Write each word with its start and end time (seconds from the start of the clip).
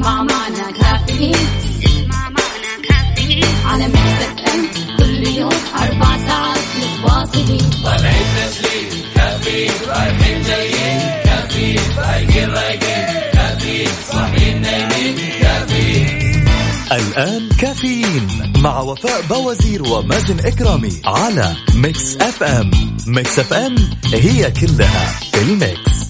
اسمع 0.00 0.22
معنا 0.22 0.70
كافيين 0.70 1.34
اسمع 1.84 2.28
معنا 2.28 2.72
كافيين 2.88 3.44
على 3.64 3.88
Mix 3.88 4.38
FM 4.54 4.68
كل 4.98 5.26
يوم 5.26 5.52
أربع 5.76 6.16
ساعات 6.26 6.58
متواصلين. 6.80 7.70
طالعين 7.84 8.26
تسليم 8.36 9.04
كافيين 9.14 9.70
رايحين 9.88 10.42
جايين 10.42 11.00
كافيين 11.24 11.80
رايقين 11.98 12.50
رايقين 12.50 13.06
كافيين 13.32 13.88
صاحيين 14.12 14.62
نايمين 14.62 15.16
كافيين 15.40 16.44
الآن 16.92 17.48
كافيين 17.48 18.52
مع 18.58 18.80
وفاء 18.80 19.22
باوزير 19.22 19.82
ومازن 19.82 20.40
إكرامي 20.46 21.00
على 21.04 21.56
Mix 21.74 22.16
FM 22.16 22.70
Mix 23.06 23.38
FM 23.38 23.74
هي 24.14 24.50
كلها 24.50 25.12
في 25.32 25.42
ال 25.42 25.55
Mix. 25.55 26.09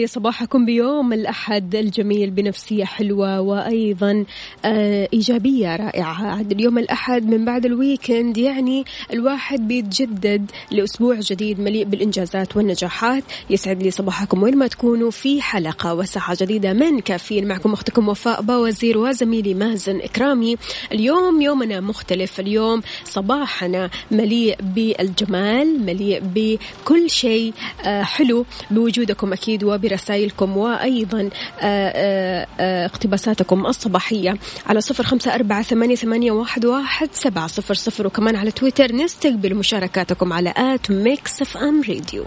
لي 0.00 0.06
صباحكم 0.06 0.66
بيوم 0.66 1.12
الأحد 1.12 1.74
الجميل 1.74 2.30
بنفسية 2.30 2.84
حلوة 2.84 3.40
وأيضا 3.40 4.24
آه 4.64 5.08
إيجابية 5.12 5.76
رائعة. 5.76 6.26
عاد 6.26 6.52
اليوم 6.52 6.78
الأحد 6.78 7.26
من 7.26 7.44
بعد 7.44 7.66
ال 7.66 7.75
weekend 7.75 8.38
يعني 8.38 8.84
الواحد 9.12 9.68
بيتجدد 9.68 10.50
لأسبوع 10.70 11.20
جديد 11.20 11.60
مليء 11.60 11.84
بالإنجازات 11.84 12.56
والنجاحات. 12.56 13.24
يسعد 13.50 13.82
لي 13.82 13.90
صباحكم 13.90 14.42
وين 14.42 14.56
ما 14.56 14.66
تكونوا 14.66 15.10
في 15.10 15.42
حلقة 15.42 15.94
وساعة 15.94 16.36
جديدة 16.40 16.72
من 16.72 17.00
كافيين. 17.00 17.48
معكم 17.48 17.72
أختكم 17.72 18.08
وفاء 18.08 18.42
باوزير 18.42 18.98
وزميلي 18.98 19.54
مازن 19.54 20.00
إكرامي. 20.00 20.56
اليوم 20.92 21.42
يومنا 21.42 21.80
مختلف. 21.80 22.40
اليوم 22.40 22.82
صباحنا 23.04 23.90
مليء 24.10 24.56
بالجمال 24.74 25.86
مليء 25.86 26.22
بكل 26.34 27.10
شيء 27.10 27.52
آه 27.84 28.02
حلو 28.02 28.44
بوجودكم 28.70 29.32
أكيد 29.32 29.64
وبرسائلكم 29.90 30.56
وأيضا 30.56 31.20
آه، 31.20 31.28
آه، 31.60 32.46
آه، 32.60 32.86
اقتباساتكم 32.86 33.66
الصباحية 33.66 34.34
على 34.66 34.80
صفر 34.80 35.04
خمسة 35.04 35.34
أربعة 35.34 35.62
ثمانية, 35.62 35.94
ثمانية 35.94 36.30
واحد, 36.32 36.64
واحد 36.64 37.08
سبعة 37.12 37.46
صفر 37.46 37.74
صفر 37.74 38.06
وكمان 38.06 38.36
على 38.36 38.50
تويتر 38.50 38.92
نستقبل 38.92 39.54
مشاركاتكم 39.54 40.32
على 40.32 40.54
at 40.56 40.90
Mix 40.90 41.42
FM 41.42 41.82
Radio. 41.88 42.24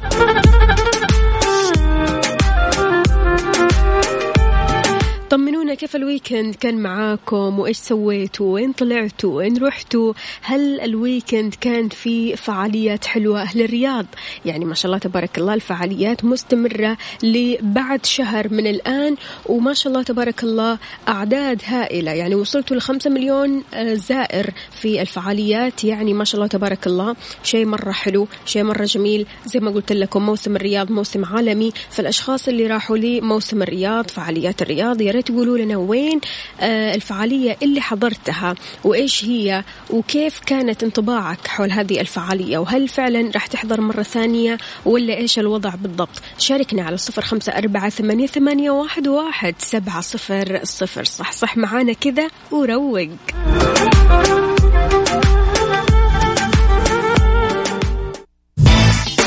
طمنونا 5.29 5.62
كيف 5.73 5.95
ال 5.95 6.03
weekend 6.03 6.55
كان 6.55 6.77
معاكم 6.77 7.59
وإيش 7.59 7.77
سويتوا؟ 7.77 8.53
وين 8.53 8.71
طلعتوا؟ 8.71 9.37
وين 9.37 9.57
رحتوا؟ 9.57 10.13
هل 10.41 10.81
ال 10.81 10.90
weekend 10.90 11.55
كان 11.61 11.89
في 11.89 12.35
فعاليات 12.35 13.05
حلوة؟ 13.05 13.41
أهل 13.41 13.61
الرياض 13.61 14.05
يعني 14.45 14.65
ما 14.65 14.75
شاء 14.75 14.85
الله 14.85 14.97
تبارك 14.97 15.37
الله 15.37 15.53
الفعاليات 15.53 16.25
مستمرة 16.25 16.97
لبعد 17.23 18.05
شهر 18.05 18.53
من 18.53 18.67
الآن 18.67 19.15
وما 19.45 19.73
شاء 19.73 19.93
الله 19.93 20.03
تبارك 20.03 20.43
الله 20.43 20.77
أعداد 21.07 21.61
هائلة. 21.65 22.11
يعني 22.11 22.35
وصلتوا 22.35 22.77
لخمسة 22.77 23.09
مليون 23.09 23.63
آه، 23.73 23.93
زائر 23.93 24.49
في 24.71 25.01
الفعاليات. 25.01 25.83
يعني 25.83 26.13
ما 26.13 26.23
شاء 26.23 26.35
الله 26.35 26.47
تبارك 26.47 26.87
الله 26.87 27.15
شيء 27.43 27.65
مرة 27.65 27.91
حلو 27.91 28.27
شيء 28.45 28.63
مرة 28.63 28.85
جميل. 28.85 29.25
زي 29.45 29.59
ما 29.59 29.71
قلت 29.71 29.91
لكم 29.91 30.25
موسم 30.25 30.55
الرياض 30.55 30.91
موسم 30.91 31.25
عالمي. 31.25 31.71
فالأشخاص 31.89 32.47
اللي 32.47 32.67
راحوا 32.67 32.97
لموسم 32.97 33.61
الرياض 33.61 34.09
فعاليات 34.09 34.61
الرياض 34.61 35.01
يا 35.01 35.11
ريت 35.11 35.27
تقولوا 35.27 35.57
لنا 35.63 35.77
وين 35.77 36.21
آه، 36.59 36.95
الفعالية 36.95 37.57
اللي 37.63 37.81
حضرتها 37.81 38.55
وإيش 38.83 39.25
هي 39.25 39.63
وكيف 39.89 40.39
كانت 40.39 40.83
انطباعك 40.83 41.47
حول 41.47 41.71
هذه 41.71 42.01
الفعالية؟ 42.01 42.57
وهل 42.57 42.87
فعلا 42.87 43.31
راح 43.33 43.47
تحضر 43.47 43.81
مرة 43.81 44.03
ثانية 44.03 44.57
ولا 44.85 45.17
إيش 45.17 45.39
الوضع 45.39 45.75
بالضبط؟ 45.75 46.21
شاركنا 46.37 46.83
على 46.83 46.97
صفر 46.97 47.21
خمسة 47.21 47.51
أربعة 47.57 47.89
ثمانية, 47.89 48.27
ثمانية 48.27 48.71
واحد, 48.71 49.07
واحد 49.07 49.55
سبعة 49.57 50.01
صفر 50.01 50.59
صفر. 50.63 51.03
صحصح 51.03 51.57
معانا 51.57 51.93
كذا 51.93 52.27
وروق. 52.51 53.07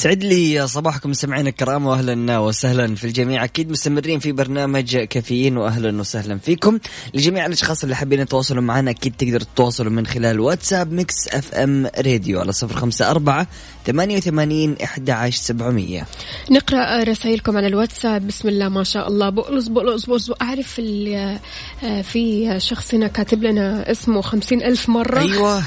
سعد 0.00 0.24
لي 0.24 0.66
صباحكم 0.68 1.10
مستمعينا 1.10 1.48
الكرام 1.48 1.86
واهلا 1.86 2.38
وسهلا 2.38 2.94
في 2.94 3.04
الجميع. 3.04 3.44
أكيد 3.44 3.70
مستمرين 3.70 4.18
في 4.18 4.32
برنامج 4.32 4.96
كافيين 4.96 5.56
واهلا 5.56 6.00
وسهلا 6.00 6.38
فيكم. 6.38 6.78
لجميع 7.14 7.46
الأشخاص 7.46 7.82
اللي 7.82 7.96
حابين 7.96 8.20
يتواصلوا 8.20 8.62
معنا 8.62 8.90
أكيد 8.90 9.14
تقدروا 9.18 9.38
تتواصلوا 9.54 9.92
من 9.92 10.06
خلال 10.06 10.40
واتساب 10.40 10.92
Mix 10.92 11.28
FM 11.28 11.86
Radio 11.86 12.40
على 12.40 12.52
صفر 12.52 12.76
خمسة 12.76 13.10
أربعة 13.10 13.46
ثمانية 13.86 14.16
وثمانين 14.16 14.76
إحدى 14.84 15.12
عشر 15.12 15.42
سبعمية. 15.42 16.06
نقرأ 16.50 17.02
رسائلكم 17.04 17.56
على 17.56 17.66
الواتساب. 17.66 18.26
بسم 18.26 18.48
الله 18.48 18.68
ما 18.68 18.84
شاء 18.84 19.08
الله. 19.08 19.28
بولص 19.30 19.68
بولص 19.68 20.06
بولص. 20.06 20.30
أعرف 20.42 20.78
ال- 20.78 21.38
آه، 21.84 22.02
في 22.02 22.54
شخص 22.60 22.94
هنا 22.94 23.06
كاتب 23.06 23.42
لنا 23.42 23.90
اسمه 23.90 24.20
خمسين 24.20 24.62
ألف 24.62 24.88
مرة. 24.88 25.20
أيوة. 25.20 25.62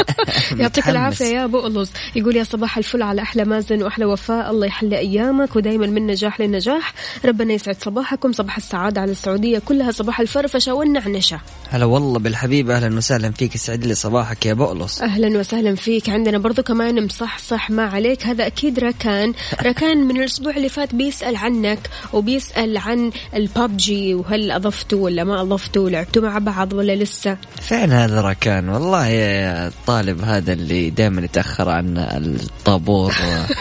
يعطيك. 0.58 0.88
العافية 0.88 1.24
يا 1.24 1.46
بولص. 1.46 1.90
يقول 2.16 2.36
يا 2.36 2.44
صباح 2.44 2.78
الفل 2.78 3.02
على 3.02 3.22
أحلى 3.22 3.44
مازن. 3.44 3.69
وأحلى 3.72 4.04
وفاء. 4.04 4.50
الله 4.50 4.66
يحلي 4.66 4.98
أيامك 4.98 5.56
ودايما 5.56 5.86
من 5.86 6.06
نجاح 6.06 6.40
لنجاح. 6.40 6.94
ربنا 7.24 7.52
يسعد 7.52 7.76
صباحكم. 7.82 8.32
صباح 8.32 8.56
السعادة 8.56 9.00
على 9.00 9.10
السعودية 9.10 9.58
كلها. 9.58 9.90
صباح 9.90 10.20
الفرفشة 10.20 10.74
والنعنشة 10.74 11.40
هلا 11.70 11.84
والله 11.84 12.18
بالحبيب. 12.18 12.70
أهلا 12.70 12.96
وسهلا 12.96 13.30
فيك. 13.30 13.56
سعد 13.56 13.86
لي 13.86 13.94
صباحك 13.94 14.46
يا 14.46 14.54
بؤلص 14.54 15.02
أهلا 15.02 15.38
وسهلا 15.38 15.74
فيك. 15.74 16.08
عندنا 16.08 16.38
برضو 16.38 16.62
كمان 16.62 17.04
مصحصح 17.04 17.70
ما 17.70 17.82
عليك. 17.82 18.26
هذا 18.26 18.46
أكيد 18.46 18.78
ركان. 18.78 19.32
ركان 19.62 19.98
من 19.98 20.16
الأسبوع 20.16 20.56
اللي 20.56 20.68
فات 20.68 20.94
بيسأل 20.94 21.36
عنك 21.36 21.90
وبيسأل 22.12 22.76
عن 22.78 23.10
البابجي 23.34 24.14
وهل 24.14 24.50
اضفتوا 24.50 25.04
ولا 25.04 25.24
ما 25.24 25.40
اضفتوا 25.40 25.90
لعبتوا 25.90 26.22
مع 26.22 26.38
بعض 26.38 26.72
ولا 26.72 26.96
لسه. 26.96 27.36
فين 27.60 27.92
هذا 27.92 28.20
ركان 28.20 28.68
والله 28.68 29.06
يا 29.06 29.66
الطالب 29.68 30.20
هذا 30.24 30.52
اللي 30.52 30.90
دائما 30.90 31.22
يتأخر 31.22 31.68
عن 31.68 31.98
الطابور. 31.98 33.14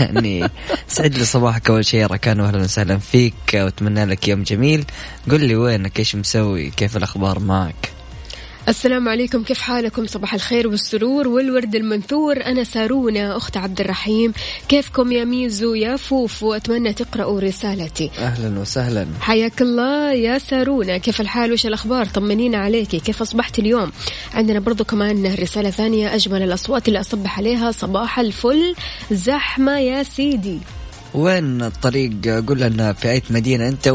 يعني 0.00 0.50
سعد 0.88 1.18
لي 1.18 1.24
صباحك 1.24 1.70
أول 1.70 1.84
شيء 1.84 2.06
ركان 2.06 2.40
واهلا 2.40 2.58
وسهلا 2.58 2.98
فيك. 2.98 3.34
واتمنى 3.54 4.04
لك 4.04 4.28
يوم 4.28 4.42
جميل. 4.42 4.84
قل 5.30 5.40
لي 5.44 5.56
وينك؟ 5.56 5.98
إيش 5.98 6.16
مسوي؟ 6.16 6.70
كيف 6.70 6.96
الأخبار 6.96 7.38
معك؟ 7.38 7.97
السلام 8.68 9.08
عليكم. 9.08 9.42
كيف 9.42 9.60
حالكم؟ 9.60 10.06
صباح 10.06 10.34
الخير 10.34 10.68
والسرور 10.68 11.28
والورد 11.28 11.74
المنثور. 11.74 12.44
أنا 12.46 12.64
سارونا 12.64 13.36
أخت 13.36 13.56
عبد 13.56 13.80
الرحيم. 13.80 14.32
كيفكم 14.68 15.12
يا 15.12 15.24
ميزو 15.24 15.74
يا 15.74 15.96
فوفو؟ 15.96 16.54
أتمنى 16.54 16.92
تقرأوا 16.92 17.40
رسالتي. 17.40 18.10
أهلا 18.18 18.60
وسهلا. 18.60 19.06
حياك 19.20 19.62
الله 19.62 20.12
يا 20.12 20.38
سارونا. 20.38 20.98
كيف 20.98 21.20
الحال؟ 21.20 21.52
وش 21.52 21.66
الأخبار؟ 21.66 22.06
طمنينا 22.06 22.58
عليكي 22.58 23.00
كيف 23.00 23.22
أصبحت 23.22 23.58
اليوم؟ 23.58 23.92
عندنا 24.34 24.60
برضو 24.60 24.84
كمان 24.84 25.34
رسالة 25.34 25.70
ثانية. 25.70 26.14
أجمل 26.14 26.42
الأصوات 26.42 26.88
اللي 26.88 27.00
أصبح 27.00 27.38
عليها 27.38 27.72
صباح 27.72 28.18
الفل. 28.18 28.74
زحمة 29.10 29.78
يا 29.78 30.02
سيدي. 30.02 30.58
وين 31.14 31.62
الطريق؟ 31.62 32.44
قول 32.46 32.60
لنا 32.60 32.92
في 32.92 33.10
أي 33.10 33.22
مدينة 33.30 33.68
أنت 33.68 33.88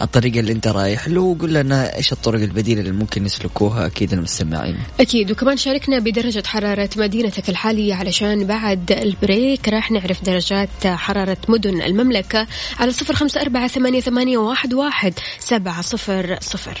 والطريق 0.00 0.36
اللي 0.36 0.52
أنت 0.52 0.68
رايح 0.68 1.08
له 1.08 1.20
وقول 1.20 1.54
لنا 1.54 1.96
إيش 1.96 2.12
الطرق 2.12 2.40
البديلة 2.40 2.80
اللي 2.80 2.92
ممكن 2.92 3.26
يسلكوها 3.26 3.86
أكيد 3.86 4.12
المستمعين. 4.12 4.78
أكيد 5.00 5.30
وكمان 5.30 5.56
شاركنا 5.56 5.98
بدرجة 5.98 6.42
حرارة 6.46 6.90
مدينتك 6.96 7.48
الحالية 7.48 7.94
علشان 7.94 8.46
بعد 8.46 8.92
البريك 8.92 9.68
راح 9.68 9.90
نعرف 9.90 10.24
درجات 10.24 10.86
حرارة 10.86 11.38
مدن 11.48 11.82
المملكة 11.82 12.46
على 12.78 12.92
صفر 12.92 13.14
خمسة 13.14 13.40
أربعة 13.40 13.68
ثمانية, 13.68 14.00
ثمانية 14.00 14.38
واحد, 14.38 14.74
واحد 14.74 15.14
سبعة 15.38 15.82
صفر 15.82 16.38
صفر. 16.40 16.80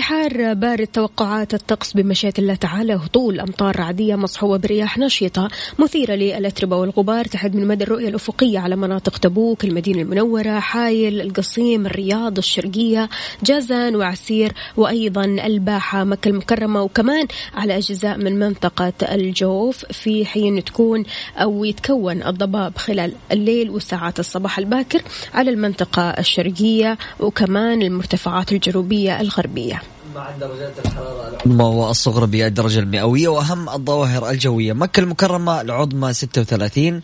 حار 0.11 0.53
بارد 0.53 0.87
توقعات 0.87 1.53
الطقس 1.53 1.93
بمشيئة 1.93 2.33
الله 2.39 2.55
تعالى. 2.55 2.93
هطول 2.93 3.39
أمطار 3.39 3.79
رعدية 3.79 4.15
مصحوبة 4.15 4.57
برياح 4.57 4.97
نشطة. 4.97 5.49
مثيرة 5.79 6.13
للأتربة 6.13 6.75
والغبار. 6.75 7.25
تحد 7.25 7.55
من 7.55 7.67
مدى 7.67 7.83
الرؤية 7.83 8.09
الأفقية 8.09 8.59
على 8.59 8.75
مناطق 8.75 9.17
تبوك 9.17 9.63
المدينة 9.63 10.01
المنورة 10.01 10.59
حايل 10.59 11.21
القصيم 11.21 11.85
الرياض 11.85 12.37
الشرقية 12.37 13.09
جازان 13.43 13.95
وعسير 13.95 14.53
وأيضا 14.77 15.25
الباحة 15.25 16.03
مكة 16.03 16.29
المكرمة 16.29 16.81
وكمان 16.81 17.27
على 17.53 17.77
أجزاء 17.77 18.17
من 18.17 18.39
منطقة 18.39 18.93
الجوف 19.01 19.85
في 19.85 20.25
حين 20.25 20.63
تكون 20.63 21.03
أو 21.37 21.65
يتكون 21.65 22.23
الضباب 22.23 22.77
خلال 22.77 23.13
الليل 23.31 23.69
وساعات 23.69 24.19
الصباح 24.19 24.57
الباكر 24.57 25.01
على 25.33 25.51
المنطقة 25.51 26.09
الشرقية 26.09 26.97
وكمان 27.19 27.81
المرتفعات 27.81 28.51
الجنوبية 28.51 29.21
الغربية. 29.21 29.81
مع 30.15 30.31
درجات 30.31 30.73
الحرارة 30.85 31.27
العظمى 31.29 31.63
والصغرى 31.63 32.27
بالدرجة 32.27 32.79
المئوية 32.79 33.27
وأهم 33.27 33.69
الظواهر 33.69 34.29
الجوية. 34.29 34.73
مكة 34.73 34.99
المكرمة 34.99 35.61
العظمى 35.61 36.13
36 36.13 37.01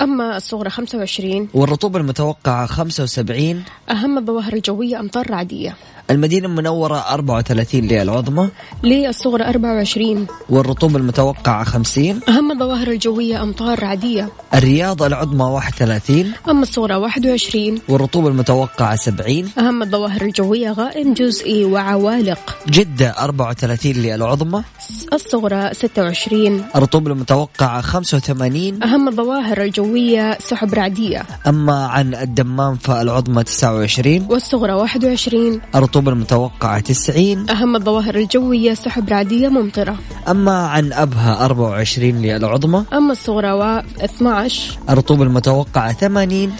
أما 0.00 0.36
الصغرى 0.36 0.70
25 0.70 1.48
والرطوبة 1.54 1.98
المتوقعة 1.98 2.66
75 2.66 3.62
أهم 3.90 4.18
الظواهر 4.18 4.52
الجوية 4.52 5.00
أمطار 5.00 5.30
رعدية. 5.30 5.76
المدينة 6.10 6.48
المنورة 6.48 7.04
34 7.10 7.80
للعظمى 7.80 8.48
للصغرى 8.82 9.44
24 9.44 10.26
والرطوبة 10.50 10.96
المتوقعة 10.96 11.64
50 11.64 12.20
أهم 12.28 12.52
الظواهر 12.52 12.88
الجوية 12.88 13.42
أمطار 13.42 13.82
رعدية 13.82 14.28
الرياض 14.54 15.02
العظمى 15.02 15.44
31 15.44 16.32
أما 16.48 16.62
الصغرى 16.62 16.94
21 16.94 17.78
والرطوبة 17.88 18.28
المتوقعة 18.28 18.96
70 18.96 19.48
أهم 19.58 19.82
الظواهر 19.82 20.22
الجوية 20.22 20.70
غائم 20.70 21.14
جزئي 21.14 21.64
وعوالق. 21.64 22.56
جدة 22.68 23.10
34 23.10 23.92
للعظمى 23.92 24.62
الصغرى 25.12 25.74
26 25.74 26.64
الرطوبة 26.76 27.12
المتوقعة 27.12 27.80
85 27.80 28.82
أهم 28.82 29.08
الظواهر 29.08 29.62
الجوية 29.62 30.38
سحب 30.40 30.74
رعدية. 30.74 31.22
أما 31.46 31.86
عن 31.86 32.14
الدمام 32.14 32.76
فالعظمى 32.76 33.44
29 33.44 34.26
والصغرى 34.30 34.72
21 34.72 35.60
الرطوبة 35.74 35.95
المتوقعة 35.98 36.80
90 36.80 37.50
أهم 37.50 37.76
الظواهر 37.76 38.14
الجوية 38.14 38.74
سحب 38.74 39.08
رعدية 39.08 39.48
ممطرة. 39.48 39.96
أما 40.28 40.66
عن 40.66 40.92
أبها 40.92 41.44
24 41.44 42.22
للعظمى. 42.22 42.84
أما 42.92 43.12
الصغرى 43.12 43.52
و 43.52 43.82
12 44.04 44.78
الرطوبة 44.90 45.22
المتوقعة 45.22 45.92
80 45.92 46.52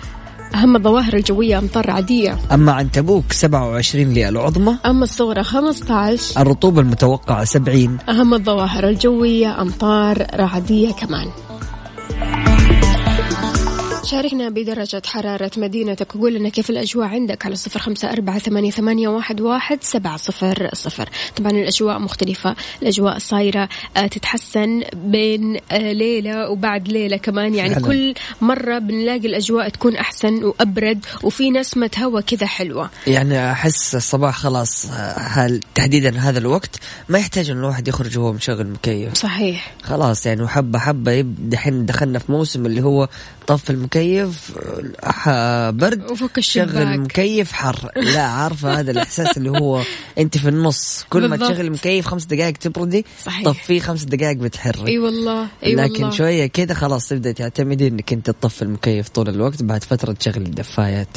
أهم 0.54 0.76
الظواهر 0.76 1.14
الجوية 1.14 1.58
أمطار 1.58 1.86
رعدية. 1.88 2.38
أما 2.52 2.72
عن 2.72 2.90
تبوك 2.90 3.32
27 3.32 4.14
للعظمى. 4.14 4.78
أما 4.86 5.04
الصغرى 5.04 5.42
15 5.42 6.40
الرطوبة 6.40 6.80
المتوقعة 6.80 7.44
70 7.44 7.98
أهم 8.08 8.34
الظواهر 8.34 8.88
الجوية 8.88 9.62
أمطار 9.62 10.26
رعدية 10.34 10.92
كمان. 10.92 11.45
شاركنا 14.06 14.48
بدرجة 14.48 15.02
حرارة 15.06 15.50
مدينتك. 15.56 16.16
وقول 16.16 16.34
لنا 16.34 16.48
كيف 16.48 16.70
الأجواء 16.70 17.08
عندك 17.08 17.46
على 17.46 17.56
صفر 17.56 17.80
خمسة 17.80 18.12
أربعة 18.12 18.38
ثمانية, 18.38 18.70
ثمانية 18.70 19.08
واحد, 19.08 19.40
واحد 19.40 19.78
سبعة 19.82 20.16
صفر 20.16 20.70
صفر. 20.72 21.08
طبعا 21.36 21.50
الأجواء 21.50 21.98
مختلفة 21.98 22.56
الأجواء 22.82 23.18
صايرة 23.18 23.68
آه، 23.96 24.06
تتحسن 24.06 24.82
بين 24.94 25.58
آه، 25.70 25.92
ليلة 25.92 26.50
وبعد 26.50 26.88
ليلة 26.88 27.16
كمان. 27.16 27.54
يعني 27.54 27.74
فعلا. 27.74 27.86
كل 27.86 28.14
مرة 28.40 28.78
بنلاقي 28.78 29.26
الأجواء 29.26 29.68
تكون 29.68 29.96
أحسن 29.96 30.44
وأبرد 30.44 31.04
وفي 31.22 31.50
نسمة 31.50 31.90
هواء 31.98 32.22
كذا 32.22 32.46
حلوة. 32.46 32.90
يعني 33.06 33.52
أحس 33.52 33.94
الصباح 33.94 34.38
خلاص 34.38 34.86
هل 35.16 35.60
تحديدا 35.74 36.18
هذا 36.18 36.38
الوقت 36.38 36.80
ما 37.08 37.18
يحتاج 37.18 37.50
إن 37.50 37.58
الواحد 37.58 37.88
يخرج 37.88 38.18
وهو 38.18 38.32
مشغل 38.32 38.66
مكيف. 38.66 39.14
صحيح. 39.14 39.74
خلاص 39.82 40.26
يعني 40.26 40.42
وحبة 40.42 40.78
حبة 40.78 41.20
دحين 41.38 41.86
دخلنا 41.86 42.18
في 42.18 42.32
موسم 42.32 42.66
اللي 42.66 42.82
هو 42.82 43.08
طف 43.46 43.70
المكيف 43.70 44.52
برد 45.68 46.10
وفك 46.10 46.40
شغل 46.40 46.76
المكيف 46.78 47.52
حر. 47.52 47.90
لا 47.96 48.22
عارفة 48.22 48.80
هذا 48.80 48.90
الإحساس 48.90 49.36
اللي 49.36 49.50
هو 49.50 49.82
أنت 50.18 50.38
في 50.38 50.48
النص. 50.48 51.04
كل 51.10 51.28
ما. 51.28 51.36
تشغل 51.36 51.60
المكيف 51.60 52.06
خمس 52.06 52.24
دقائق 52.24 52.56
تبردي 52.56 53.04
صحيح. 53.24 53.44
طفيه 53.44 53.80
خمس 53.80 54.02
دقائق 54.04 54.36
بتحري 54.36 54.86
إي 54.88 54.98
والله 54.98 55.46
إي 55.64 55.74
لكن 55.74 55.92
والله. 55.92 56.10
شوية 56.10 56.46
كذا 56.46 56.74
خلاص 56.74 57.08
تبدأ 57.08 57.32
تعتمدي 57.32 57.88
إنك 57.88 58.12
أنت 58.12 58.30
تطفي 58.30 58.62
المكيف 58.62 59.08
طول 59.08 59.28
الوقت 59.28 59.62
بعد 59.62 59.84
فترة 59.84 60.12
تشغل 60.12 60.42
الدفايات. 60.42 61.16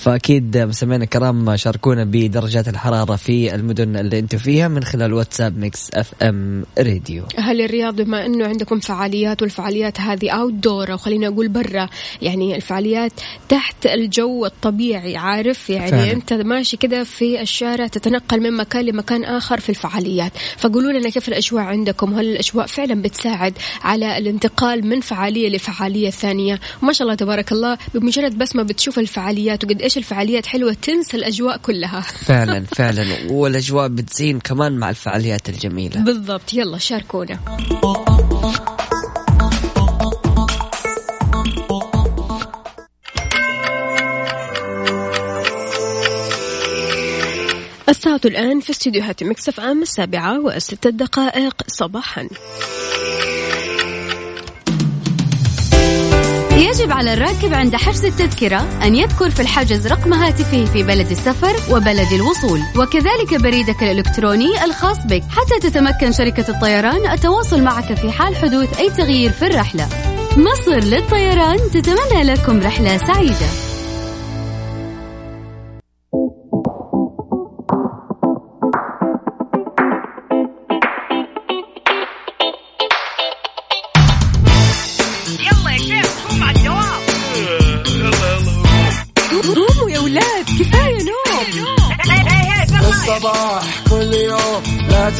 فأكيد 0.00 0.58
مستمعينا 0.58 1.04
الكرام 1.04 1.56
شاركونا 1.56 2.04
بدرجات 2.04 2.68
الحرارة 2.68 3.16
في 3.16 3.54
المدن 3.54 3.96
اللي 3.96 4.18
أنتم 4.18 4.38
فيها 4.38 4.68
من 4.68 4.84
خلال 4.84 5.12
واتساب 5.12 5.58
ميكس 5.58 5.90
أف 5.94 6.14
إم 6.22 6.64
راديو. 6.78 7.24
أهل 7.38 7.60
الرياض 7.60 8.00
بما 8.00 8.26
أنه 8.26 8.46
عندكم 8.46 8.80
فعاليات 8.80 9.42
والفعاليات 9.42 10.00
هذه 10.00 10.30
outdoor 10.30 10.92
أو 10.92 10.96
خلينا 10.96 11.26
أقول 11.26 11.48
برا 11.48 11.88
يعني 12.22 12.56
الفعاليات 12.56 13.12
تحت 13.48 13.86
الجو 13.86 14.46
الطبيعي 14.46 15.16
عارف؟ 15.16 15.70
يعني 15.70 15.90
فعلا. 15.90 16.12
أنت 16.12 16.32
ماشي 16.32 16.76
كذا 16.76 17.04
في 17.04 17.40
الشارع 17.42 17.86
تتنقل 17.86 18.40
من 18.40 18.56
مكان 18.56 18.84
لمكان 18.84 19.24
آخر 19.24 19.60
في 19.60 19.68
الفعاليات. 19.68 20.32
فقولوا 20.58 20.92
لنا 20.92 21.10
كيف 21.10 21.28
الأجواء 21.28 21.62
عندكم؟ 21.62 22.14
هل 22.14 22.26
الأجواء 22.26 22.66
فعلا 22.66 23.02
بتساعد 23.02 23.58
على 23.82 24.18
الانتقال 24.18 24.86
من 24.86 25.00
فعالية 25.00 25.48
لفعالية 25.48 26.10
ثانية؟ 26.10 26.60
وما 26.82 26.92
شاء 26.92 27.02
الله 27.02 27.14
تبارك 27.14 27.52
الله 27.52 27.78
بمجرد 27.94 28.38
بس 28.38 28.56
ما 28.56 28.62
بتشوف 28.62 28.98
الفعاليات 28.98 29.64
وقد 29.64 29.82
إيش 29.90 29.98
الفعاليات 29.98 30.46
حلوة 30.46 30.72
تنسى 30.72 31.16
الأجواء 31.16 31.56
كلها. 31.56 32.00
فعلا 32.30 32.64
فعلا. 32.64 33.04
والأجواء 33.30 33.88
بتزين 33.88 34.40
كمان 34.40 34.72
مع 34.72 34.90
الفعاليات 34.90 35.48
الجميلة. 35.48 36.00
بالضبط. 36.00 36.54
يلا 36.54 36.78
شاركونا. 36.78 37.38
الساعة 47.88 48.20
الآن 48.24 48.60
في 48.60 48.70
استديوهات 48.70 49.22
مكسف 49.24 49.60
أم 49.60 49.82
السابعة 49.82 50.40
وستة 50.40 50.90
دقائق 50.90 51.62
صباحا. 51.66 52.28
يجب 56.70 56.92
على 56.92 57.14
الراكب 57.14 57.54
عند 57.54 57.76
حجز 57.76 58.04
التذكرة 58.04 58.68
أن 58.82 58.94
يذكر 58.94 59.30
في 59.30 59.40
الحجز 59.40 59.86
رقم 59.86 60.12
هاتفه 60.12 60.64
في 60.64 60.82
بلد 60.82 61.10
السفر 61.10 61.76
وبلد 61.76 62.12
الوصول. 62.12 62.60
وكذلك 62.76 63.42
بريدك 63.42 63.82
الإلكتروني 63.82 64.64
الخاص 64.64 64.98
بك. 65.06 65.22
حتى 65.30 65.70
تتمكن 65.70 66.12
شركة 66.12 66.44
الطيران 66.48 67.10
التواصل 67.10 67.62
معك 67.62 67.94
في 67.94 68.10
حال 68.10 68.36
حدوث 68.36 68.78
أي 68.78 68.90
تغيير 68.90 69.30
في 69.30 69.46
الرحلة. 69.46 69.88
مصر 70.36 70.74
للطيران 70.74 71.58
تتمنى 71.72 72.22
لكم 72.22 72.60
رحلة 72.60 72.96
سعيدة. 72.96 73.69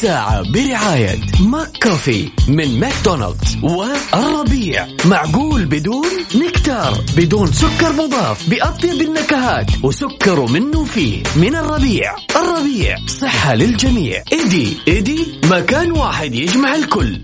الساعة 0.00 0.52
برعاية 0.52 1.20
McCafé 1.40 2.28
من 2.48 2.80
ماكدونالدز 2.80 3.58
والربيع. 3.62 4.86
معقول 5.04 5.64
بدون 5.64 6.06
نكتار 6.34 7.04
بدون 7.16 7.52
سكر 7.52 7.92
مضاف 7.92 8.50
بأطيب 8.50 9.00
النكهات 9.00 9.66
وسكر 9.82 10.46
منه 10.46 10.84
فيه. 10.84 11.22
من 11.36 11.56
الربيع. 11.56 12.16
الربيع 12.36 12.96
صحة 13.06 13.54
للجميع. 13.54 14.22
إيدي 14.32 14.76
إيدي 14.88 15.38
مكان 15.44 15.92
واحد 15.92 16.34
يجمع 16.34 16.74
الكل. 16.74 17.20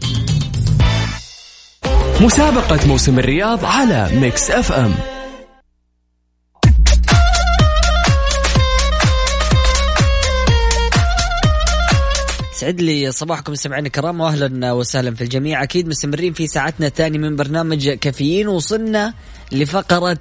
مسابقة 2.20 2.86
موسم 2.86 3.18
الرياض 3.18 3.64
على 3.64 4.10
Mix 4.14 4.50
FM. 4.50 4.94
سعد 12.56 12.80
لي 12.80 13.12
صباحكم 13.12 13.54
سمعنا 13.54 13.86
الكرام 13.86 14.20
واهلا 14.20 14.72
وسهلا 14.72 15.14
في 15.14 15.24
الجميع. 15.24 15.62
أكيد 15.62 15.88
مستمرين 15.88 16.32
في 16.32 16.46
ساعتنا 16.46 16.86
الثانية 16.86 17.18
من 17.18 17.36
برنامج 17.36 17.88
كافيين 17.88 18.48
وصلنا 18.48 19.14
لفقرة 19.52 20.18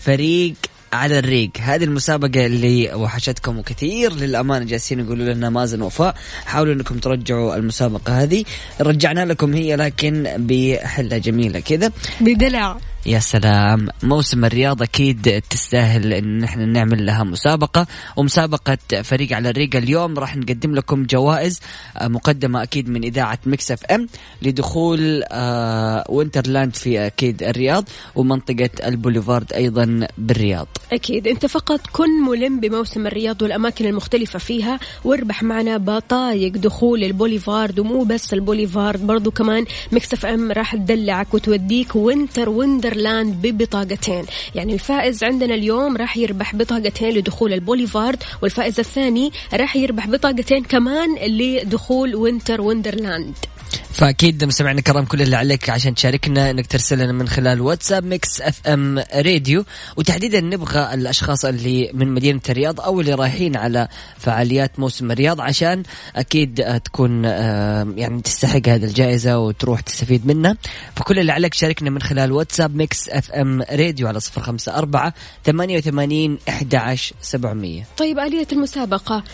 فريق 0.00 0.54
على 0.92 1.18
الريق. 1.18 1.50
هذه 1.60 1.84
المسابقة 1.84 2.46
اللي 2.46 2.94
وحشتكم 2.94 3.58
وكثير 3.58 4.12
للأمانة 4.14 4.64
جالسين 4.64 5.00
يقولوا 5.00 5.34
لنا 5.34 5.50
مازن 5.50 5.82
وفاء. 5.82 6.14
حاولوا 6.44 6.74
أنكم 6.74 6.98
ترجعوا 6.98 7.56
المسابقة 7.56 8.22
هذه. 8.22 8.44
رجعنا 8.80 9.24
لكم 9.24 9.54
هي 9.54 9.76
لكن 9.76 10.28
بحلة 10.36 11.18
جميلة 11.18 11.60
كذا. 11.60 11.92
بدلع. 12.20 12.78
يا 13.06 13.18
سلام. 13.18 13.88
موسم 14.02 14.44
الرياض 14.44 14.82
أكيد 14.82 15.42
تستاهل 15.50 16.12
إن 16.12 16.38
نحن 16.38 16.68
نعمل 16.68 17.06
لها 17.06 17.24
مسابقة. 17.24 17.86
ومسابقة 18.16 18.78
فريق 19.02 19.32
على 19.32 19.50
الريق 19.50 19.76
اليوم 19.76 20.18
راح 20.18 20.36
نقدم 20.36 20.74
لكم 20.74 21.06
جوائز 21.06 21.60
آه، 21.96 22.08
مقدمة 22.08 22.62
أكيد 22.62 22.88
من 22.88 23.04
إذاعة 23.04 23.38
Mix 23.46 23.70
FM 23.70 24.08
لدخول 24.42 25.22
آه، 25.32 26.04
Winterland 26.08 26.74
في 26.74 27.06
أكيد 27.06 27.42
الرياض 27.42 27.88
ومنطقة 28.14 28.70
البوليفارد 28.84 29.52
أيضا 29.52 30.06
بالرياض. 30.18 30.68
أكيد. 30.92 31.28
أنت 31.28 31.46
فقط 31.46 31.80
كن 31.92 32.10
ملم 32.28 32.60
بموسم 32.60 33.06
الرياض 33.06 33.42
والأماكن 33.42 33.86
المختلفة 33.86 34.38
فيها 34.38 34.80
واربح 35.04 35.42
معنا 35.42 35.76
بطايق 35.76 36.52
دخول 36.52 37.04
البوليفارد 37.04 37.78
ومو 37.78 38.04
بس 38.04 38.34
البوليفارد 38.34 39.06
برضو 39.06 39.30
كمان 39.30 39.64
ميكس 39.92 40.15
أف 40.15 40.26
أم 40.26 40.52
راح 40.52 40.76
تدلعك 40.76 41.34
وتوديك 41.34 41.96
وينتر 41.96 42.48
وندرلاند 42.94 43.46
ببطاقتين. 43.46 44.24
يعني 44.54 44.72
الفائز 44.72 45.24
عندنا 45.24 45.54
اليوم 45.54 45.96
راح 45.96 46.16
يربح 46.16 46.56
بطاقتين 46.56 47.10
لدخول 47.10 47.52
البوليفارد 47.52 48.22
والفائز 48.42 48.80
الثاني 48.80 49.32
راح 49.54 49.76
يربح 49.76 50.06
بطاقتين 50.06 50.62
كمان 50.64 51.14
لدخول 51.14 52.14
وينتر 52.14 52.60
ويندرلاند 52.60 53.34
فأكيد 53.92 54.44
مستمعينا 54.44 54.78
الكرام 54.78 55.04
كل 55.04 55.22
اللي 55.22 55.36
عليك 55.36 55.70
عشان 55.70 55.94
تشاركنا 55.94 56.50
انك 56.50 56.66
ترسل 56.66 56.98
لنا 56.98 57.12
من 57.12 57.28
خلال 57.28 57.60
واتساب 57.60 58.04
ميكس 58.04 58.40
اف 58.40 58.66
ام 58.66 58.98
راديو. 59.14 59.64
وتحديدا 59.96 60.40
نبغى 60.40 60.94
الأشخاص 60.94 61.44
اللي 61.44 61.90
من 61.94 62.08
مدينة 62.08 62.40
الرياض 62.48 62.80
أو 62.80 63.00
اللي 63.00 63.14
رايحين 63.14 63.56
على 63.56 63.88
فعاليات 64.18 64.78
موسم 64.78 65.10
الرياض 65.10 65.40
عشان 65.40 65.82
أكيد 66.16 66.60
آه، 66.60 66.78
تكون 66.78 67.22
آه، 67.26 67.86
يعني 67.96 68.22
تستحق 68.22 68.68
هذه 68.68 68.84
الجائزة 68.84 69.38
وتروح 69.38 69.80
تستفيد 69.80 70.26
منها. 70.26 70.56
فكل 70.96 71.18
اللي 71.18 71.32
عليك 71.32 71.54
شاركنا 71.54 71.90
من 71.90 72.02
خلال 72.02 72.32
واتساب 72.32 72.76
ميكس 72.76 73.08
اف 73.08 73.30
ام 73.30 73.62
راديو 73.62 74.08
على 74.08 74.20
صفر 74.20 74.40
خمسة 74.40 74.78
أربعة 74.78 75.14
ثمانية 75.44 75.78
وثمانين 75.78 76.38
إحدى 76.48 76.76
عشر 76.76 77.14
سبعمية. 77.22 77.86
طيب 77.96 78.18
آلية 78.18 78.46
المسابقة. 78.52 79.24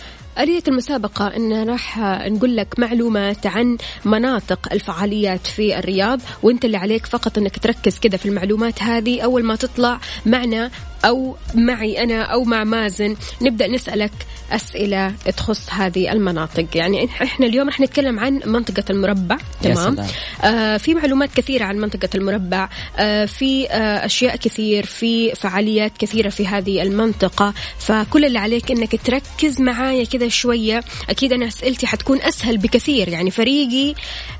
آلية 0.41 0.63
المسابقة 0.69 1.27
أن 1.27 1.69
راح 1.69 1.99
نقول 2.27 2.57
لك 2.57 2.79
معلومات 2.79 3.47
عن 3.47 3.79
مناطق 4.05 4.73
الفعاليات 4.73 5.47
في 5.47 5.79
الرياض 5.79 6.21
وإنت 6.43 6.65
اللي 6.65 6.77
عليك 6.77 7.07
فقط 7.07 7.39
إنك 7.39 7.59
تركز 7.59 7.99
كذا 7.99 8.17
في 8.17 8.27
المعلومات 8.27 8.83
هذه. 8.83 9.21
أول 9.21 9.45
ما 9.45 9.57
تطلع 9.57 10.01
معنا 10.27 10.71
أو 11.05 11.37
معي 11.55 12.03
أنا 12.03 12.23
أو 12.23 12.45
مع 12.45 12.65
مازن 12.65 13.17
نبدأ 13.43 13.67
نسألك 13.67 14.13
أسئلة 14.53 15.15
تخص 15.37 15.71
هذه 15.71 16.13
المناطق. 16.13 16.67
يعني 16.75 17.09
إح- 17.09 17.23
إحنا 17.23 17.47
اليوم 17.47 17.67
راح 17.67 17.81
نتكلم 17.81 18.19
عن 18.19 18.41
منطقة 18.47 18.85
المربع 18.91 19.37
تمام. 19.63 19.97
آه 20.45 20.77
في 20.77 20.95
معلومات 20.95 21.35
كثيرة 21.35 21.65
عن 21.65 21.77
منطقة 21.77 22.09
المربع 22.15 22.69
آه 22.99 23.25
في 23.25 23.69
آه 23.71 24.05
أشياء 24.07 24.37
كثير 24.37 24.87
في 24.87 25.35
فعاليات 25.35 25.93
كثيرة 25.99 26.29
في 26.29 26.47
هذه 26.47 26.83
المنطقة. 26.83 27.55
فكل 27.79 28.25
اللي 28.25 28.39
عليك 28.39 28.71
إنك 28.71 29.01
تركز 29.05 29.61
معايا 29.61 30.05
كذا 30.05 30.29
شوية. 30.29 30.85
أكيد 31.11 31.33
أنا 31.33 31.47
أسئلتي 31.49 31.87
حتكون 31.87 32.23
أسهل 32.23 32.59
بكثير. 32.59 33.09
يعني 33.09 33.31
فريقي 33.31 33.95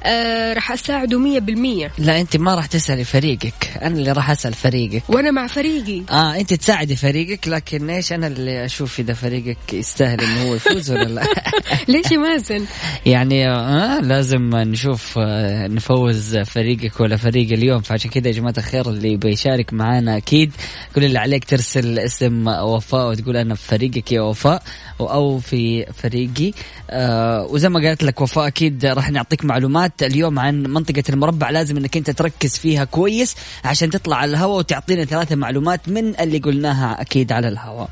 آه 0.05 0.53
راح 0.53 0.73
أساعده 0.73 1.19
مية 1.19 1.39
بالمية. 1.39 1.93
لا 1.99 2.21
أنت 2.21 2.37
ما 2.37 2.55
راح 2.55 2.67
تسألي 2.67 3.05
فريقك. 3.05 3.71
أنا 3.83 3.95
اللي 3.97 4.13
راح 4.13 4.31
أسأل 4.31 4.55
فريقك. 4.55 5.03
وأنا 5.09 5.31
مع 5.31 5.47
فريقي. 5.47 6.03
آه 6.11 6.41
انت 6.51 6.61
تساعدي 6.61 6.97
فريقك 6.97 7.49
لكن 7.49 7.91
إيش 7.91 8.13
أنا 8.13 8.27
اللي 8.27 8.65
أشوف 8.65 9.01
إذا 9.01 9.15
فريقك 9.15 9.73
يستاهل 9.73 10.21
إنه 10.21 10.49
هو 10.49 10.55
يفوز 10.55 10.91
ولا 10.91 11.05
لا؟ 11.05 11.23
ليش 11.89 12.13
مازن 12.13 12.65
يعني 13.07 13.49
آه 13.49 14.01
لازم 14.01 14.57
نشوف 14.57 15.19
آه 15.19 15.67
نفوز 15.67 16.37
فريقك 16.37 17.01
ولا 17.01 17.17
فريق 17.17 17.53
اليوم. 17.53 17.81
فعشان 17.81 18.11
كذا 18.11 18.29
يا 18.29 18.33
جماعة 18.33 18.55
الخير 18.59 18.91
اللي 18.91 19.17
بيشارك 19.17 19.73
معانا 19.73 20.17
أكيد 20.17 20.53
كل 20.95 21.05
اللي 21.05 21.19
عليك 21.19 21.45
ترسل 21.45 21.99
اسم 21.99 22.49
وفاء 22.49 23.11
وتقول 23.11 23.37
أنا 23.37 23.55
في 23.55 23.69
فريقك 23.69 24.13
يا 24.13 24.21
وفاء 24.21 24.63
أو 25.01 25.39
في 25.39 25.87
فريقي. 25.93 26.53
آه 26.91 27.47
وزي 27.51 27.69
ما 27.69 27.89
قالت 27.89 28.03
لك 28.03 28.21
وفاء 28.21 28.47
أكيد 28.47 28.87
راح 28.87 29.11
نعطيك 29.11 29.45
معلومات 29.45 30.03
اليوم 30.03 30.39
عن 30.39 30.63
منطقة 30.63 31.03
المربع. 31.09 31.51
لازم 31.51 31.77
إنك 31.77 31.97
أنت 31.97 32.11
تركز 32.11 32.57
فيها 32.57 32.85
كويس 32.85 33.37
عشان 33.65 33.91
تطلع 33.91 34.17
على 34.17 34.31
الهواء 34.31 34.59
وتعطينا 34.59 35.05
ثلاثة 35.05 35.37
معلومات 35.37 35.89
من 35.89 36.21
اللي 36.21 36.40
قلناها 36.45 37.01
أكيد 37.01 37.33
على 37.33 37.49
الهواء. 37.49 37.89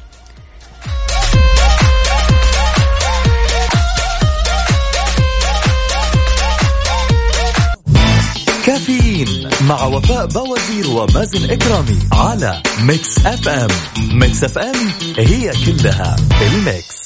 كافيين 8.66 9.50
مع 9.68 9.84
وفاء 9.84 10.26
بوازير 10.26 10.86
ومازن 10.90 11.50
إكرامي 11.50 11.98
على 12.12 12.62
ميكس 12.82 13.26
أف 13.26 13.48
أم. 13.48 13.68
ميكس 14.12 14.44
أف 14.44 14.58
أم 14.58 14.74
هي 15.18 15.52
كلها 15.66 16.16
الميكس. 16.42 16.98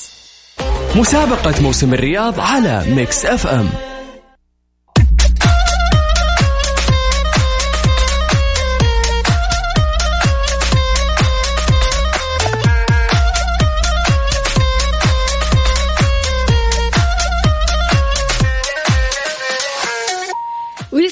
مسابقة 0.97 1.63
موسم 1.63 1.95
الرياض 1.95 2.41
على 2.41 2.85
ميكس 2.89 3.25
أف 3.27 3.47
أم. 3.47 3.71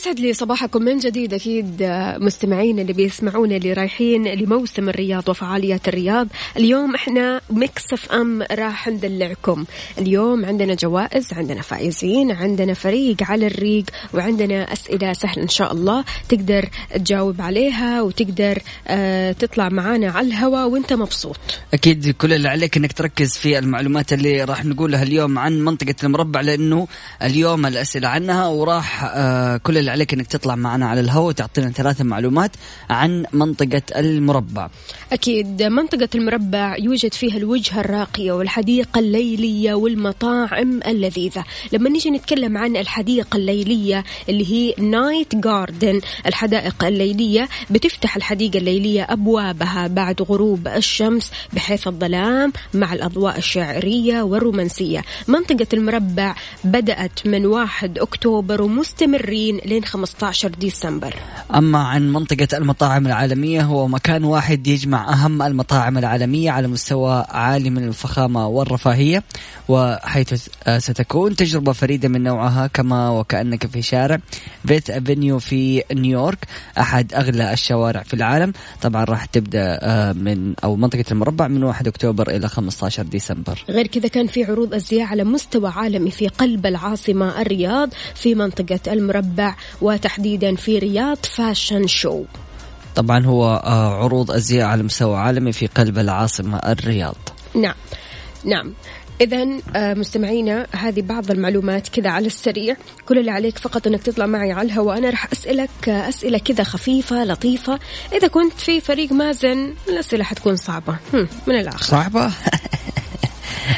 ويسعد 0.00 0.21
لي 0.21 0.33
صباحكم 0.33 0.83
من 0.83 0.99
جديد. 0.99 1.35
أكيد 1.35 1.76
مستمعين 2.19 2.78
اللي 2.78 2.92
بيسمعونا 2.92 3.57
اللي 3.57 3.73
رايحين 3.73 4.28
لموسم 4.28 4.88
الرياض 4.88 5.28
وفعاليات 5.28 5.88
الرياض. 5.88 6.28
اليوم 6.57 6.95
إحنا 6.95 7.40
ميكس 7.50 7.92
اف 7.92 8.12
ام 8.12 8.42
راح 8.42 8.88
ندلعكم. 8.88 9.64
اليوم 9.99 10.45
عندنا 10.45 10.75
جوائز 10.75 11.33
عندنا 11.33 11.62
فائزين 11.62 12.30
عندنا 12.33 12.75
فريق 12.75 13.16
على 13.23 13.47
الريق 13.47 13.85
وعندنا 14.14 14.73
أسئلة 14.73 15.12
سهلة 15.12 15.42
إن 15.42 15.49
شاء 15.49 15.73
الله. 15.73 16.04
تقدر 16.28 16.69
تجاوب 16.95 17.40
عليها 17.40 18.02
وتقدر 18.02 18.59
آه، 18.88 19.33
تطلع 19.33 19.69
معانا 19.69 20.11
على 20.11 20.26
الهواء 20.26 20.69
وأنت 20.69 20.92
مبسوط. 20.92 21.38
أكيد 21.75 22.11
كل 22.11 22.33
اللي 22.33 22.49
عليك 22.49 22.76
إنك 22.76 22.92
تركز 22.92 23.37
في 23.37 23.59
المعلومات 23.59 24.12
اللي 24.12 24.45
راح 24.45 24.64
نقولها 24.64 25.02
اليوم 25.02 25.38
عن 25.38 25.61
منطقة 25.61 25.95
المربع 26.04 26.40
لأنه 26.40 26.88
اليوم 27.23 27.66
الأسئلة 27.66 28.09
عنها 28.09 28.47
وراح 28.47 29.04
آه 29.04 29.57
كل 29.57 29.78
اللي 29.78 29.89
عليك 29.90 30.14
إنك 30.14 30.26
تطلع 30.26 30.54
معنا 30.54 30.88
على 30.88 31.00
الهواء 31.00 31.28
وتعطينا 31.28 31.70
ثلاثة 31.70 32.04
معلومات 32.04 32.50
عن 32.90 33.25
منطقة 33.32 33.82
المربع. 33.97 34.68
أكيد 35.12 35.62
منطقة 35.62 36.09
المربع 36.14 36.76
يوجد 36.78 37.14
فيها 37.14 37.37
الوجهة 37.37 37.80
الراقية 37.80 38.32
والحديقة 38.32 38.99
الليلية 38.99 39.75
والمطاعم 39.75 40.80
اللذيذة. 40.87 41.44
لما 41.73 41.90
نيجي 41.90 42.11
نتكلم 42.11 42.59
عن 42.59 42.76
الحديقة 42.76 43.37
الليلية 43.37 44.04
اللي 44.28 44.50
هي 44.52 44.75
نايت 44.78 45.35
جاردن 45.35 46.00
الحدائق 46.26 46.85
الليلية 46.85 47.49
بتفتح 47.70 48.16
الحديقة 48.16 48.59
الليلية 48.59 49.06
أبوابها 49.11 49.87
بعد 49.87 50.23
غروب 50.23 50.68
الشمس 50.68 51.30
بحيث 51.52 51.87
الظلام 51.88 52.52
مع 52.75 52.92
الأضواء 52.92 53.38
الشعرية 53.38 54.23
والرومانسية. 54.23 55.04
منطقة 55.28 55.66
المربع 55.73 56.35
بدأت 56.64 57.26
من 57.26 57.47
1 57.47 57.99
أكتوبر 57.99 58.62
ومستمرين 58.62 59.61
لين 59.64 59.80
15 59.85 60.49
ديسمبر. 60.49 61.15
أما 61.55 61.79
عن 61.79 62.13
منطقة 62.13 62.49
المطاعم 62.55 63.07
العالمية 63.07 63.63
هو 63.63 63.89
مكان 63.89 64.25
واحد 64.25 64.67
يجمع 64.67 65.13
أهم 65.13 65.43
المطاعم 65.43 65.99
العالمية 65.99 66.51
على 66.51 66.69
مستوى 66.69 67.25
عالي 67.29 67.71
من 67.71 67.89
الفخامة 67.89 68.47
والرفاهية 68.49 69.23
وحيث 69.69 70.49
ستكون 70.79 71.37
تجربة 71.37 71.73
فريدة 71.73 72.09
من 72.09 72.23
نوعها 72.23 72.67
كما 72.67 73.11
وكأنك 73.11 73.67
في 73.67 73.83
شارع 73.83 74.19
بيت 74.65 74.91
أفينيو 74.91 75.39
في 75.39 75.83
نيويورك 75.93 76.39
أحد 76.79 77.15
أغلى 77.15 77.53
الشوارع 77.53 78.03
في 78.03 78.15
العالم. 78.15 78.53
طبعا 78.83 79.05
راح 79.05 79.25
تبدأ 79.25 79.79
آه، 79.83 80.13
من 80.13 80.55
أو 80.65 80.77
منطقة 80.77 81.05
المربع 81.11 81.49
من 81.49 81.65
1 81.65 81.89
أكتوبر 81.89 82.31
إلى 82.31 82.49
15 82.49 83.03
ديسمبر. 83.03 83.65
غير 83.69 83.87
كذا 83.87 84.09
كان 84.09 84.27
في 84.27 84.45
عروض 84.45 84.75
أزياء 84.75 85.07
على 85.07 85.25
مستوى 85.25 85.71
عالمي 85.71 86.11
في 86.11 86.29
قلب 86.29 86.67
العاصمة 86.67 87.41
الرياض 87.41 87.91
في 88.15 88.35
منطقة 88.35 88.93
المربع. 88.93 89.55
وتحديدا 89.81 90.57
في 90.57 90.79
رياض 90.79 91.19
فاشن 91.25 91.87
شو. 91.87 92.25
طبعا 92.97 93.27
هو 93.27 93.62
آه، 93.65 94.05
عروض 94.05 94.31
أزياء 94.31 94.67
على 94.67 94.83
مستوى 94.83 95.17
عالمي 95.17 95.53
في 95.53 95.67
قلب 95.67 95.99
العاصمة 95.99 96.59
الرياض. 96.59 97.17
نعم. 97.55 97.75
نعم. 98.45 98.75
إذا 99.21 99.47
آه، 99.77 99.95
مستمعينا 99.95 100.67
هذه 100.73 101.00
بعض 101.00 101.31
المعلومات 101.31 101.89
كذا 101.89 102.11
على 102.11 102.27
السريع. 102.27 102.77
كل 103.07 103.19
اللي 103.19 103.31
عليك 103.31 103.59
فقط 103.59 103.87
أنك 103.87 104.03
تطلع 104.03 104.27
معي 104.27 104.53
على 104.53 104.67
الهواء. 104.67 104.99
أنا 104.99 105.11
راح 105.11 105.33
أسألك 105.33 105.89
آه، 105.89 106.09
أسئلة 106.09 106.39
كذا 106.39 106.65
خفيفة 106.65 107.25
لطيفة. 107.25 107.79
إذا 108.12 108.29
كنت 108.29 108.53
في 108.53 108.81
فريق 108.81 109.12
مازن 109.12 109.75
الأسئلة 109.89 110.25
حتكون 110.25 110.57
صعبة. 110.57 110.97
من 111.47 111.55
الآخر. 111.55 111.83
صعبة؟ 111.83 112.33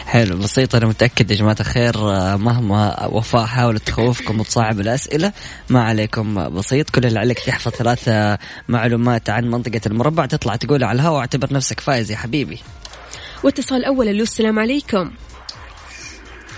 حلو 0.06 0.36
بسيط 0.36 0.74
أنا 0.74 0.86
متأكد 0.86 1.30
يا 1.30 1.36
جماعة 1.36 1.56
الخير 1.60 1.94
آه، 1.96 2.36
مهما 2.36 3.06
وفاء 3.06 3.46
حاولت 3.46 3.86
تخوفكم 3.86 4.40
وتصعب 4.40 4.80
الأسئلة 4.80 5.32
ما 5.68 5.84
عليكم 5.84 6.48
بسيط. 6.48 6.90
كل 6.90 7.06
اللي 7.06 7.18
عليك 7.18 7.38
تحفظ 7.38 7.70
ثلاثة 7.72 8.38
معلومات 8.68 9.30
عن 9.30 9.50
منطقة 9.50 9.80
المربع 9.86 10.26
تطلع 10.26 10.56
تقولها 10.56 10.88
على 10.88 10.96
الهواء 10.96 11.18
واعتبر 11.18 11.52
نفسك 11.52 11.80
فايز 11.80 12.10
يا 12.10 12.16
حبيبي. 12.16 12.58
واتصال 13.42 13.84
أول 13.84 14.08
ألو 14.08 14.22
السلام 14.22 14.58
عليكم. 14.58 15.10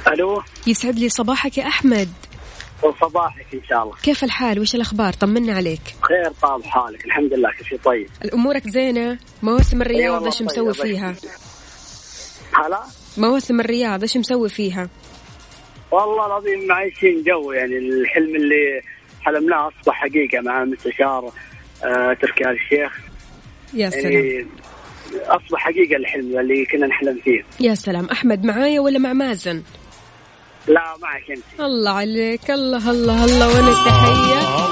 ألو؟ 0.08 0.42
يسعد 0.66 0.98
لي 0.98 1.08
صباحك 1.08 1.58
يا 1.58 1.66
أحمد. 1.66 2.08
وصباحك 2.82 3.46
إن 3.54 3.60
شاء 3.68 3.82
الله. 3.82 3.94
كيف 4.02 4.24
الحال؟ 4.24 4.60
وش 4.60 4.74
الأخبار؟ 4.74 5.12
طمنا 5.12 5.54
عليك. 5.54 5.94
خير 6.00 6.32
طال 6.42 6.64
حالك. 6.64 7.04
الحمد 7.04 7.32
لله 7.32 7.50
كل 7.58 7.64
شيء 7.64 7.80
طيب. 7.84 8.08
الأمورك 8.24 8.68
زينة؟ 8.68 9.18
مواسم 9.42 9.82
الرياض 9.82 10.14
والله 10.14 10.26
إيش 10.26 10.38
طيب، 10.38 10.48
مسوي 10.48 10.74
فيها؟ 10.74 11.14
هلا؟ 12.52 12.82
مواسم 13.16 13.60
الرياض 13.60 14.02
إيش 14.02 14.16
مسوي 14.16 14.48
فيها؟ 14.48 14.88
والله 15.90 16.26
العظيم 16.26 16.72
عايشين 16.72 17.22
جو 17.22 17.52
يعني 17.52 17.78
الحلم 17.78 18.36
اللي 18.36 18.80
حلمناه 19.22 19.68
أصبح 19.68 19.94
حقيقة 19.94 20.40
مع 20.40 20.64
مستشار 20.64 21.32
آه 21.84 22.16
تركي 22.22 22.44
آل 22.44 22.56
الشيخ. 22.64 22.92
يا 23.74 23.90
سلام. 23.90 24.12
يعني 24.12 24.46
أصبح 25.26 25.58
حقيقة 25.58 25.96
الحلم 25.96 26.38
اللي 26.38 26.66
كنا 26.66 26.86
نحلم 26.86 27.20
فيه. 27.24 27.44
يا 27.60 27.74
سلام. 27.74 28.06
أحمد 28.06 28.44
معايا 28.44 28.80
ولا 28.80 28.98
مع 28.98 29.12
مازن؟ 29.12 29.62
لا 30.68 30.94
معك 31.02 31.30
أنت. 31.30 31.60
الله 31.60 31.90
عليك. 31.90 32.50
الله 32.50 32.90
الله 32.90 33.24
الله 33.24 33.48
وأنا 33.48 33.74
تحية. 33.86 34.64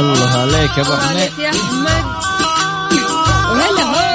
الله 0.00 0.40
عليك 0.40 0.78
يا 0.78 0.82
أبو 0.82 0.92
عليك 0.92 1.38
يا 1.38 1.50
أحمد. 1.50 2.04
وهلا 3.50 3.82
هو 3.82 4.07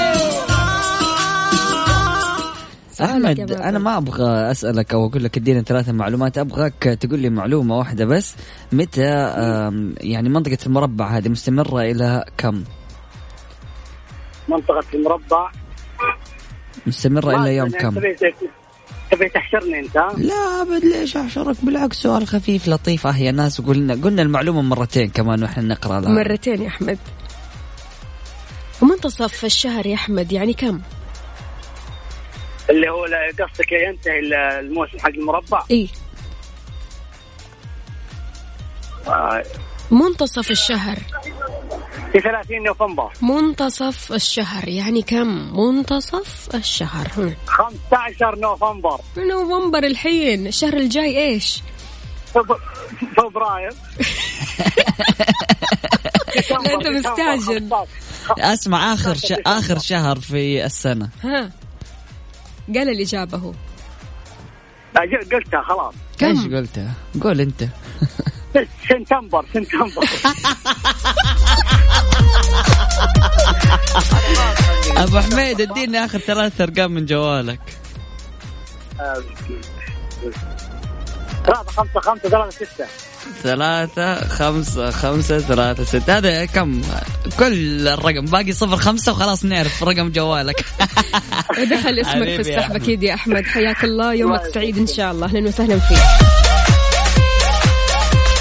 احمد. 3.06 3.52
أنا 3.52 3.80
ما 3.80 3.98
أبغى 3.98 4.52
أسألك 4.52 4.94
أو 4.94 5.06
أقول 5.08 5.24
لك 5.24 5.38
ادينا 5.38 5.62
ثلاثة 5.62 5.92
معلومات 5.92 6.38
أبغاك 6.38 6.98
تقول 7.00 7.20
لي 7.20 7.30
معلومة 7.30 7.78
واحدة 7.78 8.06
بس 8.06 8.36
متى 8.72 9.02
يعني 10.02 10.30
منطقة 10.30 10.58
المربع 10.66 11.18
هذه 11.18 11.30
مستمرة 11.30 11.82
إلى 11.82 12.26
كم؟ 12.38 12.64
منطقة 14.50 14.84
المربع 14.94 15.52
مستمرة 16.88 17.42
إلى 17.42 17.56
يوم 17.56 17.70
كم؟ 17.70 18.00
تبي 19.12 19.30
تحشرني 19.30 19.80
أنت؟ 19.80 19.96
لا 20.18 20.62
أبد 20.62 20.86
ليش 20.86 21.18
أحشرك 21.18 21.56
بالعكس 21.64 21.98
سؤال 21.98 22.28
خفيف 22.28 22.68
لطيف 22.68 23.08
آه 23.08 23.18
يا 23.18 23.32
ناس 23.32 23.62
قلنا 23.62 23.94
قلنا 23.94 24.22
المعلومة 24.22 24.62
مرتين 24.62 25.10
كمان 25.10 25.44
وإحنا 25.44 25.64
نقرأ 25.64 26.00
الآن. 26.00 26.16
مرتين 26.16 26.62
يا 26.62 26.68
أحمد 26.68 26.98
ومنتصف 28.82 29.46
الشهر 29.46 29.86
يا 29.88 29.96
أحمد 29.96 30.32
يعني 30.32 30.54
كم؟ 30.54 30.80
اللي 32.70 32.90
هو 32.90 33.04
قصدك 33.40 33.72
ينتهي 33.72 34.20
الموسم 34.60 35.00
حق 35.00 35.10
المربع؟ 35.10 35.64
إيه 35.72 35.88
آه، 39.08 39.44
منتصف 39.92 40.52
الشهر. 40.52 40.98
في 42.12 42.20
30 42.22 42.64
نوفمبر. 42.64 43.14
منتصف 43.22 44.12
الشهر 44.14 44.68
يعني 44.68 45.02
كم؟ 45.02 45.60
منتصف 45.60 46.50
الشهر. 46.56 47.08
هم. 47.18 47.36
15 47.46 48.36
نوفمبر. 48.40 49.00
نوفمبر 49.18 49.84
الحين. 49.84 50.48
الشهر 50.48 50.74
الجاي 50.74 51.18
إيش؟ 51.18 51.62
فب- 52.34 52.58
فبراير. 53.18 53.72
لا 56.52 56.74
أنت 56.74 56.88
مستعجل. 56.88 57.70
أسمع 58.40 58.94
آخر 58.94 59.16
ش... 59.16 59.34
آخر 59.46 59.80
شهر 59.80 60.20
في 60.20 60.66
السنة. 60.66 61.10
ها. 61.24 61.52
قال 62.68 62.90
الإجابة 62.90 63.38
هو 63.38 63.54
قلتها 65.32 65.62
خلاص. 65.62 65.94
كم؟ 66.18 66.28
إيش 66.28 66.54
قلتها؟ 66.54 66.94
قول 67.22 67.42
أنت. 67.42 67.64
سنتمبر 68.90 69.46
سنتمبر. 69.54 70.04
أبو 74.98 75.20
حميد 75.20 75.62
اديني 75.62 76.06
آخر 76.06 76.20
ثلاث 76.20 76.62
أرقام 76.62 76.92
من 76.92 77.06
جوالك. 77.06 77.60
ثلاثة 81.46 81.72
خمسة 81.72 82.00
خمسة 82.00 82.30
ثلاثة 82.30 82.66
ستة. 82.66 83.13
ثلاثة 83.44 84.28
خمسة 84.28 84.92
خمسة 84.92 85.40
ثلاثة 85.40 85.84
ستة. 85.84 86.18
هذا 86.18 86.46
كم؟ 86.46 86.82
كل 87.40 87.88
الرقم. 87.88 88.26
باقي 88.26 88.52
صفر 88.52 88.78
خمسة 88.78 89.12
وخلاص 89.12 89.46
نعرف 89.46 89.84
رقم 89.84 90.10
جوالك. 90.10 90.66
ودخل 91.60 92.00
اسمك 92.00 92.24
في 92.24 92.40
السحب. 92.40 92.76
أكيد 92.76 93.04
يا 93.04 93.14
أحمد. 93.14 93.44
حياك 93.44 93.84
الله. 93.84 94.14
يومك 94.14 94.42
سعيد 94.54 94.78
إن 94.78 94.88
شاء 94.88 95.12
الله. 95.12 95.26
أهلا 95.28 95.48
وسهلا 95.48 95.80
فيك. 95.80 95.98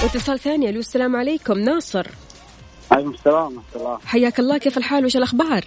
واتصال 0.03 0.39
ثاني. 0.39 0.69
ألو 0.69 0.81
السلام 0.81 1.17
عليكم. 1.17 1.59
ناصر. 1.59 2.07
عليكم 2.91 3.11
السلام 3.11 3.37
ورحمة 3.37 3.63
الله. 3.77 3.99
حياك 4.07 4.41
الله. 4.41 4.59
كيف 4.59 4.79
الحال؟ 4.79 5.05
وش 5.05 5.17
الأخبار؟ 5.17 5.65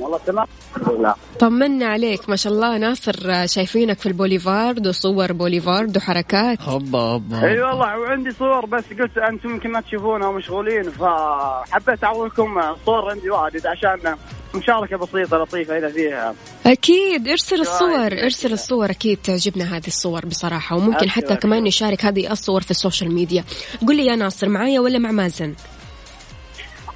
والله 0.00 0.18
تمام. 0.26 0.46
الحمد 0.76 0.94
لله 0.94 1.14
طمنا 1.38 1.86
عليك 1.86 2.28
ما 2.28 2.36
شاء 2.36 2.52
الله 2.52 2.78
ناصر 2.78 3.46
شايفينك 3.46 3.98
في 3.98 4.06
البوليفارد 4.06 4.86
وصور 4.86 5.32
بوليفارد 5.32 5.96
وحركات. 5.96 6.62
هوبا 6.62 6.98
هوبا 6.98 7.42
اي 7.42 7.62
والله 7.62 7.98
وعندي 7.98 8.30
صور 8.30 8.66
بس 8.66 8.84
قلت 9.00 9.18
أنتم 9.18 9.50
يمكن 9.50 9.72
ما 9.72 9.80
تشوفونها 9.80 10.28
ومشغولين 10.28 10.82
فحبيت 10.82 12.04
اعطيكم 12.04 12.60
صور 12.86 13.10
عندي 13.10 13.30
واجد 13.30 13.66
عشان 13.66 14.16
مشاركة 14.54 14.96
بسيطة 14.96 15.36
لطيفة 15.36 15.78
إذا 15.78 15.88
فيها. 15.88 16.34
أكيد 16.66 17.28
ارسل 17.28 17.60
الصور. 17.60 18.12
ارسل 18.12 18.52
الصور 18.52 18.90
أكيد 18.90 19.18
تعجبنا 19.24 19.76
هذه 19.76 19.86
الصور 19.86 20.26
بصراحة 20.26 20.76
وممكن 20.76 21.10
حتى. 21.10 21.36
كمان 21.36 21.64
نشارك 21.64 22.04
هذه 22.04 22.32
الصور 22.32 22.60
في 22.60 22.70
ال 22.70 22.76
social 22.76 23.14
media. 23.14 23.44
قل 23.88 23.96
لي 23.96 24.06
يا 24.06 24.16
ناصر 24.16 24.48
معايا 24.48 24.80
ولا 24.80 24.98
مع 24.98 25.10
مازن؟ 25.10 25.54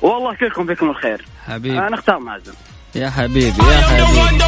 والله 0.02 0.34
كلكم 0.34 0.66
فيكم 0.66 0.90
الخير. 0.90 1.24
حبيبي 1.46 1.78
أنا 1.78 1.94
أختار 1.94 2.18
مازن. 2.18 2.52
يا 2.96 3.10
حبيبي 3.10 3.62
يا 3.62 3.80
حبيبي. 3.80 4.44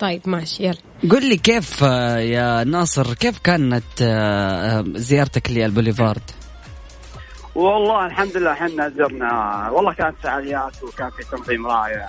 طيب 0.00 0.20
ماشي 0.26 0.64
يلا. 0.64 0.76
قل 1.10 1.28
لي 1.28 1.36
كيف 1.36 1.84
آه، 1.84 2.18
يا 2.18 2.64
ناصر 2.64 3.14
كيف 3.14 3.38
كانت 3.38 4.02
آه، 4.02 4.78
آه، 4.78 4.84
زيارتك 4.94 5.50
للبوليفارد؟ 5.50 6.22
والله 7.54 8.06
الحمد 8.06 8.36
لله 8.36 8.52
إحنا 8.52 8.88
زرنا 8.88 9.68
والله 9.70 9.92
كانت 9.92 10.14
فعاليات 10.22 10.82
وكان 10.82 11.10
في 11.10 11.36
تنظيم 11.36 11.66
رائع. 11.66 12.08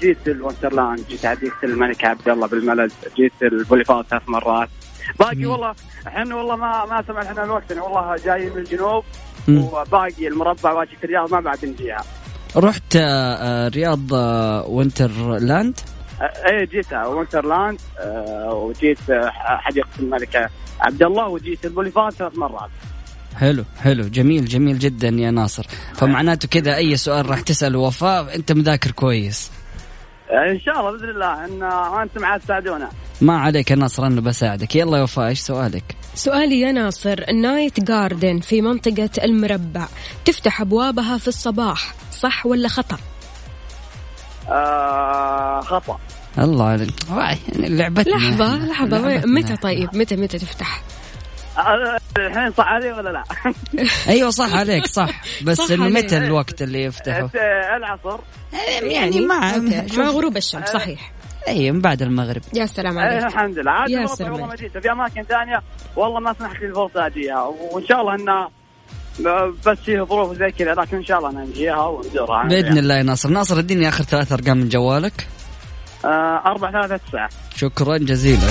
جيت 0.00 0.28
الوندرلاند 0.28 1.06
جيت 1.08 1.26
حديقة 1.26 1.64
الملك 1.64 2.04
عبد 2.04 2.28
الله 2.28 2.46
بالملز 2.46 2.92
جيت 3.16 3.32
البوليفارد 3.42 4.06
ثلاث 4.06 4.22
مرات. 4.28 4.68
باقي 5.18 5.46
والله 5.46 5.74
إحنا 6.06 6.34
والله 6.36 6.56
ما 6.56 6.84
ما 6.84 7.04
سمع 7.08 7.22
إحنا 7.22 7.44
الوقت 7.44 7.70
يعني 7.70 7.82
والله 7.82 8.16
جايين 8.24 8.52
من 8.52 8.58
الجنوب. 8.58 9.04
وباقي 9.58 10.28
المربع 10.28 10.84
في 10.84 11.04
الرياض 11.04 11.32
ما 11.34 11.40
بعد 11.40 11.64
نجيها. 11.64 12.04
رحت 12.56 12.96
آه، 12.96 13.34
آه، 13.34 13.68
رياض 13.68 14.14
آه، 14.14 14.66
وندرلاند 14.66 15.80
إيه 16.20 16.64
جيتها 16.64 17.06
وندرلاند 17.06 17.78
آه، 17.98 18.54
وجيت 18.54 19.10
آه، 19.10 19.30
حديقة 19.34 19.88
الملك 19.98 20.50
عبد 20.80 21.02
الله 21.02 21.28
وجيت 21.28 21.64
البوليفارد 21.64 22.12
ثلاث 22.12 22.38
مرات. 22.38 22.70
حلو 23.36 23.64
حلو 23.82 24.04
جميل 24.08 24.44
جميل 24.44 24.78
جدا 24.78 25.08
يا 25.08 25.30
ناصر. 25.30 25.66
فمعناته 25.94 26.48
كذا 26.48 26.76
أي 26.76 26.96
سؤال 26.96 27.30
راح 27.30 27.40
تسأل 27.40 27.76
وفاء 27.76 28.36
أنت 28.36 28.52
مذاكر 28.52 28.90
كويس. 28.90 29.50
آه، 30.30 30.50
إن 30.50 30.60
شاء 30.60 30.80
الله 30.80 30.90
بإذن 30.90 31.08
الله 31.08 31.44
إن 31.44 31.62
آه، 31.62 32.02
أنتم 32.02 32.24
عاد 32.24 32.40
تساعدونا 32.40 32.90
ما 33.20 33.38
عليك 33.38 33.70
يا 33.70 33.76
ناصر 33.76 34.06
أنا 34.06 34.20
بساعدك 34.20 34.76
يلا 34.76 34.98
يا 34.98 35.02
وفاء 35.02 35.28
إيش 35.28 35.40
سؤالك 35.40 35.96
سؤالي 36.14 36.60
يا 36.60 36.72
ناصر 36.72 37.24
النايت 37.28 37.80
جاردن 37.80 38.40
في 38.40 38.62
منطقة 38.62 39.10
المربع 39.24 39.86
تفتح 40.24 40.60
أبوابها 40.60 41.18
في 41.18 41.28
الصباح 41.28 41.94
صح 42.12 42.46
ولا 42.46 42.68
خطأ؟ 42.68 42.98
آه 44.48 45.60
خطأ 45.60 45.98
الله 46.38 46.64
عليك 46.64 46.94
يعني 47.10 47.38
لعبتنا 47.68 48.14
لحظة 48.14 48.66
لحظة 48.66 48.98
لعبتنا. 48.98 49.32
متى 49.32 49.56
طيب 49.56 49.96
متى 49.96 50.16
متى 50.16 50.38
تفتح؟ 50.38 50.82
آه، 51.58 51.98
الحين 52.18 52.52
صح 52.52 52.66
علي 52.66 52.92
ولا 52.92 53.10
لا؟ 53.10 53.24
أيوه 54.08 54.30
صح 54.30 54.54
عليك 54.54 54.86
صح 54.86 55.20
بس 55.42 55.58
صح 55.58 55.70
إنه. 55.70 55.88
متى 55.88 56.16
الوقت 56.16 56.62
اللي 56.62 56.84
يفتحوا 56.84 57.28
آه، 57.36 57.76
ألعصر 57.76 58.18
يعني 58.82 59.20
مع. 59.20 59.56
مع 59.96 60.10
غروب 60.10 60.36
الشمس 60.36 60.68
صحيح 60.68 61.12
اي 61.48 61.72
من 61.72 61.80
بعد 61.80 62.02
المغرب. 62.02 62.42
يا 62.54 62.66
سلام 62.66 62.98
عليك. 62.98 63.24
الحمد 63.24 63.58
لله. 63.58 63.70
عاد 63.70 63.90
يا 63.90 63.96
المربع 63.96 64.14
سلام 64.14 64.32
والله 64.32 64.46
ما. 64.46 64.54
جيت. 64.56 64.78
في 64.78 64.92
أماكن 64.92 65.22
ثانية 65.22 65.62
والله 65.96 66.20
ما 66.20 66.32
سمحت 66.32 66.60
لي 66.60 66.66
الفرصه 66.66 67.06
أجيها. 67.06 67.42
وإن 67.72 67.86
شاء 67.86 68.00
الله 68.00 68.14
انها 68.14 68.50
بس 69.66 69.78
فيه 69.78 70.02
ظروف 70.02 70.36
زي 70.36 70.50
كذا 70.50 70.74
لكن 70.74 70.96
إن 70.96 71.04
شاء 71.04 71.18
الله 71.18 71.30
انها 71.30 71.44
نجيها 71.44 71.86
ونزورها 71.86 72.48
بإذن 72.48 72.78
الله 72.78 72.94
يا 72.94 73.02
ناصر. 73.02 73.28
ناصر 73.28 73.58
اديني 73.58 73.88
آخر 73.88 74.04
ثلاث 74.04 74.32
أرقام 74.32 74.56
من 74.56 74.68
جوالك. 74.68 75.26
آه، 76.04 76.42
أربعة 76.46 76.72
ثلاثة 76.72 76.96
تسعة. 76.96 77.28
شكرا 77.56 77.98
جزيلا. 77.98 78.48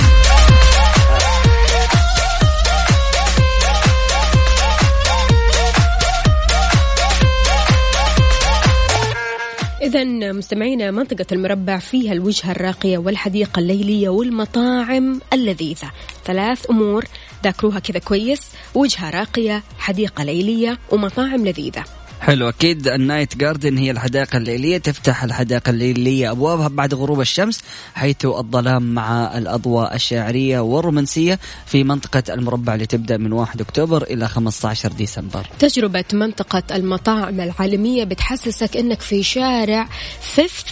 إذا 9.82 10.04
مستمعينا 10.32 10.92
منطقة 10.92 11.26
المربع 11.32 11.80
فيها 11.80 12.14
الوجهة 12.14 12.52
الراقية 12.52 12.98
والحديقة 12.98 13.60
الليلية 13.60 14.10
والمطاعم 14.10 15.22
اللذيذة. 15.34 15.92
ثلاث 16.26 16.70
أمور 16.70 17.06
ذاكروها 17.44 17.80
كذا 17.80 18.00
كويس. 18.00 18.42
وجهة 18.76 19.10
راقية 19.10 19.64
حديقة 19.78 20.24
ليلية 20.24 20.78
ومطاعم 20.92 21.46
لذيذة. 21.48 21.99
حلو. 22.22 22.50
أكيد 22.50 22.88
النايت 22.88 23.38
جاردن 23.38 23.78
هي 23.78 23.92
الحدائق 23.92 24.36
الليلية. 24.36 24.78
تفتح 24.78 25.24
الحدائق 25.24 25.70
الليلية 25.70 26.32
أبوابها 26.32 26.68
بعد 26.68 26.94
غروب 26.94 27.22
الشمس 27.22 27.62
حيث 27.96 28.26
الظلام 28.26 28.94
مع 28.94 29.38
الأضواء 29.38 29.96
الشعرية 29.96 30.60
والرومانسية 30.60 31.40
في 31.66 31.84
منطقة 31.84 32.24
المربع 32.30 32.74
اللي 32.74 32.86
تبدأ 32.86 33.18
من 33.18 33.34
1 33.34 33.62
أكتوبر 33.62 34.04
إلى 34.04 34.28
15 34.28 34.92
ديسمبر. 34.92 35.48
تجربة 35.60 36.06
منطقة 36.14 36.64
المطاعم 36.76 37.42
العالمية 37.42 38.04
بتحسسك 38.04 38.78
إنك 38.78 39.02
في 39.02 39.24
شارع 39.24 39.88
فيفث 40.22 40.66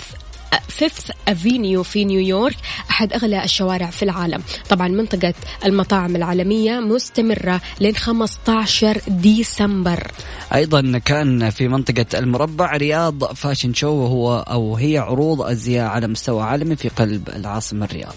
فيفث 0.67 1.12
أفينيو 1.27 1.83
في 1.83 2.05
نيويورك 2.05 2.55
أحد 2.89 3.13
أغلى 3.13 3.43
الشوارع 3.43 3.89
في 3.89 4.03
العالم. 4.03 4.43
طبعا 4.69 4.88
منطقة 4.88 5.33
المطاعم 5.65 6.15
العالمية 6.15 6.79
مستمرة 6.79 7.62
لين 7.79 7.95
15 7.95 9.01
ديسمبر. 9.07 10.12
أيضا 10.53 10.97
كان 11.05 11.49
في 11.49 11.67
منطقة 11.67 12.05
المربع 12.19 12.77
رياض 12.77 13.33
fashion 13.33 13.73
show 13.73 13.89
وهو 13.89 14.39
أو 14.39 14.75
هي 14.75 14.97
عروض 14.97 15.41
ازياء 15.41 15.88
على 15.88 16.07
مستوى 16.07 16.43
عالمي 16.43 16.75
في 16.75 16.89
قلب 16.89 17.29
العاصمة 17.29 17.86
الرياض. 17.86 18.15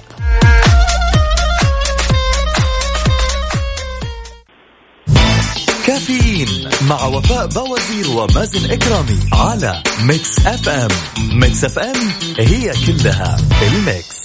كافيين 5.86 6.68
مع 6.88 7.04
وفاء 7.06 7.46
بوازير 7.46 8.10
ومازن 8.10 8.70
إكرامي 8.70 9.18
على 9.32 9.82
ميكس 10.02 10.46
أف 10.46 10.68
أم. 10.68 10.88
ميكس 11.32 11.64
أف 11.64 11.78
أم 11.78 11.96
هي 12.38 12.72
كلها 12.86 13.36
الميكس. 13.62 14.20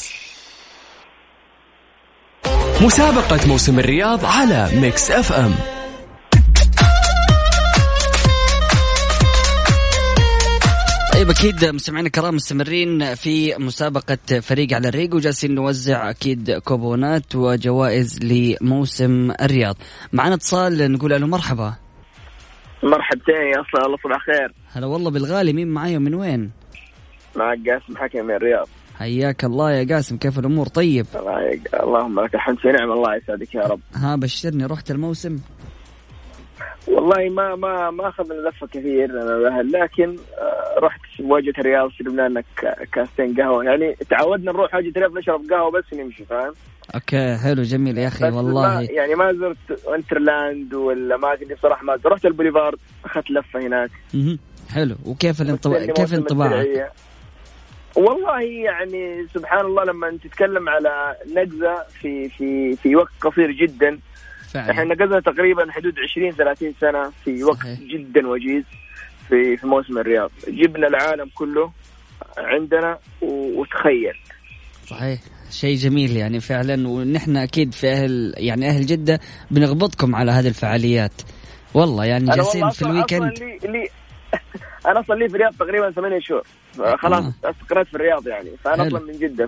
مسابقة 2.81 3.47
موسم 3.47 3.79
الرياض 3.79 4.25
على 4.25 4.69
ميكس 4.73 5.11
أف 5.11 5.31
أم. 5.31 5.55
طيب 11.25 11.33
أكيد 11.37 11.65
مستمعينا 11.65 12.07
الكرام 12.07 12.35
مستمرين 12.35 13.15
في 13.15 13.55
مسابقة 13.59 14.17
فريق 14.41 14.73
على 14.73 14.87
الريق 14.87 15.15
وجالسين 15.15 15.55
نوزع 15.55 16.09
أكيد 16.09 16.51
كوبونات 16.51 17.35
وجوائز 17.35 18.19
لموسم 18.23 19.31
الرياض. 19.41 19.75
معنا 20.13 20.35
اتصال 20.35 20.91
نقول 20.91 21.11
له 21.11 21.27
مرحبا. 21.27 21.73
مرحبتين 22.83 23.35
يا 23.35 23.61
أصلا 23.61 23.85
الله 23.85 23.97
صباح 24.03 24.25
خير 24.25 24.53
هلا 24.73 24.85
والله 24.85 25.11
بالغالي 25.11 25.53
مين 25.53 25.67
معايا 25.67 25.97
ومن 25.97 26.13
وين؟ 26.15 26.51
معك 27.35 27.57
قاسم 27.69 27.97
حكم 27.97 28.25
من 28.25 28.35
الرياض. 28.35 28.67
حياك 28.99 29.43
الله 29.45 29.71
يا 29.71 29.95
قاسم 29.95 30.17
كيف 30.17 30.39
الأمور؟ 30.39 30.67
طيب. 30.67 31.05
الله 31.15 31.41
يق- 31.41 31.81
اللهم 31.83 32.19
لك 32.19 32.35
الحمد 32.35 32.57
في 32.57 32.67
نعم 32.67 32.91
الله 32.91 33.15
يسعدك 33.15 33.55
يا 33.55 33.61
رب. 33.61 33.79
ها 33.95 34.15
بشرني 34.15 34.65
رحت 34.65 34.91
الموسم؟ 34.91 35.39
والله 36.87 37.29
ما 37.29 37.55
ما 37.55 37.91
ما 37.91 38.07
اخذنا 38.09 38.49
لفة 38.49 38.67
كثير 38.67 39.11
لكن 39.61 40.15
آه، 40.37 40.79
رحت 40.79 40.99
واجهة 41.19 41.53
الرياض 41.59 41.89
شربنا 41.91 42.27
لنا 42.27 42.41
ك- 42.41 42.87
كاستين 42.93 43.33
قهوة. 43.41 43.63
يعني 43.63 43.95
تعودنا 44.09 44.51
نروح 44.51 44.75
واجهة 44.75 44.89
الرياض 44.89 45.17
نشرب 45.17 45.41
قهوة 45.51 45.71
بس 45.71 45.83
ونمشي 45.93 46.25
فاهم؟ 46.25 46.53
okay 46.95 47.35
حلو 47.37 47.63
جميل 47.63 47.97
يا 47.97 48.07
أخي 48.07 48.25
بس 48.27 48.33
ما 48.33 48.37
والله. 48.37 48.81
يعني 48.81 49.15
ما 49.15 49.33
زرت 49.33 49.85
وندرلاند 49.87 50.73
والأماكن 50.73 51.47
دي 51.47 51.53
بصراحة 51.53 51.83
ما 51.83 51.95
زرت. 51.97 52.05
رحت 52.07 52.25
البوليفارد 52.25 52.77
أخذت 53.05 53.31
لفة 53.31 53.59
هناك. 53.59 53.91
مهم. 54.13 54.39
حلو. 54.73 54.95
وكيف 55.05 55.41
الانطباع 55.41 55.85
كيف 55.85 56.13
انطباعك. 56.13 56.91
والله 57.95 58.41
يعني 58.41 59.27
سبحان 59.33 59.65
الله 59.65 59.83
لما 59.83 60.17
تتكلم 60.23 60.69
على 60.69 61.15
نقزة 61.35 61.83
في 62.01 62.29
في 62.29 62.75
في 62.75 62.95
وقت 62.95 63.11
قصير 63.21 63.51
جدا 63.51 63.99
فعلا. 64.55 64.71
إحنا 64.71 64.83
نقزنا 64.83 65.19
تقريبا 65.19 65.71
حدود 65.71 65.93
20 66.11 66.31
30 66.31 66.73
سنة 66.81 67.11
في 67.23 67.43
وقت 67.43 67.57
صحيح. 67.57 67.79
جدا 67.79 68.27
وجيز 68.27 68.63
في 69.29 69.57
في 69.57 69.67
موسم 69.67 69.97
الرياض. 69.97 70.31
جبنا 70.47 70.87
العالم 70.87 71.29
كله 71.35 71.71
عندنا 72.37 72.97
وتخيل. 73.21 74.13
صحيح. 74.87 75.19
شيء 75.51 75.75
جميل 75.75 76.17
يعني 76.17 76.39
فعلا. 76.39 76.87
ونحن 76.87 77.37
أكيد 77.37 77.73
في 77.73 77.91
أهل 77.91 78.33
يعني 78.37 78.69
أهل 78.69 78.85
جدة 78.85 79.19
بنغبطكم 79.51 80.15
على 80.15 80.31
هذه 80.31 80.47
الفعاليات. 80.47 81.21
والله 81.73 82.05
يعني 82.05 82.25
جالسين 82.25 82.69
في 82.69 82.81
الويكند. 82.81 83.39
لي, 83.39 83.59
لي 83.63 83.87
أنا 84.89 84.99
أصلا 84.99 85.15
لي 85.15 85.29
في 85.29 85.35
الرياض 85.35 85.53
تقريبا 85.59 85.91
ثمانية 85.91 86.19
شهور. 86.19 86.43
خلاص 86.97 87.23
آه. 87.23 87.49
استقريت 87.49 87.87
في 87.87 87.93
الرياض 87.93 88.27
يعني. 88.27 88.49
فأنا. 88.63 88.87
أصلا 88.87 88.99
من 88.99 89.19
جدة. 89.19 89.45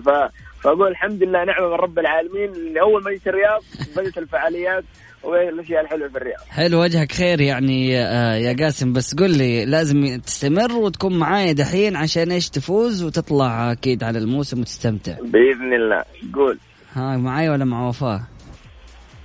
فأقول 0.62 0.88
الحمد 0.88 1.22
لله 1.22 1.44
نعمة 1.44 1.68
من 1.68 1.74
رب 1.74 1.98
العالمين. 1.98 2.50
اللي 2.52 2.80
أول 2.80 3.02
ما 3.02 3.10
جيت 3.10 3.26
الرياض 3.28 3.62
بدات 3.96 4.18
الفعاليات 4.18 4.84
والاشياء 5.22 5.80
الحلوة 5.84 6.08
في 6.08 6.16
الرياض. 6.16 6.40
حلو 6.50 6.82
وجهك 6.82 7.12
خير 7.12 7.40
يعني 7.40 7.98
آه، 7.98 8.34
يا 8.34 8.56
قاسم. 8.64 8.92
بس 8.92 9.14
قل 9.14 9.38
لي 9.38 9.64
لازم 9.64 10.20
تستمر 10.20 10.72
وتكون 10.72 11.18
معايا 11.18 11.52
دحين 11.52 11.96
عشان 11.96 12.30
إيش 12.32 12.48
تفوز 12.50 13.02
وتطلع 13.02 13.72
أكيد 13.72 14.04
على 14.04 14.18
الموسم 14.18 14.60
وتستمتع. 14.60 15.12
بإذن 15.12 15.72
الله. 15.74 16.02
قول. 16.34 16.58
ها 16.92 17.16
معايا 17.16 17.50
ولا 17.50 17.64
مع 17.64 17.88
وفاء؟ 17.88 18.20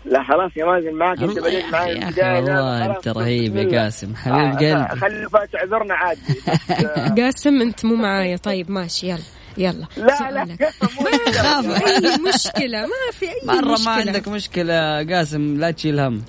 لا 0.06 0.24
خلاص 0.24 0.52
يا 0.58 0.66
مازن 0.66 0.94
معك 0.94 1.22
أنت 1.24 1.40
بديت 1.40 1.66
معي 1.72 1.92
يا 1.94 1.98
أخي 2.00 2.08
البداية، 2.08 2.36
والله 2.36 2.86
أنت 2.86 3.08
رهيب 3.08 3.56
يا. 3.56 3.82
قاسم. 3.82 4.16
حبيب 4.16 4.36
آه، 4.36 4.86
قلبي. 4.86 5.00
خلي 5.02 5.28
بقى 5.34 5.48
تعذرنا 5.48 5.94
عادي. 5.94 6.22
آه، 6.88 7.10
قاسم 7.16 7.62
أنت 7.62 7.86
مو 7.86 7.96
معايا. 7.96 8.38
طيب 8.38 8.72
ماشي 8.72 9.08
يلا. 9.10 9.18
يلا 9.58 9.88
لا 9.98 10.32
لا. 10.32 10.46
مو 10.46 11.08
خاف 11.38 11.66
أي 11.88 12.18
مشكلة؟ 12.34 12.82
ما 12.82 13.12
في 13.20 13.26
أي 13.30 13.42
مرة 13.44 13.72
مشكلة. 13.74 13.86
ما 13.86 13.92
عندك 13.92 14.28
مشكلة 14.28 15.04
قاسم 15.14 15.58
لا 15.60 15.72
تشيل 15.72 16.00
هم. 16.00 16.24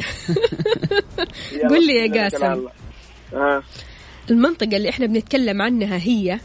قل 1.71 1.87
لي 1.87 1.93
يا 2.07 2.23
قاسم. 2.23 2.67
المنطقة 4.31 4.77
اللي 4.77 4.89
إحنا 4.91 5.07
بنتكلم 5.07 5.63
عنها 5.63 5.97
هي؟ 5.97 6.41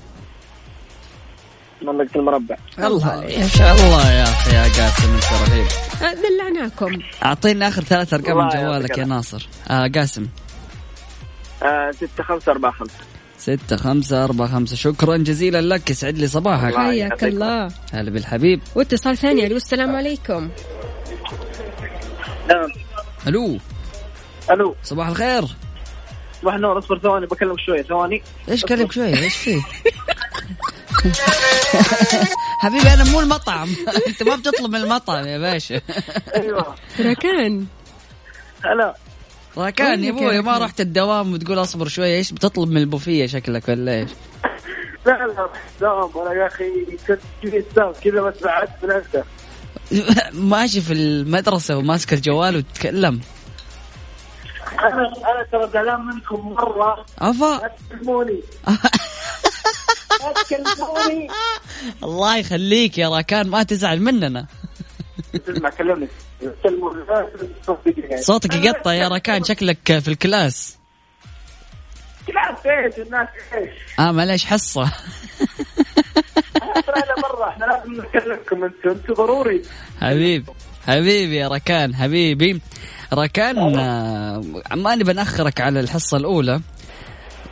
منطقة 1.82 2.20
المربع. 2.20 2.56
الله 2.80 3.26
يا 3.26 3.48
شاء 3.48 3.74
الله 3.74 4.12
يا 4.12 4.24
أخي 4.24 4.56
يا 4.56 4.64
قاسم 4.64 5.14
أنت 5.14 5.50
رهيب. 5.50 5.68
آه، 6.04 6.14
دلعناكم 6.14 7.00
اعطينا 7.26 7.68
آخر 7.68 7.82
ثلاث 7.84 8.14
أرقام 8.14 8.38
من 8.38 8.48
جوالك 8.50 8.98
يا. 8.98 9.06
ناصر. 9.06 9.48
آه 9.70 9.88
قاسم. 9.96 10.28
آه 11.64 11.92
ستة 11.92 12.24
خمسة 12.24 12.52
أربعة 12.52 12.72
خمسة. 12.72 12.94
ستة 13.40 13.76
خمسة 13.76 14.24
أربعة 14.24 14.48
خمسة. 14.48 14.76
شكرا 14.76 15.18
جزيلا 15.18 15.62
لك. 15.62 15.90
يسعد 15.90 16.18
لي 16.18 16.28
صباحك. 16.28 16.74
الله 16.74 16.80
حياك. 16.80 17.24
الله. 17.24 17.72
هلا 17.94 18.12
بالحبيب. 18.12 18.62
واتصال 18.76 19.18
ثاني. 19.18 19.48
ألو 19.48 19.56
السلام 19.56 19.96
عليكم. 19.96 20.50
نعم. 22.50 22.68
ألو. 23.28 23.58
ألو. 24.52 24.76
صباح 24.84 25.08
الخير. 25.08 25.44
صباح 26.42 26.54
النور. 26.54 26.80
اصبر 26.80 27.00
ثواني 27.00 27.26
بكلمك 27.26 27.60
شوية 27.60 27.82
ثواني. 27.82 28.24
إيش 28.50 28.66
كلمك 28.66 28.92
شوي؟ 28.92 29.24
إيش 29.24 29.36
فيه؟ 29.36 29.62
حبيبي 32.62 32.94
أنا 32.94 33.04
مو 33.04 33.20
المطعم. 33.20 33.70
أنت 34.08 34.24
ما 34.24 34.36
بتطلب 34.36 34.70
من 34.70 34.76
المطعم 34.76 35.28
يا 35.28 35.38
باشا. 35.38 35.82
أيوه. 36.36 36.76
ركان. 37.00 37.66
هلا. 38.66 38.96
راكان 39.58 40.04
يا 40.04 40.12
وينك 40.12 40.22
أبوي 40.22 40.36
يا 40.36 40.42
ما؟ 40.42 40.58
رحت 40.58 40.82
الدوام 40.82 41.34
وتقول 41.34 41.62
اصبر 41.62 41.88
شوي 41.88 42.16
إيش 42.16 42.32
بتطلب 42.32 42.70
من 42.70 42.78
البوفيه 42.78 43.26
شكلك 43.26 43.70
ولا 43.70 43.96
إيش؟ 44.00 44.10
لا 45.06 45.12
لا 45.12 45.50
دام 45.82 46.10
ولا 46.16 46.34
يا 46.34 46.48
أخي 46.48 46.70
كنت 47.08 47.20
كذا 48.04 48.22
بس 48.22 48.44
بعد 48.44 48.68
بنفسه 48.84 49.24
ماشي 50.52 50.82
في 50.82 50.94
المدرسة 50.94 51.78
وماسك 51.78 52.14
الجوال 52.14 52.56
وتتكلم 52.56 53.22
أنا 54.80 55.08
أنا 55.08 55.44
ترى 55.52 55.70
زعلان 55.74 56.06
منكم 56.06 56.50
مرة. 56.50 57.06
أفا. 57.20 57.62
لا 57.62 57.72
تكلموني. 57.90 58.40
لا 60.22 60.34
تكلموني. 60.44 61.28
الله 62.04 62.38
يخليك 62.38 62.98
يا 62.98 63.10
راكان 63.10 63.50
ما 63.50 63.64
تزعل 63.64 64.02
مننا. 64.02 64.46
اسمع 65.50 65.70
كلمني. 65.70 66.08
صوتك 68.20 68.56
يقطع 68.56 68.94
يا 68.94 69.08
راكان 69.08 69.44
شكلك 69.44 70.00
في 70.00 70.08
الكلاس. 70.08 70.78
كلام 72.28 72.56
إيش؟ 72.86 73.00
الناس 73.00 73.28
إيش؟ 73.54 73.70
آه 74.00 74.12
معليش 74.12 74.46
حصة. 74.46 74.92
ترى 76.88 77.04
مره 77.18 77.50
إحنا 77.50 77.66
لازم 77.66 77.94
نكلمكم 77.94 78.64
أنتم 78.64 78.90
أنتم 78.90 79.14
ضروري. 79.14 79.62
حبيبي 80.02 80.52
حبيبي 80.88 81.36
يا 81.36 81.48
راكان 81.48 81.96
حبيبي. 81.96 82.62
راكان 83.14 83.58
آه، 83.80 84.44
ما 84.76 84.96
نبي 84.96 85.14
نأخرك 85.14 85.62
على 85.62 85.80
الحصة 85.80 86.18
الأولى 86.18 86.62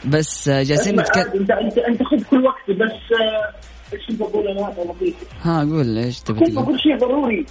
بس 0.05 0.49
آه، 0.49 0.63
جالسين 0.63 0.99
نتكلم 0.99 1.31
انت 1.33 1.51
انت 1.51 1.77
أنت 1.77 2.03
خذ 2.03 2.23
كل 2.23 2.45
وقتي 2.45 2.73
بس 2.73 2.91
آه، 3.21 3.53
إيش 3.93 4.11
بقول 4.11 4.47
أنا 4.47 4.67
هذا 4.67 4.83
لطيف 4.83 5.15
ها 5.43 5.59
قول 5.59 5.97
إيش 5.97 6.19
تبي 6.19 6.39
تقول 6.39 6.63
بقول 6.63 6.79
شيء 6.79 6.97
ضروري. 6.97 7.45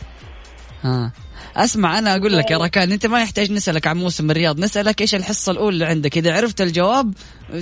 ها. 0.82 1.12
أسمع 1.56 1.98
أنا 1.98 2.16
أقول 2.16 2.36
لك 2.36 2.50
يا 2.50 2.58
راكان 2.58 2.92
أنت 2.92 3.06
ما 3.06 3.22
يحتاج 3.22 3.52
نسألك 3.52 3.86
عن 3.86 3.96
موسم 3.96 4.30
الرياض 4.30 4.60
نسألك 4.60 5.00
إيش 5.00 5.14
الحصة 5.14 5.52
الأولى 5.52 5.74
اللي 5.74 5.84
عندك. 5.84 6.16
إذا 6.16 6.36
عرفت 6.36 6.60
الجواب 6.60 7.14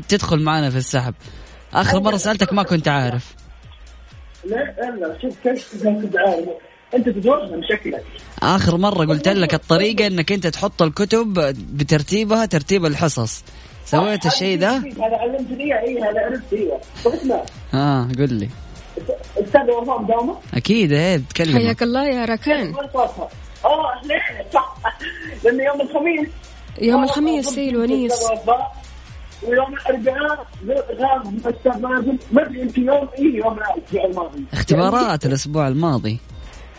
تدخل 0.09 0.41
معنا 0.41 0.71
في 0.71 0.77
السحب. 0.77 1.15
آخر 1.75 2.01
مرة 2.01 2.17
سألتك 2.17 2.53
ما 2.53 2.63
كنت 2.63 2.89
عارف. 2.89 3.35
لا 4.45 4.57
لا 5.01 5.19
شوف 5.23 5.35
كيف 5.43 5.83
كنت 5.85 6.17
عارف. 6.17 6.49
أنت 6.95 7.09
تتوهم 7.09 7.61
شكلك. 7.71 8.05
آخر 8.43 8.77
مرة 8.77 9.05
قلت 9.05 9.29
لك 9.29 9.55
الطريقة 9.55 10.07
إنك 10.07 10.33
أنت 10.33 10.47
تحط 10.47 10.83
الكتب 10.83 11.33
بترتيبها 11.77 12.47
ترتيب 12.47 12.87
الحصص. 12.87 13.45
سويت 13.87 14.27
الشيء 14.27 14.59
ده؟ 14.59 14.77
هذا 14.77 15.17
علمتني 15.17 15.65
اياه 15.65 15.83
اي 15.83 15.99
هذا 15.99 16.21
عرفت 16.21 16.53
أيوه 16.53 16.81
طب 17.05 17.11
اسمع 17.11 17.43
ها 17.73 18.09
قل 18.19 18.35
لي. 18.35 18.49
أستاذ 19.39 19.71
وفاء 19.71 20.03
مداومة. 20.03 20.37
أكيد 20.55 20.93
إيه 20.93 21.17
بتكلم 21.17 21.59
حياك 21.59 21.83
الله 21.83 22.07
يا 22.07 22.25
ركان؟ 22.25 22.75
آه 23.65 24.01
ليه 24.05 24.47
صح 24.55 24.75
لأنه 25.45 25.65
يوم 25.65 25.81
الخميس. 25.81 26.29
يوم 26.81 27.05
الخميس 27.05 27.59
اي 27.59 27.69
الونيس؟ 27.69 28.13
ويوم 29.43 29.75
الأربعاء 29.75 30.47
غاب 31.01 31.35
الاستاذ 31.47 31.81
مازن 31.81 32.19
ما 32.33 32.43
أدري 32.43 32.61
يمكن 32.61 32.87
يوم 32.87 33.09
اي 33.19 33.25
يوم 33.25 33.59
لا 33.59 33.75
الأسبوع 33.77 34.05
الماضي. 34.05 34.45
اختبارات 34.53 35.27
الأسبوع 35.27 35.69
الماضي. 35.69 36.19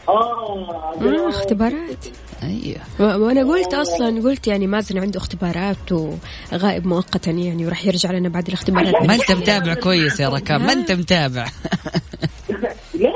آه 0.10 0.69
آه 1.02 1.30
اختبارات. 1.30 2.06
أيوه. 2.43 3.17
وأنا 3.17 3.43
قلت 3.43 3.74
أصلا 3.74 4.21
قلت 4.21 4.48
يعني 4.48 4.67
مازن 4.67 4.98
عنده 4.98 5.19
اختبارات 5.19 5.91
وغائب 5.91 6.88
مؤقتا 6.88 7.32
يعني 7.32 7.65
وراح 7.65 7.86
يرجع 7.86 8.12
لنا 8.12 8.30
بعد 8.30 8.48
الاختبارات. 8.48 8.95
ما 9.08 9.13
أنت 9.15 9.32
متابع 9.32 9.74
كويس 9.74 10.19
يا 10.19 10.30
ركان 10.30 10.62
ما 10.65 10.74
أنت 10.74 10.91
متابع. 10.91 11.45
ليه؟ 12.93 13.14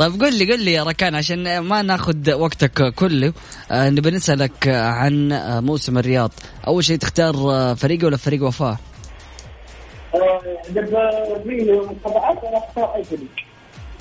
طيب 0.00 0.22
قل 0.22 0.38
لي 0.38 0.52
قل 0.52 0.62
لي 0.64 0.72
يا 0.72 0.82
ركان 0.82 1.14
عشان 1.14 1.58
ما 1.58 1.82
ناخذ 1.82 2.32
وقتك 2.34 2.94
كله 2.94 3.32
آه 3.70 3.90
نبي 3.90 4.10
نسألك 4.10 4.68
عن 4.68 5.28
موسم 5.64 5.98
الرياض. 5.98 6.32
أول 6.66 6.84
شيء 6.84 6.96
تختار 6.96 7.34
آه، 7.34 7.74
فريق 7.74 8.06
ولا 8.06 8.16
فريق 8.16 8.42
وفاء؟ 8.44 8.78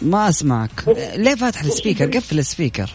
ما 0.02 0.30
أسمعك. 0.30 0.72
ليه 1.16 1.36
فاتح 1.36 1.62
ال 1.62 1.68
speaker؟ 1.68 2.18
قفل 2.18 2.40
ال 2.40 2.45
speaker. 2.45 2.90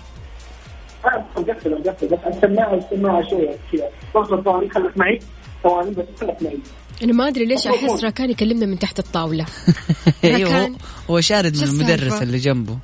أنا 1.07 1.25
مقفل 1.37 1.71
مقفل 1.71 2.07
بس 2.07 2.19
السماعه 2.37 2.75
السماعه 2.75 3.31
شوية 3.31 3.57
كذا 3.73 3.88
فرصه 4.14 4.43
ثواني 4.43 4.71
خليك 4.71 4.99
معي 4.99 5.19
ثواني 5.62 5.90
بس 5.90 6.05
خليك 6.21 6.43
معي 6.43 6.59
أنا 7.03 7.12
ما 7.12 7.29
أدري 7.29 7.45
ليش 7.45 7.67
أحس 7.67 8.05
ركان 8.05 8.31
يكلمنا 8.31 8.67
من 8.67 8.79
تحت 8.79 8.99
الطاولة. 8.99 9.47
أيوه 10.25 10.77
هو- 11.11 11.21
شارد 11.21 11.57
من 11.57 11.62
المدرس؟ 11.62 12.23
اللي 12.23 12.38
جنبه. 12.38 12.79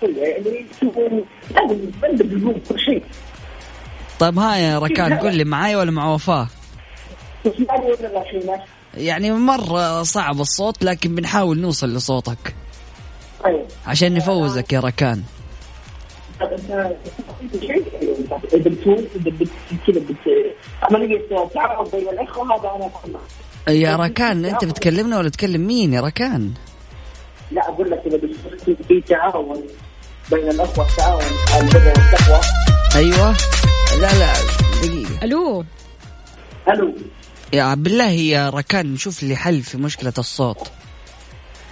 شوية 0.00 0.22
يعني 0.22 0.66
لازم 2.02 2.52
كل 2.68 2.80
شيء 2.80 3.02
طيب 4.18 4.38
ها 4.38 4.56
يا 4.56 4.78
ركان 4.78 5.18
قل 5.18 5.34
لي 5.36 5.44
معاي 5.44 5.76
ولا 5.76 5.90
مع 5.90 6.14
وفاه 6.14 6.48
يعني 8.94 9.32
مرة 9.32 10.02
صعب 10.02 10.40
الصوت 10.40 10.84
لكن 10.84 11.14
بنحاول 11.14 11.58
نوصل 11.58 11.94
لصوتك. 11.94 12.54
طيب 13.44 13.64
عشان 13.86 14.14
نفوزك 14.14 14.72
يا 14.72 14.80
ركان. 14.80 15.22
يا 23.68 23.96
ركان 23.96 24.44
أنت 24.44 24.64
بتكلمنا 24.64 25.18
ولا 25.18 25.28
تكلم 25.28 25.66
مين 25.66 25.92
يا 25.92 26.00
ركان؟ 26.00 26.52
لا 27.50 27.68
أقول 27.68 27.90
لك 27.90 28.02
إذا 28.06 28.16
بتصير 28.16 28.76
في 28.88 29.00
تعاون 29.00 29.62
بين 30.30 30.48
الاخوه 30.48 30.86
تعاون 30.96 31.22
على 31.54 31.64
البر 31.64 31.86
والتقوى. 31.86 32.40
أيوه. 32.94 33.36
لا 34.00 34.18
لا 34.18 34.32
دقيقة. 34.82 35.24
ألو. 35.24 35.64
ألو. 36.68 36.94
يا 37.52 37.74
بالله 37.74 38.10
يا 38.10 38.50
ركان 38.50 38.94
نشوف 38.94 39.22
لي 39.22 39.36
حل 39.36 39.62
في 39.62 39.78
مشكلة 39.78 40.12
الصوت. 40.18 40.70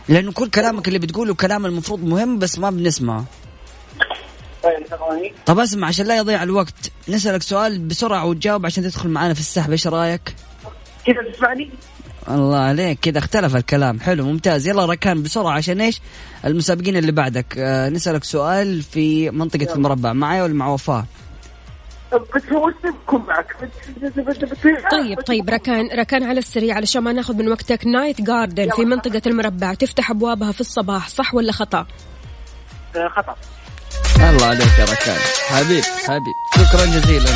لأنه 0.08 0.32
كل 0.32 0.50
كلامك 0.50 0.88
اللي 0.88 0.98
بتقوله 0.98 1.34
كلام 1.34 1.66
المفروض 1.66 2.04
مهم 2.04 2.38
بس 2.38 2.58
ما 2.58 2.70
بنسمعه 2.70 3.24
طيب 4.62 5.32
طب 5.46 5.58
اسمع 5.58 5.88
عشان 5.88 6.06
لا 6.06 6.16
يضيع 6.16 6.42
الوقت 6.42 6.92
نسألك 7.08 7.42
سؤال 7.42 7.78
بسرعة 7.78 8.24
وتجاوب 8.26 8.66
عشان 8.66 8.84
تدخل 8.84 9.08
معنا 9.08 9.34
في 9.34 9.40
السحب. 9.40 9.70
إيش 9.70 9.86
رأيك؟ 9.86 10.34
كذا 11.06 11.32
تسمعني؟ 11.32 11.70
الله 12.28 12.58
عليك. 12.58 12.98
كذا 13.00 13.18
اختلف 13.18 13.56
الكلام. 13.56 14.00
حلو 14.00 14.24
ممتاز. 14.24 14.66
يلا 14.66 14.84
ركان 14.84 15.22
بسرعة 15.22 15.52
عشان 15.52 15.80
إيش؟ 15.80 16.00
المسابقين 16.44 16.96
اللي 16.96 17.12
بعدك. 17.12 17.58
آه 17.58 17.88
نسألك 17.88 18.24
سؤال 18.24 18.82
في 18.82 19.30
منطقة 19.30 19.74
المربع. 19.74 20.12
معي 20.12 20.42
ولا 20.42 20.54
مع 20.54 20.68
وفاء؟ 20.68 21.04
طيب 24.90 25.20
طيب 25.20 25.50
ركان 25.50 25.88
ركان 25.98 26.22
على 26.22 26.38
السريع 26.38 26.76
علشان 26.76 27.02
ما 27.02 27.12
ناخذ 27.12 27.34
من 27.34 27.48
وقتك. 27.48 27.86
نايت 27.86 28.20
جاردن 28.20 28.70
في 28.70 28.84
منطقة 28.84 29.22
المربع. 29.26 29.74
تفتح 29.74 30.10
أبوابها 30.10 30.52
في 30.52 30.60
الصباح. 30.60 31.08
صح 31.08 31.34
ولا 31.34 31.52
خطأ؟ 31.52 31.86
خطأ. 33.16 33.36
الله 34.16 34.46
عليك 34.46 34.78
يا 34.78 34.84
ركان. 34.84 35.18
حبيب 35.48 35.84
حبيب. 35.84 36.34
شكرا 36.54 36.84
جزيلا. 36.86 37.30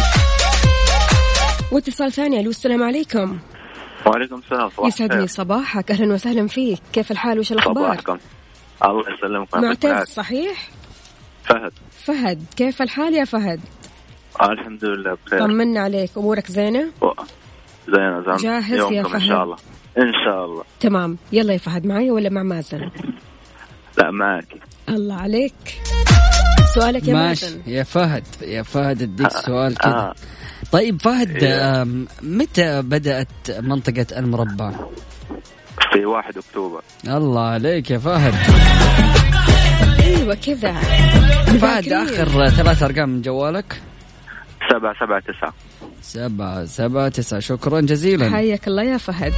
واتصال 1.72 2.12
ثاني. 2.12 2.40
ألو 2.40 2.50
السلام 2.50 2.82
عليكم. 2.82 3.38
وعليكم 4.06 4.34
السلام 4.38 4.68
صباح 4.70 4.86
يسعد 4.86 5.14
لي. 5.14 5.26
صباحك 5.26 5.90
أهلا 5.90 6.14
وسهلا 6.14 6.46
فيك 6.46 6.80
كيف 6.92 7.10
الحال 7.10 7.38
وش 7.38 7.52
الأخبار؟ 7.52 7.84
صباحكم 7.84 8.18
الله 8.84 9.02
يسلمك 9.14 9.54
معتز. 9.56 10.08
صحيح؟ 10.08 10.68
فهد 11.44 11.72
فهد 12.04 12.42
كيف 12.56 12.82
الحال 12.82 13.14
يا 13.14 13.24
فهد؟ 13.24 13.60
آه 14.40 14.52
الحمد 14.52 14.84
لله 14.84 15.16
بخير 15.26 15.38
طمنا 15.38 15.80
عليك 15.80 16.10
أمورك 16.16 16.46
زينة؟ 16.46 16.90
و- 17.02 17.12
زين 17.88 18.22
زين 18.26 18.36
جاهز 18.36 18.72
يا 18.72 18.76
يومكم 18.78 18.96
إن 19.14 19.18
فهد؟ 19.18 19.28
شاء 19.28 19.42
الله 19.44 19.56
إن 19.98 20.12
شاء 20.24 20.44
الله 20.44 20.64
تمام 20.80 21.18
يلا 21.32 21.52
يا 21.52 21.58
فهد 21.58 21.86
معي 21.86 22.10
ولا 22.10 22.30
مع 22.30 22.42
مازن؟ 22.42 22.90
لا 23.98 24.10
معك 24.10 24.54
الله 24.88 25.14
عليك 25.14 25.80
سؤالك 26.74 27.08
يا 27.08 27.14
ماشي 27.14 27.46
مازن 27.46 27.62
يا 27.66 27.82
فهد 27.82 28.24
يا 28.42 28.62
فهد 28.62 29.02
أديك 29.02 29.30
سؤال 29.30 29.74
كذا 29.78 29.92
آه. 29.92 30.14
طيب 30.72 31.02
فهد 31.02 31.42
إيه. 31.42 31.84
متى 32.22 32.82
بدأت 32.82 33.28
منطقة 33.60 34.06
المربع؟ 34.18 34.72
في 35.92 36.04
1 36.06 36.36
أكتوبر. 36.38 36.82
الله 37.08 37.40
عليك 37.40 37.90
يا 37.90 37.98
فهد. 37.98 38.34
أيوه 40.04 40.34
كذا. 40.34 40.72
فهد. 41.58 41.92
آخر 41.92 42.48
ثلاث 42.48 42.82
أرقام 42.82 43.08
من 43.08 43.22
جوالك؟ 43.22 43.80
7 44.72 44.94
7 45.00 45.20
9 45.20 45.54
سبعة 46.02 46.64
سبعة 46.64 47.08
تسعة. 47.08 47.40
شكرا 47.40 47.80
جزيلا. 47.80 48.30
حياك 48.30 48.68
الله 48.68 48.82
يا 48.82 48.96
فهد. 48.96 49.32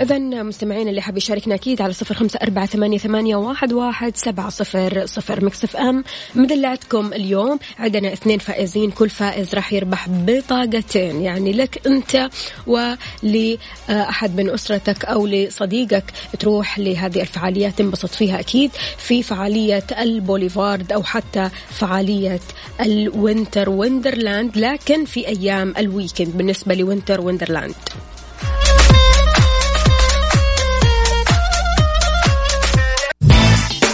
إذا 0.00 0.18
مستمعين 0.18 0.88
اللي 0.88 1.00
حاب 1.00 1.16
يشاركنا 1.16 1.54
أكيد 1.54 1.82
على 1.82 1.92
صفر 1.92 2.14
خمسة 2.14 2.38
أربعة 2.42 2.66
ثمانية, 2.66 2.98
ثمانية 2.98 3.36
واحد, 3.36 3.72
واحد 3.72 4.16
سبعة 4.16 4.48
صفر 4.48 5.06
صفر 5.06 5.44
ميكس 5.44 5.65
أف 5.65 5.76
أم. 5.76 6.04
مدلعتكم 6.34 7.12
اليوم 7.12 7.58
عندنا 7.78 8.12
اثنين 8.12 8.38
فائزين 8.38 8.90
كل 8.90 9.10
فائز 9.10 9.54
راح 9.54 9.72
يربح 9.72 10.08
بطاقتين 10.08 11.22
يعني 11.22 11.52
لك 11.52 11.86
أنت 11.86 12.28
ولأحد 12.66 14.36
من 14.36 14.50
أسرتك 14.50 15.04
أو 15.04 15.26
لصديقك 15.26 16.04
تروح 16.38 16.78
لهذه 16.78 17.20
الفعاليات 17.20 17.78
تنبسط 17.78 18.10
فيها 18.10 18.40
أكيد 18.40 18.70
في 18.98 19.22
فعالية 19.22 19.86
البوليفارد 20.00 20.92
أو 20.92 21.02
حتى 21.02 21.50
فعالية 21.70 22.40
الوينتر 22.80 23.70
وندرلاند 23.70 24.58
لكن 24.58 25.04
في 25.04 25.28
أيام 25.28 25.74
ال 25.78 25.85
weekend 25.85 26.36
بالنسبة 26.36 26.74
لوينتر 26.74 27.20
وندرلاند. 27.20 27.74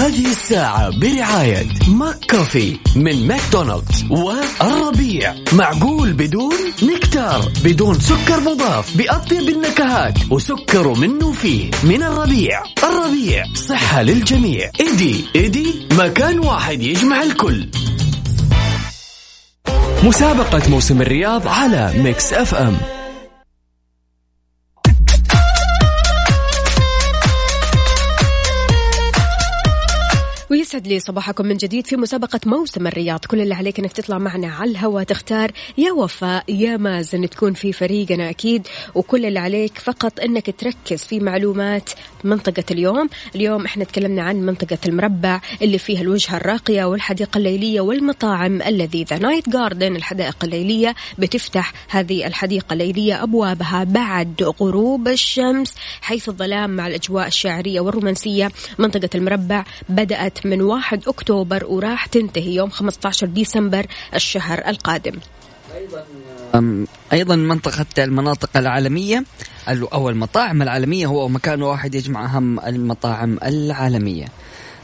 هذه 0.00 0.30
الساعة 0.30 0.98
برعاية 0.98 1.66
McCafé 1.88 2.76
من 2.96 3.26
ماكدونالدز 3.26 4.04
والربيع 4.10 5.34
معقول 5.52 6.12
بدون 6.12 6.54
نكتار 6.82 7.52
بدون 7.64 8.00
سكر 8.00 8.40
مضاف. 8.40 8.96
بأطيب 8.96 9.48
النكهات 9.48 10.14
وسكر 10.30 10.94
منه 10.94 11.32
فيه 11.32 11.70
من 11.82 12.02
الربيع. 12.02 12.62
الربيع 12.84 13.44
صحة 13.54 14.02
للجميع. 14.02 14.70
إيدي 14.80 15.24
إيدي 15.36 15.88
مكان 15.92 16.38
واحد 16.38 16.82
يجمع 16.82 17.22
الكل. 17.22 17.68
مسابقة 20.04 20.70
موسم 20.70 21.02
الرياض 21.02 21.48
على 21.48 21.92
Mix 21.96 22.32
FM. 22.32 22.76
ويسعد 30.50 30.88
لي 30.88 31.00
صباحكم 31.00 31.46
من 31.46 31.56
جديد 31.56 31.86
في 31.86 31.96
مسابقة 31.96 32.40
موسم 32.46 32.86
الرياض. 32.86 33.24
كل 33.24 33.40
اللي 33.40 33.54
عليك 33.54 33.78
إنك 33.78 33.92
تطلع 33.92 34.18
معنا 34.18 34.48
على 34.48 34.70
الهواء 34.70 35.04
تختار 35.04 35.50
يا 35.78 35.92
وفاء 35.92 36.44
يا 36.48 36.76
مازن. 36.76 37.30
تكون 37.30 37.52
في 37.52 37.72
فريقنا 37.72 38.30
أكيد. 38.30 38.66
وكل 38.94 39.26
اللي 39.26 39.38
عليك 39.38 39.78
فقط 39.78 40.20
إنك 40.20 40.54
تركز 40.58 41.04
في 41.04 41.20
معلومات 41.20 41.90
منطقة 42.24 42.64
اليوم. 42.70 43.08
اليوم 43.34 43.64
إحنا 43.64 43.84
تكلمنا 43.84 44.22
عن 44.22 44.36
منطقة 44.36 44.78
المربع 44.86 45.40
اللي 45.62 45.78
فيها 45.78 46.00
الوجهة 46.00 46.36
الراقية 46.36 46.84
والحديقة 46.84 47.38
الليلية 47.38 47.80
والمطاعم 47.80 48.62
اللذيذة. 48.62 49.18
Night 49.18 49.48
Garden 49.48 49.96
الحدائق 49.96 50.36
الليلية 50.44 50.94
بتفتح 51.18 51.72
هذه 51.88 52.26
الحديقة 52.26 52.72
الليلية 52.72 53.22
أبوابها 53.22 53.84
بعد 53.84 54.54
غروب 54.60 55.08
الشمس 55.08 55.74
حيث 56.00 56.28
الظلام 56.28 56.70
مع 56.70 56.86
الأجواء 56.86 57.26
الشاعرية 57.26 57.80
والرومانسية. 57.80 58.50
منطقة 58.78 59.10
المربع 59.14 59.64
بدأت 59.88 60.46
من 60.46 60.59
1 60.62 61.08
أكتوبر 61.08 61.64
وراح 61.66 62.06
تنتهي 62.06 62.54
يوم 62.54 62.70
15 62.70 63.26
ديسمبر 63.26 63.86
الشهر 64.14 64.68
القادم. 64.68 65.18
أم، 66.54 66.86
أيضا 67.12 67.36
منطقة 67.36 67.86
المناطق 67.98 68.56
العالمية 68.56 69.24
ال- 69.68 69.92
أو 69.92 70.08
المطاعم 70.08 70.62
العالمية 70.62 71.06
هو 71.06 71.28
مكان 71.28 71.62
واحد 71.62 71.94
يجمع 71.94 72.24
أهم 72.24 72.60
المطاعم 72.60 73.38
العالمية. 73.44 74.26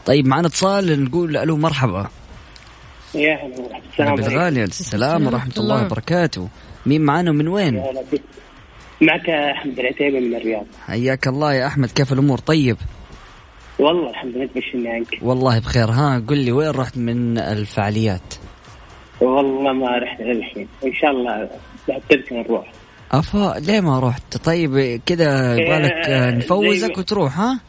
طيب 0.07 0.27
معنا 0.27 0.47
اتصال 0.47 1.05
نقول 1.05 1.37
ألو 1.37 1.57
مرحبا. 1.57 2.09
يا 3.15 3.35
هلا 3.35 3.81
السلام 3.93 4.09
عليكم. 4.11 4.29
بالغالي 4.29 4.65
السلام 4.65 5.27
ورحمة 5.27 5.53
الله 5.59 5.85
وبركاته. 5.87 6.49
مين 6.87 7.03
معانا 7.03 7.31
ومن 7.31 7.49
وين. 7.49 7.83
معك 9.01 9.31
أحمد 9.31 9.79
العتيبي 9.79 10.21
من 10.21 10.37
الرياض. 10.37 10.67
حياك 10.87 11.27
الله 11.29 11.53
يا 11.55 11.67
أحمد 11.67 11.91
كيف 11.91 12.13
الأمور؟ 12.13 12.39
طيب. 12.39 12.77
والله 13.79 14.11
الحمد 14.11 14.37
لله 14.37 14.47
تبشرني 14.47 14.89
عنك 14.89 15.19
والله 15.23 15.59
بخير. 15.59 15.91
ها 15.91 16.23
قل 16.29 16.39
لي 16.39 16.53
وين 16.53 16.71
رحت 16.71 16.99
من 16.99 17.39
الفعاليات؟ 17.39 18.35
والله 19.21 19.73
ما 19.73 19.99
رحت 19.99 20.21
للحين 20.21 20.69
إن 20.85 20.93
شاء 20.95 21.11
الله 21.11 21.51
بعد 21.89 22.01
تذكر 22.09 22.37
نروح. 22.37 22.73
أفا 23.13 23.61
ليه 23.61 23.81
ما 23.81 24.01
رحت؟ 24.01 24.37
طيب 24.37 25.01
كذا 25.07 25.57
يبغالك 25.57 25.93
إيه، 25.93 26.31
نفوزك 26.31 26.99
وتروح 26.99 27.41
ها؟ 27.41 27.61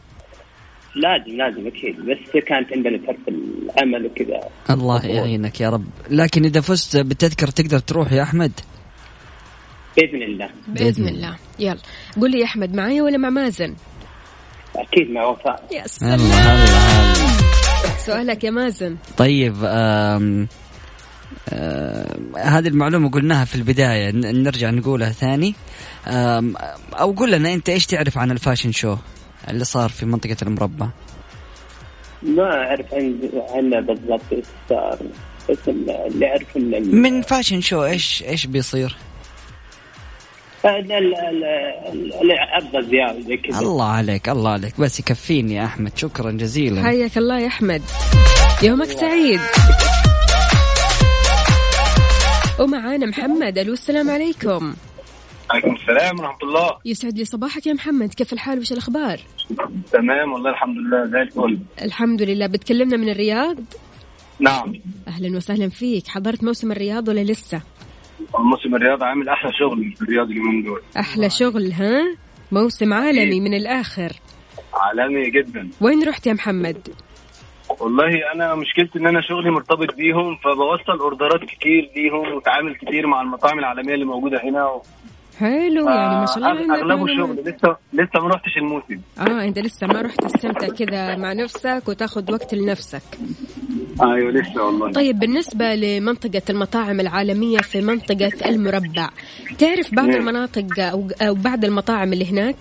لازم 0.94 1.36
لازم 1.36 1.66
أكيد. 1.66 1.96
بس 2.00 2.42
كانت 2.46 2.72
عندنا 2.72 2.98
فرق 3.06 3.18
الأمل 3.28 4.06
وكذا. 4.06 4.40
الله 4.70 5.06
يعينك 5.06 5.60
يا 5.60 5.70
رب. 5.70 5.86
لكن 6.10 6.44
إذا 6.44 6.60
فزت 6.60 6.96
بالتذكرة 6.96 7.50
تقدر 7.50 7.78
تروح 7.78 8.12
يا 8.12 8.22
أحمد؟ 8.22 8.52
بإذن 9.96 10.22
الله. 10.22 10.48
بإذن 10.68 11.08
الله. 11.08 11.36
يلا. 11.58 11.78
قول 12.20 12.30
لي 12.30 12.38
يا 12.40 12.44
أحمد 12.44 12.74
معايا 12.74 13.02
ولا 13.02 13.18
مع 13.18 13.30
مازن؟ 13.30 13.74
أكيد 14.76 15.10
مع 15.10 15.24
وفاء. 15.24 15.62
يا 15.72 15.78
هلا 15.80 15.86
سلام. 15.86 16.20
هلا 16.20 16.52
هلا 16.52 17.28
سؤالك 18.06 18.44
يا 18.44 18.50
مازن. 18.50 18.96
طيب 19.16 19.56
آم 19.64 20.48
آم 21.52 22.36
هذه 22.36 22.68
المعلومة 22.68 23.10
قلناها 23.10 23.44
في 23.44 23.54
البداية 23.54 24.10
ن- 24.10 24.42
نرجع 24.42 24.70
نقولها 24.70 25.10
ثاني. 25.10 25.54
أو 26.06 27.12
قول 27.12 27.32
لنا 27.32 27.54
أنت 27.54 27.68
إيش 27.68 27.86
تعرف 27.86 28.18
عن 28.18 28.30
الفاشن 28.30 28.72
شو 28.72 28.96
اللي 29.48 29.64
صار 29.64 29.88
في 29.88 30.06
منطقة 30.06 30.36
المربع؟ 30.42 30.88
ما 32.22 32.42
أعرف 32.42 32.94
عن 32.94 33.18
عنه 33.50 33.80
بالضبط 33.80 34.22
إيش 34.32 34.44
صار 34.68 34.98
بس 35.50 35.58
اللي 35.68 36.78
ال- 36.78 36.96
من 36.96 37.22
فاشن 37.22 37.60
شو؟ 37.60 37.84
إيش 37.84 38.22
إيش 38.28 38.46
بيصير؟ 38.46 38.96
ال- 40.64 40.92
ال- 40.92 41.14
ال- 41.14 41.44
ال- 41.92 42.30
العرض 42.32 42.76
الزياده 42.76 43.20
زي 43.20 43.36
كذا. 43.36 43.58
الله 43.58 43.84
عليك 43.84 44.28
الله 44.28 44.50
عليك. 44.50 44.80
بس 44.80 45.00
يكفيني 45.00 45.54
يا 45.54 45.64
أحمد. 45.64 45.92
شكرا 45.98 46.30
جزيلا. 46.30 46.82
حياك 46.82 47.18
الله 47.18 47.40
يا 47.40 47.46
أحمد. 47.46 47.82
يومك 48.62 48.86
سعيد. 48.88 49.40
ومعانا 52.60 53.06
محمد. 53.06 53.58
ألو 53.58 53.72
السلام 53.72 54.10
عليكم. 54.10 54.74
عليكم 55.50 55.74
السلام 55.74 56.20
ورحمة 56.20 56.38
الله. 56.42 56.70
يسعد 56.84 57.18
لي 57.18 57.24
صباحك 57.24 57.66
يا 57.66 57.72
محمد. 57.72 58.14
كيف 58.14 58.32
الحال؟ 58.32 58.58
وش 58.58 58.72
الأخبار؟ 58.72 59.20
تمام 59.92 60.32
والله 60.32 60.50
الحمد 60.50 60.76
لله. 60.76 61.06
زي 61.06 61.22
الفل. 61.22 61.58
الحمد 61.82 62.22
لله. 62.22 62.46
بتكلمنا 62.46 62.96
من 62.96 63.08
الرياض؟ 63.08 63.56
نعم. 64.40 64.72
أهلا 65.08 65.36
وسهلا 65.36 65.68
فيك. 65.68 66.08
حضرت 66.08 66.44
موسم 66.44 66.72
الرياض 66.72 67.08
ولا 67.08 67.20
لسه؟ 67.20 67.60
موسم 68.38 68.74
الرياضة 68.74 69.06
عامل 69.06 69.28
أحلى 69.28 69.52
شغل 69.52 69.92
في 69.96 70.02
الرياض 70.02 70.30
اليومين 70.30 70.62
دول. 70.62 70.82
أحلى 70.96 71.30
شغل 71.30 71.72
ها؟ 71.72 72.16
موسم 72.52 72.92
عالمي 72.92 73.40
من 73.40 73.54
الآخر. 73.54 74.12
عالمي 74.74 75.30
جدا. 75.30 75.68
وين 75.80 76.08
رحت 76.08 76.26
يا 76.26 76.32
محمد؟ 76.32 76.88
والله 77.80 78.32
أنا 78.34 78.54
مشكلتي 78.54 78.98
إن 78.98 79.06
أنا 79.06 79.20
شغلي 79.20 79.50
مرتبط 79.50 79.94
بيهم 79.94 80.36
فبوصل 80.36 81.00
أوردرات 81.00 81.40
كتير 81.40 81.90
ليهم 81.96 82.36
وتعامل 82.36 82.74
كتير 82.74 83.06
مع 83.06 83.22
المطاعم 83.22 83.58
العالمية 83.58 83.94
اللي 83.94 84.04
موجودة 84.04 84.40
هنا. 84.44 84.80
حلو 85.38 85.88
يعني 85.88 86.20
ما 86.20 86.26
شاء 86.26 86.36
الله 86.36 86.66
معلومات. 86.66 87.16
شغل. 87.16 87.36
لسه 87.40 87.76
لسه 87.92 88.20
ما 88.20 88.28
رحتش 88.28 88.56
الموسم. 88.56 89.00
آه 89.18 89.44
أنت 89.44 89.58
لسه 89.58 89.86
ما 89.86 90.02
رحت 90.02 90.24
تستمتع 90.24 90.68
كذا 90.68 91.16
مع 91.16 91.32
نفسك 91.32 91.82
وتاخذ 91.88 92.32
وقت 92.32 92.54
لنفسك. 92.54 93.02
أيوه 94.02 94.30
لسه 94.30 94.66
والله. 94.66 94.92
طيب 94.92 95.18
بالنسبة 95.18 95.74
لمنطقة 95.74 96.42
المطاعم 96.50 97.00
العالمية 97.00 97.58
في 97.58 97.80
منطقة 97.80 98.48
المربع 98.48 99.08
تعرف 99.58 99.94
بعض 99.94 100.06
نعم. 100.06 100.20
المناطق 100.20 100.66
أو 101.22 101.34
بعض 101.34 101.64
المطاعم 101.64 102.12
اللي 102.12 102.30
هناك؟ 102.32 102.56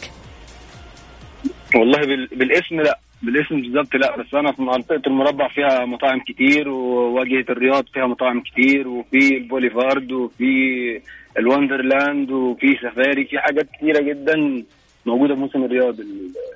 والله 1.75 1.99
بال... 1.99 2.27
بالاسم 2.27 2.81
لا. 2.81 2.99
بالاسم 3.21 3.61
بالظبط 3.61 3.95
لا. 3.95 4.17
بس 4.17 4.33
أنا 4.33 4.51
في 4.51 4.61
منطقة 4.61 5.01
المربع 5.07 5.47
فيها 5.47 5.85
مطاعم 5.85 6.19
كتير 6.19 6.69
وواجهة 6.69 7.45
الرياض 7.49 7.85
فيها 7.93 8.07
مطاعم 8.07 8.41
كتير 8.41 8.87
وفي 8.87 9.37
البوليفارد 9.37 10.11
وفي 10.11 10.45
الوندرلاند 11.39 12.31
وفي 12.31 12.67
سفاري 12.81 13.25
في 13.25 13.39
حاجات 13.39 13.67
كتيرة 13.77 14.01
جدا 14.01 14.63
موجودة 15.05 15.35
في 15.35 15.39
موسم 15.41 15.63
الرياض 15.63 15.95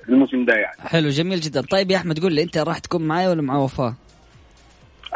الموسم 0.10 0.46
ده 0.46 0.54
يعني. 0.54 0.90
حلو 0.90 1.10
جميل 1.10 1.40
جدا. 1.40 1.62
طيب 1.62 1.92
يا 1.92 1.98
أحمد 1.98 2.20
قول 2.20 2.34
لي 2.34 2.44
أنت 2.44 2.58
راح 2.58 2.80
تكون 2.80 3.08
معايا 3.08 3.30
ولا 3.30 3.42
مع 3.42 3.58
وفاء 3.58 3.94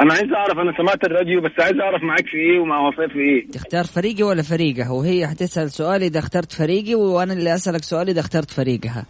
أنا 0.01 0.13
عايز 0.13 0.33
أعرف 0.33 0.59
أنا 0.59 0.77
سمعت 0.77 1.03
الراديو 1.03 1.41
بس 1.41 1.51
عايز 1.59 1.79
أعرف 1.79 2.03
معاك 2.03 2.25
في 2.27 2.37
إيه 2.37 2.59
ومع 2.59 2.87
وفاء 2.87 3.07
في 3.07 3.19
إيه. 3.19 3.47
تختار 3.47 3.83
فريقي 3.83 4.23
ولا 4.23 4.41
فريقها؟ 4.41 4.89
وهي 4.89 5.27
حتسأل 5.27 5.71
سؤال 5.71 6.03
إذا 6.03 6.19
اخترت 6.19 6.51
فريقي 6.51 6.95
وأنا 6.95 7.33
اللي 7.33 7.55
أسألك 7.55 7.83
سؤال 7.83 8.09
إذا 8.09 8.19
اخترت 8.19 8.51
فريقها. 8.51 9.05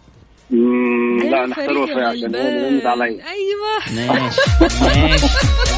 لا 0.51 1.41
يا 1.41 1.45
نختار 1.47 1.77
وفاء 1.77 2.03
عشان 2.03 2.35
عليا. 2.85 3.23
أيوه. 3.27 3.95
ماشي 3.95 4.41
ماشي. 4.99 5.25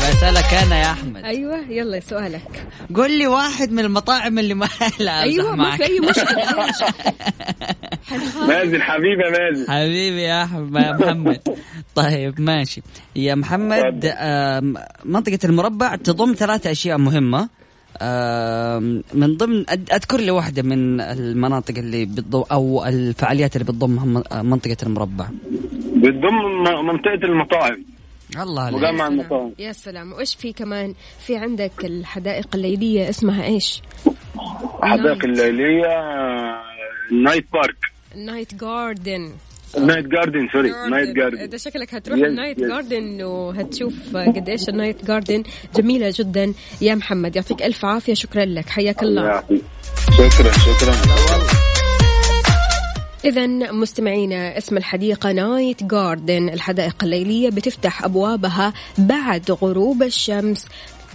بسألك 0.10 0.54
أنا 0.54 0.80
يا 0.80 0.92
أحمد. 0.92 1.24
أيوه 1.26 1.60
يلا 1.70 2.00
سؤالك. 2.00 2.68
قول 2.96 3.12
لي 3.18 3.28
واحد 3.28 3.72
من 3.72 3.80
المطاعم 3.80 4.40
اللي 4.40 4.54
ما 4.54 4.68
لا 5.00 5.22
أيوه 5.22 5.56
ما. 5.56 5.78
في 5.78 5.84
أي 5.86 6.00
مشكلة. 6.00 6.38
مازن 8.48 8.82
حبيبي 8.82 9.24
يا 9.24 9.30
مازن 9.52 9.72
حبيبي 9.72 10.22
يا 10.22 10.44
أحمد 10.44 10.76
يا 10.84 10.92
محمد. 10.92 11.42
طيب 11.96 12.42
ماشي. 12.42 12.82
يا 13.16 13.36
محمد 13.36 14.06
منطقة 15.06 15.40
المربع 15.46 15.96
تضم 15.96 16.34
ثلاث 16.34 16.68
أشياء 16.68 16.98
مهمة. 16.98 17.50
من 19.14 19.38
ضمن 19.38 19.70
أذكر 19.70 20.18
لي 20.20 20.32
واحدة 20.32 20.62
من 20.62 21.02
المناطق 21.02 21.78
اللي 21.78 22.06
بتضم 22.06 22.44
أو 22.52 22.86
الفعاليات 22.86 23.56
اللي 23.56 23.66
بتضمها 23.66 24.06
من- 24.06 24.50
منطقة 24.50 24.78
المربع. 24.84 25.28
بتضم 25.96 26.64
منطقة 26.86 27.24
المطاعم. 27.24 27.84
الله 28.42 28.62
عليك. 28.64 28.82
مجمع 28.84 29.08
المطاعم. 29.08 29.52
يا 29.60 29.72
سلام. 29.72 30.14
وإيش 30.14 30.36
في 30.36 30.54
كمان؟ 30.54 30.94
في 31.20 31.36
عندك 31.38 31.86
الحدائق 31.86 32.48
الليلية 32.56 33.10
اسمها 33.10 33.44
إيش؟ 33.46 33.82
حدائق 34.82 35.26
الليلية 35.26 35.88
Night 37.24 37.46
Park 37.54 37.78
Night 38.16 38.54
Garden 38.56 39.32
Night 39.80 40.06
Garden 40.06 40.48
sorry 40.54 40.72
Night 40.90 41.10
Garden 41.16 41.38
انت 41.38 41.56
شكلك 41.56 41.94
هتروح 41.94 42.20
ال 42.20 42.26
Night. 42.26 42.60
Garden 42.60 43.24
وهتشوف 43.24 43.94
قديش 44.16 44.70
ال 44.70 44.76
Night 44.76 45.06
Garden 45.06 45.44
جميلة 45.76 46.14
جدا. 46.16 46.54
يا 46.82 46.96
محمد 46.96 47.36
يعطيك 47.36 47.64
ألف 47.64 47.86
عافية. 47.86 48.14
شكرا 48.14 48.46
لك. 48.46 48.70
حياك 48.70 49.04
الله. 49.04 49.44
شكرا 50.12 50.52
شكرا. 50.52 50.94
إذا 53.26 53.48
مستمعينا 53.72 54.58
اسم 54.58 54.78
الحديقة 54.78 55.32
Night 55.32 55.84
Garden 55.84 56.50
الحدائق 56.50 57.04
الليلية 57.04 57.50
بتفتح 57.50 58.04
أبوابها 58.04 58.74
بعد 58.98 59.52
غروب 59.52 60.04
الشمس. 60.04 60.68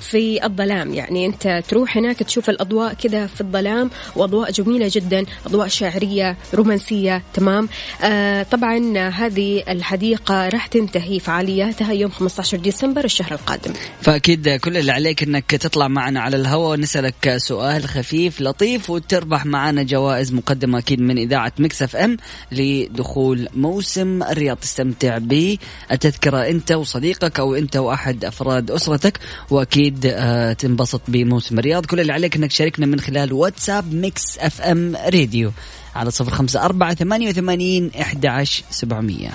في 0.03 0.44
الظلام. 0.46 0.94
يعني 0.94 1.26
أنت 1.26 1.62
تروح 1.68 1.96
هناك 1.96 2.18
تشوف 2.18 2.50
الأضواء 2.50 2.94
كذا 2.94 3.26
في 3.26 3.40
الظلام 3.40 3.90
وأضواء 4.16 4.50
جميلة 4.50 4.90
جدا 4.92 5.24
أضواء 5.46 5.68
شعريه 5.68 6.36
رومانسية 6.55 7.22
تمام؟ 7.34 7.68
آه 8.03 8.42
طبعا 8.42 8.98
هذه 9.09 9.62
الحديقة 9.68 10.48
راح 10.48 10.66
تنتهي 10.66 11.20
فعالياتها 11.20 11.92
يوم 11.92 12.11
15 12.11 12.57
ديسمبر 12.59 13.05
الشهر 13.05 13.32
القادم. 13.32 13.72
فأكيد 14.00 14.48
كل 14.48 14.76
اللي 14.76 14.92
عليك 14.92 15.22
إنك 15.22 15.50
تطلع 15.50 15.88
معنا 15.88 16.20
على 16.20 16.36
الهواء 16.36 16.70
ونسألك 16.70 17.34
سؤال 17.36 17.84
خفيف 17.84 18.40
لطيف 18.40 18.90
وتربح 18.90 19.46
معنا 19.46 19.82
جوائز 19.82 20.32
مقدمة 20.32 20.78
أكيد 20.78 21.00
من 21.00 21.18
إذاعة 21.18 21.53
Mix 21.59 21.82
FM 21.82 22.16
لدخول 22.53 23.48
موسم 23.55 24.22
الرياض. 24.22 24.57
تستمتع 24.57 25.18
بالتذكره 25.18 26.48
أنت 26.48 26.72
وصديقك 26.72 27.40
أو 27.40 27.55
أنت 27.55 27.76
وأحد 27.76 28.24
أفراد 28.24 28.70
أسرتك 28.70 29.18
وأكيد 29.50 29.91
آه 30.07 30.53
تنبسط 30.53 31.01
بموسم 31.09 31.59
الرياض. 31.59 31.86
كل 31.86 32.01
اللي 32.01 32.12
عليك 32.12 32.36
إنك 32.36 32.51
تشاركنا 32.51 32.86
من 32.86 33.01
خلال 33.01 33.32
واتساب 33.32 33.95
Mix 33.94 34.38
FM 34.38 34.96
Radio 34.96 35.53
على 35.97 36.11
صفر 36.11 36.30
خمسة 36.30 36.64
أربعة 36.64 36.95
ثمانية 36.95 37.28
وثمانين 37.28 37.90
إحدى 38.01 38.28
عشر 38.28 38.62
سبعمية. 38.70 39.30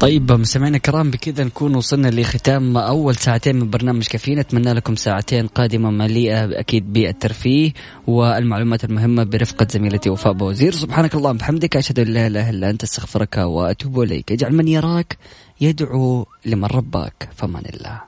طيب 0.00 0.32
مستمعينا 0.32 0.76
الكرام 0.76 1.10
بكذا 1.10 1.44
نكون 1.44 1.74
وصلنا 1.74 2.08
لختام 2.08 2.76
أول 2.76 3.16
ساعتين 3.16 3.56
من 3.56 3.70
برنامج 3.70 4.06
كافيين. 4.06 4.38
أتمنى 4.38 4.72
لكم 4.72 4.96
ساعتين 4.96 5.46
قادمة 5.46 5.90
مليئة 5.90 6.60
أكيد 6.60 6.92
بالترفيه 6.92 7.72
والمعلومات 8.06 8.84
المهمة 8.84 9.24
برفقة 9.24 9.66
زميلتي 9.70 10.10
وفاء 10.10 10.32
بوزير 10.32 10.72
سبحانك 10.72 11.14
اللهم 11.14 11.36
وبحمدك 11.36 11.76
أشهد 11.76 11.98
أن 11.98 12.06
لا 12.06 12.26
إله 12.26 12.50
إلا 12.50 12.70
أنت 12.70 12.82
أستغفرك 12.82 13.36
وأتوب 13.36 14.02
إليك. 14.02 14.32
اجعل 14.32 14.54
من 14.54 14.68
يراك 14.68 15.18
يدعو 15.60 16.26
لمن 16.46 16.64
رباك 16.64 17.28
فمن 17.36 17.62
الله. 17.74 18.07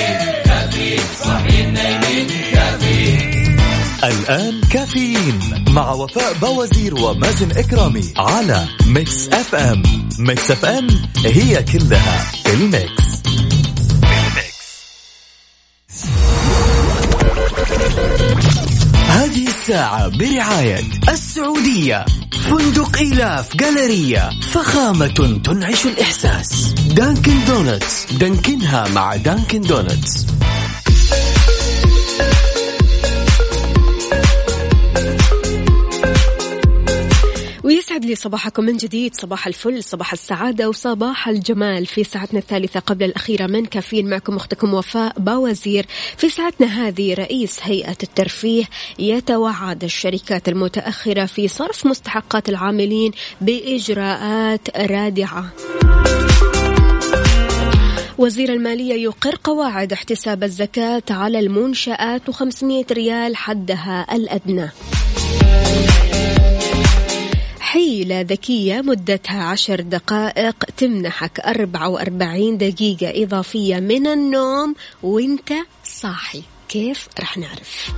الآن 4.03 4.61
كافيين 4.61 5.65
مع 5.69 5.91
وفاء 5.91 6.33
بوازير 6.33 6.95
ومازن 6.95 7.51
إكرامي 7.51 8.13
على 8.17 8.67
Mix 8.87 9.27
FM. 9.27 9.83
Mix 10.19 10.51
FM 10.51 10.87
هي 11.25 11.63
كلها 11.63 12.31
في 12.43 12.53
ال 12.53 12.67
mix. 12.67 13.21
هذه 19.07 19.47
الساعة 19.47 20.07
برعاية 20.07 20.79
السعودية. 21.09 22.05
فندق 22.49 22.97
إيلاف 22.97 23.55
Galleria 23.57 24.29
فخامة 24.51 25.41
تنعش 25.43 25.85
الإحساس. 25.85 26.73
Dunkin' 26.73 27.45
Donuts. 27.47 28.05
دانكنها 28.11 28.87
مع 28.87 29.15
Dunkin' 29.15 29.61
Donuts. 29.61 30.25
ويسعد 37.71 38.05
لي 38.05 38.15
صباحكم 38.15 38.63
من 38.63 38.77
جديد 38.77 39.15
صباح 39.15 39.47
الفل 39.47 39.83
صباح 39.83 40.13
السعادة 40.13 40.69
وصباح 40.69 41.27
الجمال 41.27 41.85
في 41.85 42.03
ساعتنا 42.03 42.39
الثالثة 42.39 42.79
قبل 42.79 43.05
الأخيرة 43.05 43.47
من 43.47 43.65
كافيين 43.65 44.09
معكم 44.09 44.35
أختكم 44.35 44.73
وفاء 44.73 45.19
باوزير. 45.19 45.85
في 46.17 46.29
ساعتنا 46.29 46.67
هذه 46.67 47.13
رئيس 47.13 47.59
هيئة 47.63 47.97
الترفيه 48.03 48.63
يتوعد 48.99 49.83
الشركات 49.83 50.49
المتأخرة 50.49 51.25
في 51.25 51.47
صرف 51.47 51.85
مستحقات 51.85 52.49
العاملين 52.49 53.11
بإجراءات 53.41 54.77
رادعة. 54.77 55.45
وزير 58.17 58.53
المالية 58.53 59.03
يقر 59.03 59.35
قواعد 59.43 59.93
احتساب 59.93 60.43
الزكاة 60.43 61.03
على 61.09 61.39
المنشآت 61.39 62.31
و500 62.31 62.91
ريال 62.91 63.35
حدها 63.35 64.15
الأدنى. 64.15 64.69
حيلة 67.71 68.21
ذكية 68.21 68.81
مدتها 68.81 69.43
عشر 69.43 69.81
دقائق 69.81 70.65
تمنحك 70.77 71.39
44 71.39 72.57
دقيقة 72.57 73.23
إضافية 73.23 73.79
من 73.79 74.07
النوم 74.07 74.75
وإنت 75.03 75.53
صاحي 75.83 76.43
كيف 76.69 77.07
رح 77.19 77.37
نعرف 77.37 77.91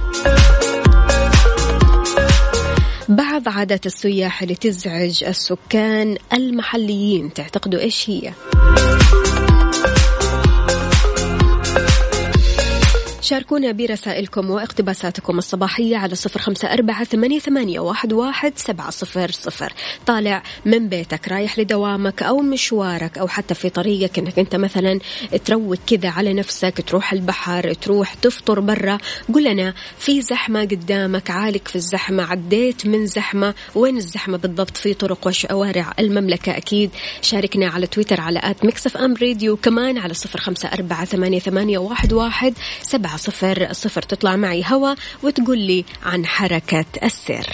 بعض 3.09 3.49
عادات 3.49 3.85
السياح 3.85 4.41
اللي 4.41 4.55
تزعج 4.55 5.23
السكان 5.23 6.17
المحليين 6.33 7.33
تعتقدوا 7.33 7.79
إيش 7.79 8.09
هي؟ 8.09 8.33
شاركونا 13.33 13.71
برسائلكم 13.71 14.49
واقتباساتكم 14.49 15.37
الصباحية 15.37 15.97
على 15.97 16.15
صفر 16.15 16.39
خمسة 16.39 16.73
أربعة 16.73 17.03
ثمانية, 17.03 17.79
واحد, 17.79 18.53
سبعة 18.55 18.89
صفر 18.89 19.31
صفر. 19.31 19.73
طالع 20.05 20.43
من 20.65 20.89
بيتك 20.89 21.27
رايح 21.27 21.59
لدوامك 21.59 22.23
أو 22.23 22.37
مشوارك 22.37 23.17
أو 23.17 23.27
حتى 23.27 23.53
في 23.53 23.69
طريقك 23.69 24.19
أنك 24.19 24.39
أنت 24.39 24.55
مثلا 24.55 24.99
تروق 25.45 25.77
كذا 25.87 26.09
على 26.09 26.33
نفسك 26.33 26.83
تروح 26.87 27.13
البحر 27.13 27.73
تروح 27.73 28.13
تفطر 28.13 28.59
برا 28.59 28.97
قل 29.33 29.43
لنا 29.43 29.73
في 29.97 30.21
زحمة 30.21 30.61
قدامك 30.61 31.31
عالق 31.31 31.67
في 31.67 31.75
الزحمة 31.75 32.23
عديت 32.23 32.85
من 32.85 33.05
زحمة 33.05 33.53
وين 33.75 33.97
الزحمة 33.97 34.37
بالضبط؟ 34.37 34.77
في 34.77 34.93
طرق 34.93 35.27
وشوارع 35.27 35.93
المملكة 35.99 36.57
أكيد. 36.57 36.89
شاركنا 37.21 37.67
على 37.67 37.87
تويتر 37.87 38.21
على 38.21 38.39
at 38.43 38.65
Mix 38.65 38.97
FM 38.97 39.15
Radio 39.21 39.55
كمان 39.57 39.97
على 39.97 40.13
صفر 40.13 40.39
خمسة 40.39 40.69
أربعة 40.69 41.05
ثمانية, 41.05 41.77
واحد 41.77 42.53
سبعة 42.81 43.22
صفر 43.23 43.67
صفر. 43.71 44.01
تطلع 44.01 44.35
معي 44.35 44.63
هوا 44.71 44.95
وتقول 45.23 45.59
لي 45.59 45.85
عن 46.03 46.25
حركة 46.25 46.85
السير. 47.03 47.47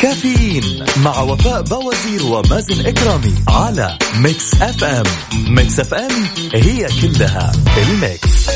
كافيين 0.00 0.84
مع 1.04 1.20
وفاء 1.20 1.62
بوازير 1.62 2.26
ومازن 2.26 2.86
إكرامي 2.86 3.34
على 3.48 3.98
Mix 4.16 4.54
FM 4.62 5.04
Mix 5.48 5.80
FM 5.80 6.26
هي 6.54 6.88
كلها 7.02 7.52
ال 7.78 7.92
mix. 7.92 8.48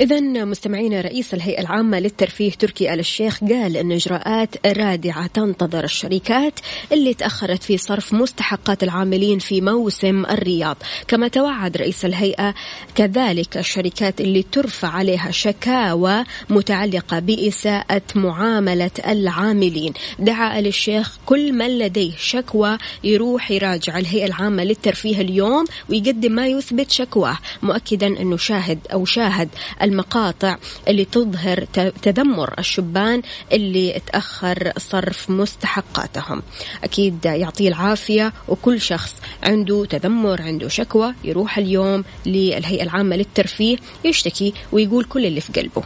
إذا 0.00 0.20
مستمعينا 0.20 1.00
رئيس 1.00 1.34
الهيئة 1.34 1.60
العامة 1.60 2.00
للترفيه 2.00 2.50
تركي 2.50 2.94
آل 2.94 3.00
الشيخ 3.00 3.40
قال 3.40 3.76
أن 3.76 3.92
إجراءات 3.92 4.66
رادعة 4.66 5.26
تنتظر 5.26 5.84
الشركات 5.84 6.60
اللي 6.92 7.14
تأخرت 7.14 7.62
في 7.62 7.76
صرف 7.76 8.12
مستحقات 8.12 8.82
العاملين 8.82 9.38
في 9.38 9.60
موسم 9.60 10.24
الرياض. 10.26 10.76
كما 11.08 11.28
توعد 11.28 11.76
رئيس 11.76 12.04
الهيئة 12.04 12.54
كذلك 12.94 13.56
الشركات 13.56 14.20
اللي 14.20 14.42
ترفع 14.42 14.88
عليها 14.88 15.30
شكاوى 15.30 16.24
متعلقة 16.50 17.18
بإساءة 17.18 18.02
معاملة 18.14 18.90
العاملين. 19.06 19.92
دعا 20.18 20.58
آل 20.58 20.66
الشيخ 20.66 21.18
كل 21.26 21.52
من 21.52 21.78
لديه 21.78 22.12
شكوى 22.18 22.78
يروح 23.04 23.50
يراجع 23.50 23.98
الهيئة 23.98 24.26
العامة 24.26 24.64
للترفيه 24.64 25.20
اليوم 25.20 25.64
ويقدم 25.90 26.32
ما 26.32 26.46
يثبت 26.46 26.90
شكواه 26.90 27.38
مؤكدا 27.62 28.06
أنه 28.06 28.36
شاهد 28.36 28.78
أو 28.92 29.04
شاهد 29.04 29.48
المقاطع 29.86 30.56
اللي 30.88 31.04
تظهر 31.04 31.64
تذمر 32.02 32.54
الشبان 32.58 33.22
اللي 33.52 34.00
تأخر 34.12 34.72
صرف 34.78 35.30
مستحقاتهم. 35.30 36.42
أكيد 36.84 37.24
يعطيه 37.24 37.68
العافية 37.68 38.32
وكل 38.48 38.80
شخص 38.80 39.14
عنده 39.42 39.84
تذمر 39.84 40.42
عنده 40.42 40.68
شكوى 40.68 41.14
يروح 41.24 41.58
اليوم 41.58 42.04
للهيئة 42.26 42.82
العامة 42.82 43.16
للترفيه 43.16 43.76
يشتكي 44.04 44.54
ويقول 44.72 45.04
كل 45.04 45.26
اللي 45.26 45.40
في 45.40 45.52
قلبه. 45.52 45.82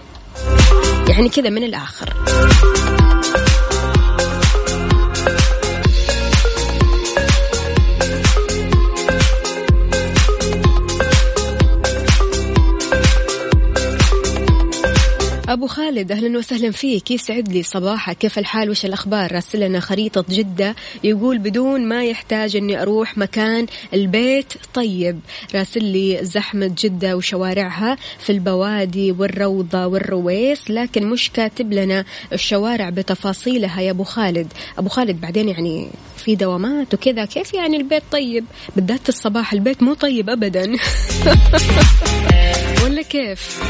يعني 1.08 1.28
كذا 1.28 1.50
من 1.50 1.64
الآخر. 1.64 2.14
أبو 15.50 15.66
خالد 15.66 16.12
أهلا 16.12 16.38
وسهلا 16.38 16.70
فيك. 16.70 17.10
يسعد 17.10 17.48
لي 17.48 17.62
صباحك. 17.62 18.18
كيف 18.18 18.38
الحال؟ 18.38 18.70
وش 18.70 18.84
الأخبار؟ 18.84 19.32
راسل 19.32 19.60
لنا 19.60 19.80
خريطة 19.80 20.24
جدة 20.30 20.74
يقول 21.04 21.38
بدون 21.38 21.88
ما 21.88 22.04
يحتاج 22.04 22.56
أني 22.56 22.82
أروح 22.82 23.18
مكان 23.18 23.66
البيت. 23.94 24.52
طيب 24.74 25.20
راسل 25.54 25.84
لي 25.84 26.18
زحمة 26.22 26.74
جدة 26.78 27.16
وشوارعها 27.16 27.96
في 28.18 28.32
البوادي 28.32 29.12
والروضة 29.12 29.86
والرويس 29.86 30.70
لكن 30.70 31.06
مش 31.06 31.30
كاتب 31.30 31.72
لنا 31.72 32.04
الشوارع 32.32 32.90
بتفاصيلها 32.90 33.80
يا 33.80 33.90
أبو 33.90 34.04
خالد. 34.04 34.52
أبو 34.78 34.88
خالد 34.88 35.20
بعدين 35.20 35.48
يعني 35.48 35.88
في 36.16 36.34
دوامات 36.34 36.94
وكذا. 36.94 37.24
كيف 37.24 37.54
يعني 37.54 37.76
البيت 37.76 38.02
طيب؟ 38.12 38.44
بالذات 38.76 39.08
الصباح 39.08 39.52
البيت 39.52 39.82
مو 39.82 39.94
طيب 39.94 40.30
أبدا. 40.30 40.72
ولا 42.84 43.02
كيف؟ 43.02 43.60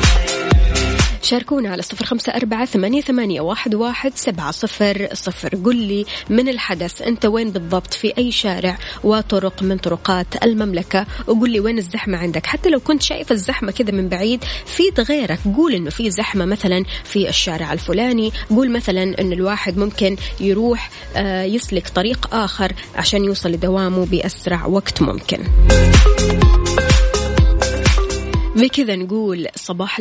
شاركونا 1.23 1.71
على 1.71 1.83
صفر 1.83 2.05
خمسة 2.05 2.33
أربعة 2.33 2.65
ثمانية, 2.65 3.01
ثمانية 3.01 3.41
واحد, 3.41 3.75
واحد 3.75 4.13
سبعة 4.15 4.51
صفر 4.51 5.09
صفر. 5.13 5.57
قل 5.65 5.77
لي 5.77 6.07
من 6.31 6.49
الحدث 6.49 7.03
أنت 7.03 7.27
وين 7.27 7.51
بالضبط؟ 7.51 7.95
في 7.95 8.19
أي 8.19 8.33
شارع 8.33 8.79
وطرق 9.05 9.63
من 9.63 9.79
طرقات 9.79 10.45
المملكة؟ 10.45 11.07
وقل 11.27 11.51
لي 11.51 11.61
وين 11.61 11.79
الزحمة 11.79 12.19
عندك؟ 12.19 12.47
حتى 12.47 12.69
لو 12.69 12.81
كنت 12.81 13.03
شايف 13.03 13.33
الزحمة 13.33 13.73
كذا 13.73 13.91
من 13.91 14.09
بعيد 14.09 14.45
في 14.67 14.83
غيرك. 15.03 15.39
قول 15.57 15.75
إنه 15.75 15.91
في 15.91 16.11
زحمة 16.11 16.45
مثلا 16.45 16.85
في 17.05 17.29
الشارع 17.29 17.73
الفلاني. 17.73 18.33
قول 18.51 18.71
مثلا 18.71 19.03
إن 19.03 19.33
الواحد 19.33 19.79
ممكن 19.79 20.17
يروح 20.41 20.91
آه، 21.17 21.43
يسلك 21.43 21.89
طريق 21.89 22.35
آخر 22.35 22.73
عشان 22.97 23.25
يوصل 23.25 23.51
لدوامه 23.51 24.07
بأسرع 24.07 24.67
وقت 24.67 25.03
ممكن. 25.03 25.39
بكذا 28.57 28.97
نقول 28.97 29.47
صباح 29.57 30.01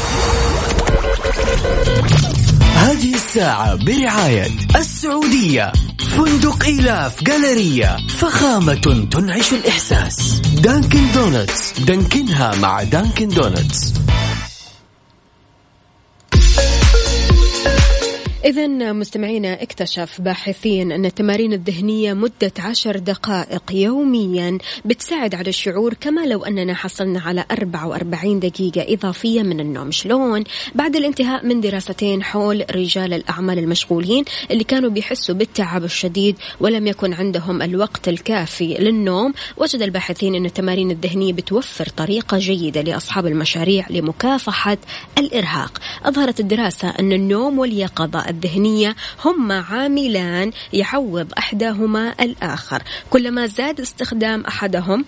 هذه 2.81 3.13
الساعة 3.13 3.75
برعاية 3.75 4.47
السعودية. 4.75 5.71
فندق 5.99 6.63
إيلاف 6.65 7.23
Galleria 7.23 7.97
فخامة 8.07 9.07
تنعش 9.11 9.53
الإحساس. 9.53 10.39
Dunkin' 10.39 11.11
Donuts. 11.11 11.79
دانكنها 11.79 12.55
مع 12.55 12.83
Dunkin' 12.83 13.27
Donuts. 13.27 13.93
إذا 18.45 18.67
مستمعينا 18.93 19.63
اكتشف 19.63 20.21
باحثين 20.21 20.91
أن 20.91 21.05
التمارين 21.05 21.53
الذهنية 21.53 22.13
مدة 22.13 22.51
عشر 22.59 22.97
دقائق 22.97 23.63
يوميا 23.71 24.57
بتساعد 24.85 25.35
على 25.35 25.49
الشعور 25.49 25.93
كما 25.93 26.25
لو 26.25 26.45
أننا 26.45 26.73
حصلنا 26.73 27.19
على 27.19 27.45
44 27.51 28.39
دقيقة 28.39 28.93
إضافية 28.93 29.41
من 29.43 29.59
النوم 29.59 29.91
شلون؟ 29.91 30.43
بعد 30.75 30.95
الانتهاء 30.95 31.45
من 31.45 31.61
دراستين 31.61 32.23
حول 32.23 32.65
رجال 32.71 33.13
الأعمال 33.13 33.59
المشغولين 33.59 34.25
اللي 34.51 34.63
كانوا 34.63 34.89
بيحسوا 34.89 35.35
بالتعب 35.35 35.83
الشديد 35.83 36.35
ولم 36.59 36.87
يكن 36.87 37.13
عندهم 37.13 37.61
الوقت 37.61 38.07
الكافي 38.07 38.73
للنوم 38.73 39.33
وجد 39.57 39.81
الباحثين 39.81 40.35
أن 40.35 40.45
التمارين 40.45 40.91
الذهنية 40.91 41.33
بتوفر 41.33 41.85
طريقة 41.85 42.37
جيدة 42.37 42.81
لأصحاب 42.81 43.27
المشاريع 43.27 43.85
لمكافحة 43.89 44.77
الإرهاق 45.17 45.77
أظهرت 46.05 46.39
الدراسة 46.39 46.89
أن 46.89 47.13
النوم 47.13 47.59
واليقظة 47.59 48.30
الذهنية 48.31 48.95
هما 49.25 49.59
عاملان 49.59 50.51
يعوض 50.73 51.27
أحداهما 51.37 52.15
الآخر. 52.21 52.83
كلما 53.09 53.47
زاد 53.47 53.79
استخدام 53.79 54.41
أحدهم 54.45 55.05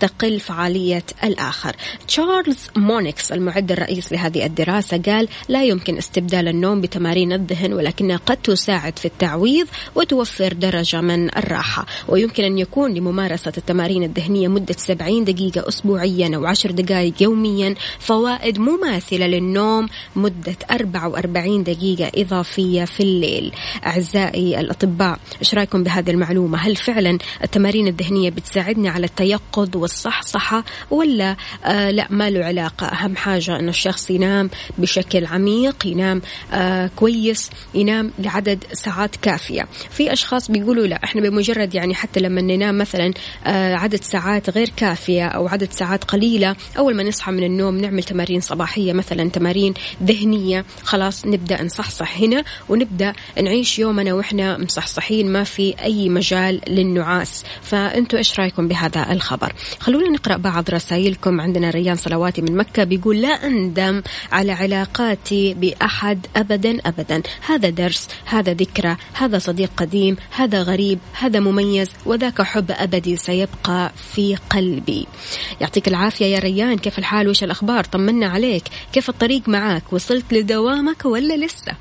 تقل 0.00 0.40
فعالية 0.40 1.02
الآخر. 1.24 1.76
تشارلز 2.08 2.58
مونيكس 2.76 3.32
المعد 3.32 3.72
الرئيس 3.72 4.12
لهذه 4.12 4.46
الدراسة 4.46 5.02
قال 5.06 5.28
لا 5.48 5.64
يمكن 5.64 5.96
استبدال 5.96 6.48
النوم 6.48 6.80
بتمارين 6.80 7.32
الذهن 7.32 7.72
ولكنها 7.72 8.16
قد 8.16 8.36
تساعد 8.36 8.98
في 8.98 9.04
التعويض 9.04 9.66
وتوفر 9.94 10.52
درجة 10.52 11.00
من 11.00 11.36
الراحة. 11.36 11.86
ويمكن 12.08 12.44
أن 12.44 12.58
يكون 12.58 12.94
لممارسة 12.94 13.52
التمارين 13.58 14.02
الذهنية 14.02 14.48
مدة 14.48 14.74
70 14.78 15.24
دقيقة 15.24 15.68
أسبوعيا 15.68 16.36
أو 16.36 16.46
10 16.46 16.72
دقائق 16.72 17.22
يوميا 17.22 17.74
فوائد 17.98 18.58
مماثلة 18.58 19.26
للنوم 19.26 19.88
مدة 20.16 20.56
44 20.70 21.62
دقيقة 21.62 22.10
إضافية 22.22 22.84
في 22.84 23.00
الليل. 23.00 23.52
أعزائي 23.86 24.60
الأطباء 24.60 25.18
إيش 25.40 25.54
رأيكم 25.54 25.82
بهذه 25.82 26.10
المعلومة؟ 26.10 26.58
هل 26.58 26.76
فعلا 26.76 27.18
التمارين 27.44 27.88
الذهنية 27.88 28.30
بتساعدني 28.30 28.88
على 28.88 29.06
التيقظ 29.06 29.76
والصحصحة 29.86 30.64
ولا 30.90 31.36
آه 31.64 31.90
لا 31.90 32.06
ما 32.10 32.30
له 32.30 32.44
علاقة. 32.44 32.86
أهم 32.86 33.16
حاجة 33.16 33.58
أن 33.58 33.68
الشخص 33.68 34.10
ينام 34.10 34.50
بشكل 34.78 35.26
عميق 35.26 35.86
ينام 35.86 36.22
آه 36.52 36.90
كويس 36.96 37.50
ينام 37.74 38.12
لعدد 38.18 38.64
ساعات 38.72 39.16
كافية. 39.16 39.68
في 39.90 40.12
أشخاص 40.12 40.50
بيقولوا 40.50 40.86
لا 40.86 41.04
إحنا 41.04 41.20
بمجرد 41.20 41.74
يعني 41.74 41.94
حتى 41.94 42.20
لما 42.20 42.40
ننام 42.40 42.78
مثلا 42.78 43.12
آه 43.46 43.74
عدد 43.74 44.02
ساعات 44.02 44.50
غير 44.50 44.70
كافية 44.76 45.26
أو 45.26 45.48
عدد 45.48 45.72
ساعات 45.72 46.04
قليلة 46.04 46.56
أول 46.78 46.96
ما 46.96 47.02
نصحى 47.02 47.32
من 47.32 47.44
النوم 47.44 47.78
نعمل 47.78 48.02
تمارين 48.02 48.40
صباحية 48.40 48.92
مثلا 48.92 49.30
تمارين 49.30 49.74
ذهنية. 50.02 50.64
خلاص 50.82 51.26
نبدأ 51.26 51.62
نصحصح 51.62 52.18
هنا 52.20 52.44
ونبدأ 52.68 53.12
نعيش 53.42 53.78
يومنا 53.78 54.14
وإحنا 54.14 54.58
مصحصحين 54.58 55.32
ما 55.32 55.44
في 55.44 55.74
أي 55.82 56.08
مجال 56.08 56.60
للنعاس. 56.68 57.44
فأنتوا 57.62 58.18
إيش 58.18 58.40
رأيكم 58.40 58.68
بهذا 58.68 59.12
الخبر؟ 59.12 59.52
خلونا 59.80 60.08
نقرأ 60.08 60.36
بعض 60.36 60.70
رسائلكم. 60.70 61.40
عندنا 61.40 61.70
ريان 61.70 61.96
صلواتي 61.96 62.42
من 62.42 62.56
مكة 62.56 62.84
بيقول 62.84 63.20
لا 63.20 63.46
أندم 63.46 64.02
على 64.32 64.52
علاقاتي 64.52 65.54
بأحد 65.54 66.26
أبدا 66.36 66.78
أبدا. 66.86 67.22
هذا 67.46 67.70
درس 67.70 68.08
هذا 68.24 68.52
ذكرى 68.52 68.96
هذا 69.12 69.38
صديق 69.38 69.70
قديم 69.76 70.16
هذا 70.30 70.62
غريب 70.62 70.98
هذا 71.12 71.40
مميز 71.40 71.90
وذاك 72.06 72.42
حب 72.42 72.70
أبدي 72.70 73.16
سيبقى 73.16 73.92
في 74.14 74.36
قلبي. 74.50 75.06
يعطيك 75.60 75.88
العافية 75.88 76.26
يا 76.26 76.38
ريان. 76.38 76.78
كيف 76.78 76.98
الحال؟ 76.98 77.28
وش 77.28 77.44
الأخبار؟ 77.44 77.84
طمنا 77.84 78.26
عليك. 78.26 78.64
كيف 78.92 79.08
الطريق 79.08 79.48
معك؟ 79.48 79.92
وصلت 79.92 80.32
لدوامك 80.32 81.04
ولا 81.04 81.36
لسه؟ 81.46 81.72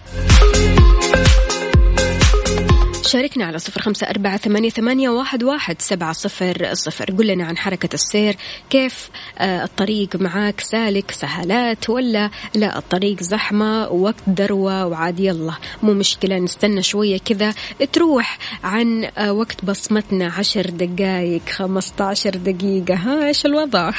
شاركنا 3.08 3.46
على 3.46 3.60
صفر 3.60 3.82
خمسة 3.82 4.10
أربعة 4.10 4.38
ثمانية, 4.38 4.70
ثمانية 4.70 5.10
واحد, 5.10 5.44
واحد 5.44 5.82
سبعة 5.82 6.14
صفر 6.14 6.70
صفر. 6.74 7.12
قل 7.12 7.28
لنا 7.28 7.46
عن 7.46 7.58
حركة 7.58 7.90
السير. 7.94 8.38
كيف 8.70 9.10
آه 9.38 9.64
الطريق 9.64 10.16
معاك؟ 10.16 10.62
سالك 10.62 11.12
سهالات 11.12 11.90
ولا 11.90 12.30
لا؟ 12.56 12.78
الطريق 12.78 13.24
زحمة 13.24 13.88
وقت 13.90 14.30
ذروة 14.30 14.86
وعاد 14.86 15.20
يلا. 15.20 15.54
مو 15.84 15.94
مشكلة 15.94 16.38
نستنى 16.38 16.84
شوية 16.84 17.18
كذا. 17.18 17.54
تروح 17.94 18.38
عن 18.64 19.10
آه 19.18 19.34
وقت 19.34 19.66
بصمتنا 19.66 20.32
عشر 20.38 20.70
دقايق 20.70 21.42
خمسة 21.50 22.04
عشر 22.04 22.30
دقيقة. 22.36 22.96
ها 22.96 23.28
إيش 23.28 23.46
الوضع؟ 23.46 23.92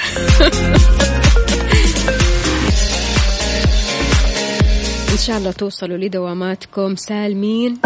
إن 5.12 5.22
شاء 5.22 5.38
الله 5.38 5.50
توصلوا 5.50 5.96
لدواماتكم 5.96 6.96
سالمين. 6.96 7.78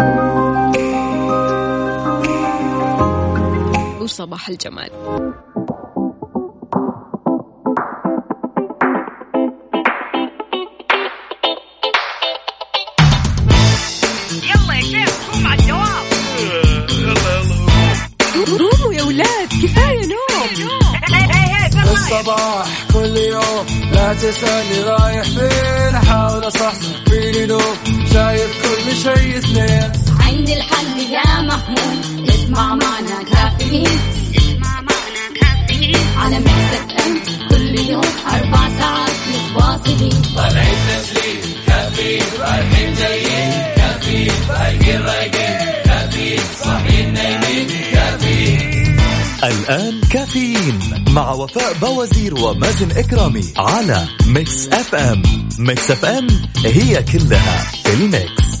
كفاية 19.61 20.07
نوم. 20.07 21.91
الصباح 21.91 22.67
كل 22.93 23.17
يوم 23.17 23.65
لا 23.93 24.13
تسألني 24.13 24.83
رايح 24.83 25.23
فين. 25.23 25.95
أحاول 25.95 26.47
أصحصح 26.47 27.03
فيني 27.09 27.45
نوم 27.45 27.75
شايف 28.13 28.51
كل 28.61 28.95
شيء 28.95 29.39
سنين 29.39 29.91
عندي 30.19 30.53
الحل 30.53 30.99
يا 30.99 31.41
محمود 31.41 32.31
اسمع 32.51 32.75
معنا 32.75 33.23
كافيين 33.23 33.87
اسمع 34.35 34.81
معنا 34.81 35.25
كافيين 35.41 35.97
على 36.17 36.39
مكتب 36.39 36.91
ام 37.05 37.19
كل 37.49 37.79
يوم 37.79 38.03
أربع 38.27 38.69
ساعات 38.79 39.11
متواصلين 39.31 40.21
طالعين 40.35 40.77
تسليم 40.87 41.55
كافيين 41.67 42.23
رايحين 42.39 42.93
جايين 42.93 43.51
كافيين 43.75 44.31
رايقين 44.49 45.01
رايقين 45.01 45.57
كافيين 45.85 46.39
صاحيين 46.63 47.13
نايمين 47.13 47.67
كافيين 47.93 48.97
الآن 49.43 50.01
كافيين 50.11 50.79
مع 51.09 51.31
وفاء 51.31 51.73
بوازير 51.81 52.35
ومازن 52.35 52.91
إكرامي 52.91 53.53
على 53.57 54.07
Mix 54.27 54.67
FM 54.67 55.23
Mix 55.59 55.91
FM 55.91 56.27
هي 56.65 57.03
كلها 57.03 57.71
في 57.83 57.93
ال 57.93 58.10
mix 58.10 58.60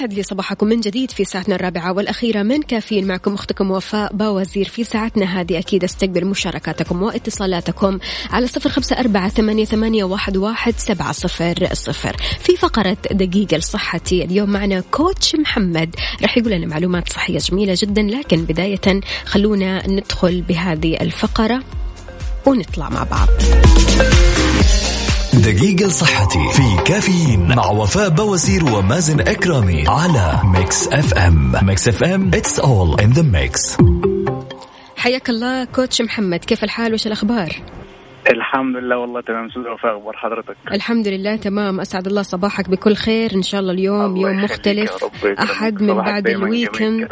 ويسعد 0.00 0.14
لي 0.14 0.22
صباحكم 0.22 0.66
من 0.66 0.80
جديد 0.80 1.10
في 1.10 1.24
ساعتنا 1.24 1.54
الرابعة 1.54 1.92
والأخيرة 1.92 2.42
من 2.42 2.62
كافيين 2.62 3.06
معكم 3.06 3.34
أختكم 3.34 3.70
وفاء 3.70 4.12
باوزير 4.12 4.68
في 4.68 4.84
ساعتنا 4.84 5.40
هذه. 5.40 5.58
أكيد 5.58 5.84
أستقبل 5.84 6.24
مشاركاتكم 6.24 7.02
واتصالاتكم 7.02 7.98
على 8.30 8.46
صفر 8.46 8.70
خمسة 8.70 8.98
أربعة 8.98 9.28
ثمانية, 9.28 9.64
ثمانية 9.64 10.04
واحد, 10.04 10.36
واحد 10.36 10.74
سبعة 10.76 11.12
صفر 11.12 11.68
صفر. 11.72 12.16
في 12.40 12.56
فقرة 12.56 12.96
دقيقة 13.10 13.56
لصحتي 13.56 14.24
اليوم 14.24 14.50
معنا 14.50 14.82
كوتش 14.90 15.34
محمد. 15.34 15.96
راح 16.22 16.38
يقول 16.38 16.52
لنا 16.52 16.66
معلومات 16.66 17.12
صحية 17.12 17.38
جميلة 17.38 17.74
جدا 17.78 18.02
لكن 18.02 18.44
بداية 18.44 19.00
خلونا 19.24 19.88
ندخل 19.88 20.42
بهذه 20.42 20.96
الفقرة 21.00 21.62
ونطلع 22.46 22.88
مع 22.88 23.04
بعض. 23.04 23.28
دقيقة 25.34 25.86
لصحتي 25.86 26.48
في 26.52 26.82
كافيين 26.84 27.56
مع 27.56 27.66
وفاء 27.66 28.08
بوازير 28.08 28.64
ومازن 28.64 29.20
إكرامي 29.20 29.84
على 29.88 30.40
ميكس 30.44 30.88
أف 30.88 31.14
أم. 31.14 31.52
ميكس 31.62 31.88
أف 31.88 32.02
أم 32.04 32.30
it's 32.30 32.58
all 32.58 33.02
in 33.02 33.12
the 33.18 33.22
mix. 33.22 33.82
حياك 34.96 35.30
الله 35.30 35.64
coach 35.64 36.02
محمد 36.02 36.38
كيف 36.38 36.64
الحال؟ 36.64 36.94
وش 36.94 37.06
الأخبار؟ 37.06 37.48
الحمد 38.30 38.76
لله 38.76 38.98
والله 38.98 39.20
تمام. 39.20 39.46
أستاذ 39.46 39.62
وفاء 39.62 39.98
أخبار 39.98 40.16
حضرتك؟ 40.16 40.56
الحمد 40.72 41.08
لله 41.08 41.36
تمام. 41.36 41.80
أسعد 41.80 42.06
الله 42.06 42.22
صباحك 42.22 42.68
بكل 42.68 42.94
خير. 42.94 43.34
إن 43.34 43.42
شاء 43.42 43.60
الله 43.60 43.72
اليوم 43.72 44.04
الله 44.04 44.30
يوم 44.30 44.44
مختلف. 44.44 45.04
أحد 45.38 45.82
من 45.82 45.94
بعد 45.94 46.28
ال 46.28 46.37
weekend. 46.37 47.08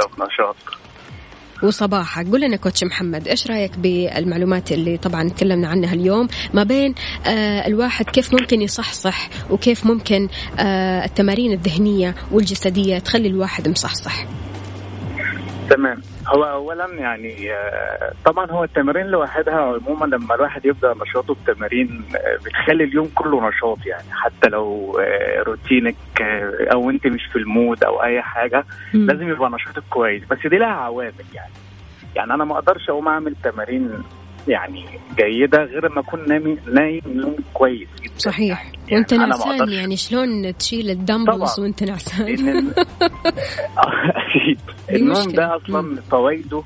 وصباحك. 1.62 2.26
قول 2.26 2.40
لنا 2.40 2.56
coach 2.56 2.84
محمد 2.84 3.28
إيش 3.28 3.46
رأيك 3.46 3.78
بالمعلومات 3.78 4.72
اللي 4.72 4.96
طبعا 4.96 5.28
تكلمنا 5.28 5.68
عنها 5.68 5.94
اليوم 5.94 6.28
ما 6.54 6.62
بين 6.62 6.94
آه 7.26 7.66
الواحد 7.66 8.04
كيف 8.04 8.34
ممكن 8.34 8.62
يصحصح 8.62 9.28
وكيف 9.50 9.86
ممكن 9.86 10.28
آه 10.58 11.04
التمارين 11.04 11.52
الذهنية 11.52 12.14
والجسدية 12.30 12.98
تخلي 12.98 13.28
الواحد 13.28 13.68
مصحصح؟ 13.68 14.26
تمام. 15.70 16.00
هو 16.28 16.44
اولا 16.44 16.86
يعني 16.94 17.52
آه، 17.52 18.12
طبعا 18.24 18.50
هو 18.50 18.64
التمارين 18.64 19.06
لوحدها 19.06 19.54
عموما 19.54 20.06
لما 20.06 20.34
الواحد 20.34 20.66
يبدأ 20.66 20.94
نشاطه 21.02 21.34
بتمارين 21.34 22.04
آه، 22.16 22.36
بتخلي 22.44 22.84
اليوم 22.84 23.10
كله 23.14 23.48
نشاط 23.48 23.86
يعني. 23.86 24.10
حتى 24.10 24.48
لو 24.48 24.98
آه، 25.00 25.42
روتينك 25.42 25.96
أو 26.72 26.90
أنت 26.90 27.06
مش 27.06 27.24
في 27.24 27.36
ال 27.36 27.46
mood 27.46 27.84
أو 27.84 28.02
أي 28.02 28.22
حاجة. 28.22 28.64
لازم 28.94 29.28
يبقى 29.28 29.50
نشاطك 29.50 29.82
كويس. 29.90 30.22
بس 30.30 30.46
دي 30.46 30.56
لها 30.58 30.68
عوامل 30.68 31.24
يعني. 31.34 31.52
يعني 32.16 32.34
أنا 32.34 32.44
ما 32.44 32.54
أقدرش 32.54 32.90
أقوم 32.90 33.08
أعمل 33.08 33.34
تمارين 33.42 34.02
يعني 34.48 34.84
جيدة 35.18 35.58
غير 35.64 35.86
اما 35.86 36.00
أكون 36.00 36.28
نايم 36.28 36.58
نايم 36.74 37.02
نوم 37.06 37.36
كويس 37.54 37.88
جدا 38.02 38.12
صحيح 38.18 38.72
وأنت 38.92 39.12
أنا 39.12 39.22
ما 39.22 39.28
نعسان. 39.28 39.68
يعني 39.68 39.96
شلون 39.96 40.56
تشيل 40.56 40.90
الدمبلز. 40.90 41.60
وأنت 41.60 41.82
نعسان 41.82 42.26
أكيد 43.78 44.60
النوم. 44.94 45.28
ده 45.32 45.56
أصلا 45.56 46.00
فوائده 46.10 46.62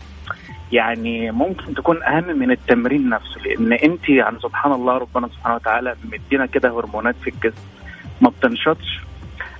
يعني 0.72 1.30
ممكن 1.30 1.74
تكون 1.74 2.02
أهم 2.02 2.38
من 2.38 2.50
التمرين 2.50 3.08
نفسه 3.08 3.40
لأن 3.46 3.72
أنت 3.72 4.08
يعني 4.08 4.38
سبحان 4.42 4.72
الله 4.72 4.98
ربنا 4.98 5.28
سبحانه 5.28 5.54
وتعالى 5.54 5.94
مدينا 6.04 6.46
كده 6.46 6.68
هرمونات 6.70 7.14
في 7.22 7.30
الجسم 7.30 7.62
ما 8.20 8.30
بتنشطش 8.30 9.00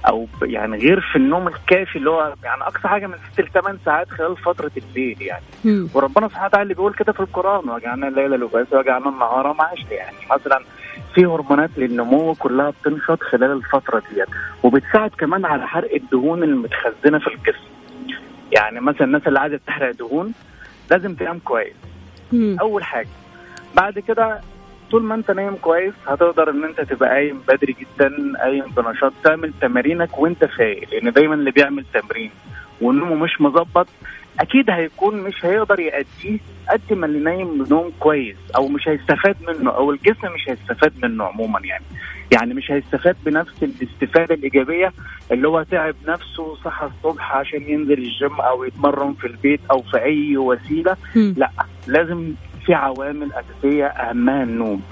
أو 0.09 0.27
يعني 0.43 0.77
غير 0.77 1.01
في 1.01 1.17
النوم 1.17 1.49
الكافي 1.49 1.97
اللي 1.97 2.11
هو 2.11 2.35
يعني 2.45 2.63
أقصى 2.63 2.89
حاجة 2.89 3.07
من 3.07 3.15
6 3.33 3.43
ل 3.43 3.49
8 3.49 3.79
ساعات 3.85 4.11
خلال 4.11 4.37
فترة 4.37 4.71
الليل 4.77 5.23
يعني. 5.23 5.45
مم. 5.65 5.89
وربنا 5.95 6.29
سبحانه 6.29 6.47
وتعالى 6.47 6.63
اللي 6.63 6.75
بيقول 6.75 6.95
كده 6.95 7.13
في 7.13 7.21
القرآن 7.21 7.69
وجعلنا 7.69 8.09
الليل 8.09 8.31
لباسا 8.31 8.79
وجعلنا 8.79 9.09
النهار 9.09 9.53
معاشا. 9.53 9.95
يعني 9.95 10.17
مثلا 10.31 10.61
في 11.15 11.25
هرمونات 11.25 11.71
للنمو 11.77 12.35
كلها 12.35 12.71
بتنشط 12.71 13.23
خلال 13.23 13.51
الفترة 13.53 14.03
ديت 14.15 14.29
وبتساعد 14.63 15.11
كمان 15.11 15.45
على 15.45 15.69
حرق 15.69 15.95
الدهون 15.95 16.43
المتخزنة 16.43 17.19
في 17.19 17.27
الجسم. 17.27 17.73
يعني 18.53 18.81
مثلا 18.81 19.05
الناس 19.05 19.23
اللي 19.27 19.39
عايزة 19.41 19.61
تحرق 19.67 19.91
دهون 19.91 20.33
لازم 20.91 21.15
تنام 21.15 21.39
كويس. 21.39 21.75
مم. 22.33 22.57
أول 22.61 22.85
حاجة. 22.85 23.09
بعد 23.77 23.99
كده 23.99 24.41
طول 24.93 25.03
ما 25.03 25.14
انت 25.14 25.30
نايم 25.30 25.55
كويس 25.57 25.95
هتقدر 26.07 26.51
إن 26.51 26.64
انت 26.64 26.80
تبقى 26.80 27.09
قايم 27.09 27.40
بدري 27.49 27.76
جدا 27.80 28.12
قايم 28.43 28.64
بنشاط 28.76 29.12
تعمل 29.24 29.53
تمارينك 29.61 30.18
وانت 30.18 30.45
فايق 30.45 30.88
لأن 30.93 31.12
دايما 31.12 31.34
اللي 31.34 31.51
بيعمل 31.51 31.84
تمرين 31.95 32.30
ونومه 32.80 33.14
مش 33.14 33.40
مظبط 33.40 33.88
أكيد 34.40 34.70
هيكون 34.70 35.16
مش 35.20 35.45
هيقدر 35.45 35.80
يأديه 35.80 36.38
قد 36.70 36.80
ما 36.93 37.07
اللي 37.07 37.18
نايم 37.18 37.66
نوم 37.70 37.93
كويس 38.01 38.36
أو 38.57 38.68
مش 38.68 38.88
هيستفاد 38.88 39.36
منه 39.49 39.70
أو 39.70 39.90
الجسم 39.90 40.32
مش 40.34 40.49
هيستفاد 40.49 40.93
منه 41.03 41.24
عموما 41.24 41.61
يعني 41.64 41.84
يعني 42.32 42.55
مش 42.55 42.70
هيستفاد 42.70 43.16
بنفس 43.26 43.62
الاستفادة 43.62 44.34
الإيجابية 44.34 44.93
اللي 45.32 45.49
هو 45.49 45.62
تعب 45.62 45.95
نفسه 46.09 46.57
صحى 46.64 46.86
الصبح 46.86 47.36
عشان 47.36 47.62
ينزل 47.62 47.93
الجيم 47.99 48.40
أو 48.40 48.64
يتمرن 48.64 49.12
في 49.14 49.26
البيت 49.26 49.61
أو 49.70 49.82
في 49.82 50.03
أي 50.03 50.36
وسيلة 50.36 50.97
مم. 51.16 51.34
لأ 51.36 51.51
لازم 51.86 52.32
في 52.67 52.75
عوامل 52.75 53.31
أساسية 53.33 53.87
أهمها 53.87 54.43
النوم. 54.43 54.83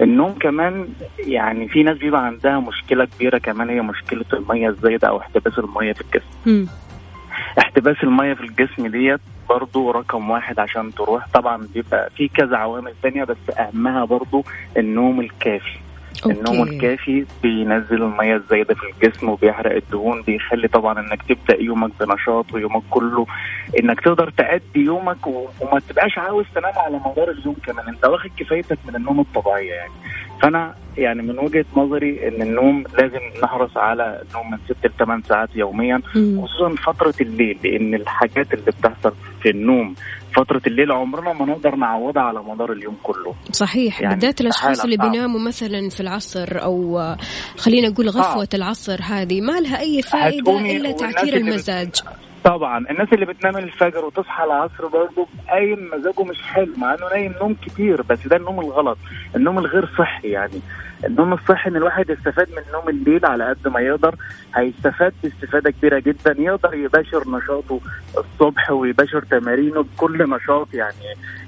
النوم 0.00 0.32
كمان 0.32 0.88
يعني 1.18 1.68
في 1.68 1.82
ناس 1.82 1.98
بيبقى 1.98 2.26
عندها 2.26 2.60
مشكلة 2.60 3.04
كبيرة 3.04 3.38
كمان 3.38 3.68
هي 3.70 3.80
مشكلة 3.82 4.24
المية 4.32 4.68
الزايدة 4.68 5.08
أو 5.08 5.18
احتباس 5.18 5.58
المية 5.58 5.92
في 5.92 6.00
الجسم. 6.00 6.26
احتباس 7.58 7.96
المية 8.02 8.34
في 8.34 8.40
الجسم 8.40 8.86
ديت 8.86 9.20
برضو 9.48 9.90
رقم 9.90 10.30
واحد 10.30 10.58
عشان 10.58 10.94
تروح. 10.94 11.26
طبعا 11.34 11.68
بيبقى 11.74 12.10
في 12.16 12.28
كذا 12.28 12.56
عوامل 12.56 12.92
تانية 13.02 13.24
بس 13.24 13.36
أهمها 13.58 14.04
برضو 14.04 14.44
النوم 14.76 15.20
الكافي. 15.20 15.78
النوم 16.26 16.58
okay. 16.58 16.70
الكافي 16.70 17.26
بينزل 17.42 18.02
الميه 18.02 18.36
الزايدة 18.36 18.74
في 18.74 18.82
الجسم 18.92 19.28
وبيحرق 19.28 19.74
الدهون 19.76 20.22
بيخلي 20.22 20.68
طبعا 20.68 21.00
إنك 21.00 21.22
تبدأ 21.22 21.62
يومك 21.62 21.90
بنشاط 22.00 22.54
ويومك 22.54 22.82
كله 22.90 23.26
إنك 23.80 24.00
تقدر 24.00 24.30
تأدي 24.30 24.62
يومك 24.84 25.26
وما 25.26 25.80
تبقاش 25.88 26.18
عاوز 26.18 26.44
تنام 26.54 26.72
على 26.76 27.00
مدار 27.06 27.30
اليوم 27.30 27.56
كمان 27.66 27.88
أنت 27.88 28.04
واخد 28.04 28.30
كفايتك 28.36 28.78
من 28.88 28.96
النوم 28.96 29.20
الطبيعيه 29.20 29.72
يعني 29.72 29.92
فأنا 30.42 30.74
يعني 30.98 31.22
من 31.22 31.38
وجهة 31.38 31.64
نظري 31.76 32.28
إن 32.28 32.42
النوم 32.42 32.84
لازم 32.98 33.20
نحرص 33.42 33.76
على 33.76 34.22
النوم 34.28 34.50
من 34.50 34.58
ست 34.68 34.86
لثمان 34.86 35.22
ساعات 35.22 35.48
يوميا. 35.54 36.00
خصوصا 36.42 36.74
فترة 36.92 37.14
الليل 37.20 37.58
لأن 37.64 37.94
الحاجات 37.94 38.54
اللي 38.54 38.64
بتحصل 38.70 39.12
في 39.42 39.50
النوم 39.50 39.94
فترة 40.36 40.62
الليل 40.66 40.92
عمرنا 40.92 41.32
ما 41.32 41.46
نقدر 41.46 41.74
نعوضها 41.76 42.22
على 42.22 42.42
مدار 42.42 42.72
اليوم 42.72 42.96
كله. 43.02 43.34
صحيح 43.52 44.00
يعني 44.00 44.14
بالذات 44.14 44.40
استحالة 44.40 44.72
اللي. 44.94 45.10
بيناموا 45.10 45.40
مثلا 45.40 45.88
في 45.88 46.00
العصر 46.00 46.58
آه، 47.00 47.16
خلينا 47.56 47.88
نقول 47.88 48.08
غفوة 48.08 48.48
العصر 48.54 49.00
هذه 49.02 49.40
ما 49.40 49.60
لها 49.60 49.80
هتقومي 50.40 50.76
إلا 50.76 50.88
والناس 50.88 51.00
تعكير 51.14 51.34
بت- 51.34 51.40
المزاج. 51.40 51.90
طبعا. 52.44 52.78
الناس 52.90 53.12
اللي 53.12 53.26
بتنام 53.26 53.56
الفجر 53.56 54.04
وتصحى 54.04 54.44
العصر 54.44 54.86
برضه 54.86 55.26
قايم 55.48 55.90
مزاجه 55.94 56.22
مش 56.24 56.42
حلو 56.42 56.72
مع 56.76 56.94
إنه 56.94 57.08
نايم 57.10 57.34
نوم 57.40 57.54
كتير 57.54 58.02
بس 58.02 58.26
ده 58.26 58.36
النوم 58.36 58.60
الغلط. 58.60 58.98
النوم 59.36 59.58
الغير 59.58 59.88
صحي 59.98 60.28
يعني. 60.28 60.60
النوم 61.04 61.32
الصحي 61.32 61.70
إن 61.70 61.76
الواحد 61.76 62.10
يستفاد 62.10 62.48
من 62.50 62.62
نوم 62.72 62.88
الليل 62.88 63.26
على 63.26 63.44
قد 63.48 63.68
ما 63.68 63.80
يقدر 63.80 64.14
هيستفاد 64.54 65.12
باستفادة 65.22 65.70
كبيرة 65.70 65.98
جدا. 65.98 66.34
يقدر 66.38 66.74
يباشر 66.74 67.30
نشاطه 67.30 67.80
الصبح 68.18 68.70
ويباشر 68.70 69.22
تمارينه 69.22 69.82
بكل 69.82 70.30
نشاط 70.30 70.74
يعني. 70.74 70.94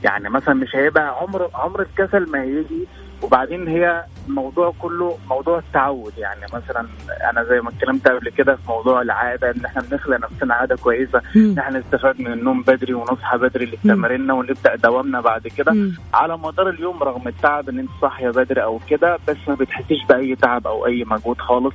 يعني 0.04 0.28
مثلا 0.30 0.54
مش 0.54 0.76
هيبقى 0.76 1.18
عمر 1.20 1.50
عمر 1.54 1.80
الكسل 1.82 2.30
ما 2.30 2.42
هيجي 2.42 2.86
وبعدين 3.22 3.68
هي 3.68 4.04
الموضوع 4.28 4.72
كله 4.78 5.18
موضوع 5.30 5.58
التعود 5.58 6.12
يعني 6.18 6.40
مثلا 6.52 6.86
أنا 7.30 7.44
زي 7.44 7.60
ما 7.60 7.68
اتكلمت 7.70 8.08
قبل 8.08 8.28
كده 8.30 8.56
في 8.56 8.62
موضوع 8.68 9.02
العادة 9.02 9.50
إن 9.50 9.64
إحنا 9.64 9.82
بنخلق 9.82 10.18
نفسنا 10.20 10.54
عادة 10.54 10.76
كويسة 10.76 11.22
إن 11.36 11.58
إحنا 11.58 11.78
نستفاد 11.78 12.20
من 12.20 12.32
النوم 12.32 12.62
بدري 12.62 12.94
ونصحى 12.94 13.38
بدري 13.38 13.64
لتماريننا 13.66 14.34
ونبدأ 14.34 14.76
دوامنا 14.76 15.20
بعد 15.20 15.48
كده. 15.48 15.72
على 16.14 16.38
مدار 16.38 16.68
اليوم 16.68 17.02
رغم 17.02 17.28
التعب 17.28 17.68
إن 17.68 17.78
أنت 17.78 17.90
صاحية 18.00 18.30
بدري 18.30 18.62
أو 18.62 18.80
كده 18.88 19.18
بس 19.28 19.36
ما 19.48 19.54
بتحسيش 19.54 19.98
بأي 20.08 20.36
تعب 20.36 20.66
أو 20.66 20.86
أي 20.86 21.04
مجهود 21.06 21.38
خالص. 21.40 21.74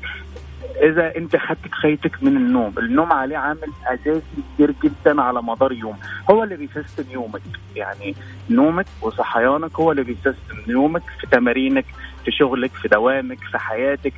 إذا 0.75 1.15
أنت 1.17 1.35
خدت 1.35 1.67
كفايتك 1.67 2.23
من 2.23 2.37
النوم 2.37 2.73
النوم 2.77 3.13
عليه 3.13 3.37
عامل 3.37 3.71
أساسي 3.85 4.21
كبير 4.55 4.73
جدا 4.83 5.21
على 5.21 5.41
مدار 5.41 5.71
يوم 5.71 5.97
هو 6.31 6.43
اللي 6.43 6.55
بي 6.55 6.67
system 6.67 7.03
يومك. 7.11 7.41
يعني 7.75 8.15
نومك 8.49 8.85
وصحيانك 9.01 9.75
هو 9.79 9.91
اللي 9.91 10.03
بي 10.03 10.16
system 10.16 10.55
يومك 10.67 11.03
في 11.21 11.27
تمارينك 11.27 11.85
في 12.25 12.31
شغلك 12.31 12.71
في 12.71 12.87
دوامك 12.87 13.39
في 13.51 13.57
حياتك. 13.57 14.13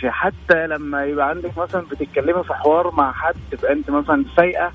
في 0.00 0.10
حتى 0.10 0.66
لما 0.66 1.04
يبقى 1.04 1.28
عندك 1.28 1.58
مثلا 1.58 1.82
بتتكلمي 1.82 2.44
في 2.44 2.54
حوار 2.54 2.90
مع 2.94 3.12
حد 3.12 3.34
تبقى 3.50 3.72
أنت 3.72 3.90
مثلا 3.90 4.24
فايقة 4.36 4.72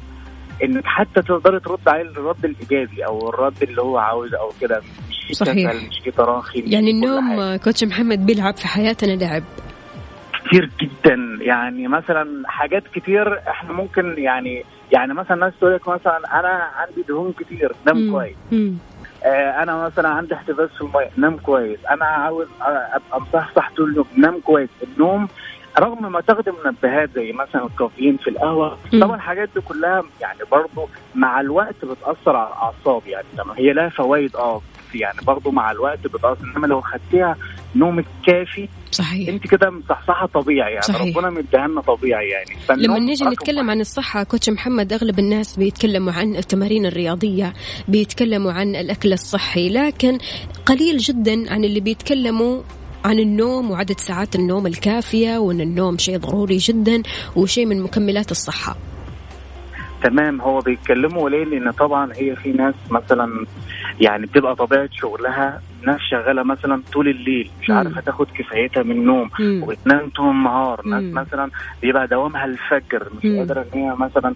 إنك 0.64 0.86
حتى 0.86 1.22
تقدري 1.22 1.60
ترد 1.60 1.88
عليه 1.90 2.02
الرد 2.02 2.46
الإيجابي 2.46 3.06
أو 3.06 3.30
الرد 3.30 3.64
اللي 3.64 3.82
هو 3.82 3.98
عاوزه 3.98 4.38
أو 4.40 4.52
كده. 4.62 4.82
مش 5.30 5.38
صحيح. 5.38 5.74
مش 5.74 6.00
في 6.04 6.12
تراخي 6.12 6.60
يعني 6.68 6.92
النوم 6.92 7.56
coach 7.56 7.84
محمد 7.84 8.26
بيلعب 8.26 8.58
في 8.58 8.68
حياتنا 8.68 9.12
لعب. 9.12 9.44
كتير 10.46 10.70
جدا 10.82 11.38
يعني 11.42 11.88
مثلا 11.88 12.44
حاجات 12.50 12.84
كتير 12.94 13.40
إحنا 13.50 13.74
ممكن 13.74 14.16
يعني 14.18 14.66
يعني 14.92 15.14
مثلا 15.14 15.38
ناس 15.38 15.54
تقول 15.60 15.74
لك 15.76 15.88
مثلا 15.88 16.40
أنا 16.40 16.70
عندي 16.76 17.02
دهون 17.08 17.34
كتير 17.40 17.72
نام. 17.86 18.12
كويس. 18.12 18.36
آه 19.26 19.64
أنا 19.64 19.86
مثلا 19.86 20.10
عندي 20.10 20.34
احتباس 20.34 20.70
في 20.70 20.82
المية 20.82 21.10
نام 21.18 21.38
كويس 21.38 21.80
أنا 21.92 22.06
عاوز 22.06 22.48
أبقى 22.62 23.22
مصحصح 23.22 23.72
طول 23.78 23.90
اليوم 23.92 24.06
نام 24.18 24.40
كويس 24.40 24.70
النوم 24.84 25.28
رغم 25.80 26.12
ما 26.12 26.22
تاخد 26.22 26.50
منبهات 26.66 27.10
زي 27.16 27.32
مثلا 27.32 27.66
الكافيين 27.66 28.18
في 28.18 28.30
القهوة. 28.30 28.78
طبعا 29.02 29.16
الحاجات 29.16 29.50
دي 29.56 29.62
كلها 29.62 30.04
يعني 30.22 30.40
برضو 30.52 30.90
مع 31.16 31.42
الوقت 31.42 31.76
بتأثر 31.86 32.36
على 32.36 32.48
الأعصاب 32.50 33.02
يعني 33.08 33.26
لما 33.38 33.54
هي 33.58 33.74
لها 33.74 33.90
فوائد 33.90 34.36
آه 34.36 34.62
يعني 34.96 35.18
برضو 35.28 35.52
مع 35.52 35.72
الوقت 35.72 36.08
بتأثر 36.08 36.46
إنما 36.56 36.68
لو 36.68 36.82
خدتيها 36.82 37.36
نومك 37.76 38.06
كافي. 38.28 38.68
صحيح. 38.92 39.30
انت 39.30 39.48
كده 39.48 39.70
مصحصحة 39.70 40.26
طبيعي 40.26 40.72
يعني 40.72 40.82
صحيح. 40.82 41.18
ربنا 41.18 41.30
مديها 41.30 41.68
لنا 41.68 41.82
طبيعي 41.82 42.30
يعني. 42.30 42.82
لما 42.84 43.00
نيجي 43.00 43.26
نتكلم 43.26 43.70
عن 43.70 43.82
الصحة 43.82 44.24
كوتش 44.24 44.50
محمد 44.50 44.94
أغلب 44.94 45.20
الناس 45.20 45.58
بيتكلموا 45.58 46.14
عن 46.14 46.36
التمارين 46.36 46.86
الرياضية 46.86 47.54
بيتكلموا 47.88 48.52
عن 48.52 48.76
الأكل 48.76 49.14
الصحي 49.14 49.70
لكن 49.70 50.18
قليل 50.66 50.98
جدا 50.98 51.54
عن 51.54 51.64
اللي 51.64 51.80
بيتكلموا 51.80 52.62
عن 53.06 53.20
النوم 53.20 53.72
وعدد 53.72 54.00
ساعات 54.00 54.36
النوم 54.36 54.68
الكافية 54.68 55.38
وأن 55.38 55.62
النوم 55.62 55.98
شيء 55.98 56.18
ضروري 56.18 56.58
جدا 56.58 57.04
وشيء 57.36 57.66
من 57.66 57.82
مكملات 57.84 58.32
الصحة. 58.32 58.76
تمام 60.04 60.42
هو 60.42 60.60
بيتكلموا 60.60 61.30
ليه 61.30 61.44
لأن 61.44 61.72
طبعا 61.72 62.14
هي 62.16 62.36
في 62.36 62.52
ناس 62.52 62.76
مثلا 62.92 63.46
يعني 64.02 64.26
بتبقى 64.26 64.56
طبيعة 64.56 64.90
شغلها 64.92 65.62
ناس 65.86 66.00
شغالة 66.12 66.44
مثلا 66.44 66.82
طول 66.94 67.08
الليل 67.08 67.52
مش. 67.62 67.70
عارفة 67.70 68.02
تاخد 68.02 68.28
كفايتها 68.38 68.84
من 68.84 68.92
النوم. 68.92 69.30
وبتنام 69.64 70.10
طول 70.10 70.30
النهار 70.30 70.86
ناس. 70.86 71.04
مثلا 71.14 71.50
بيبقى 71.82 72.08
دوامها 72.08 72.46
الفجر 72.46 73.08
مش. 73.18 73.26
قادرة 73.38 73.66
إن 73.76 73.80
هي 73.80 73.96
مثلا 73.96 74.34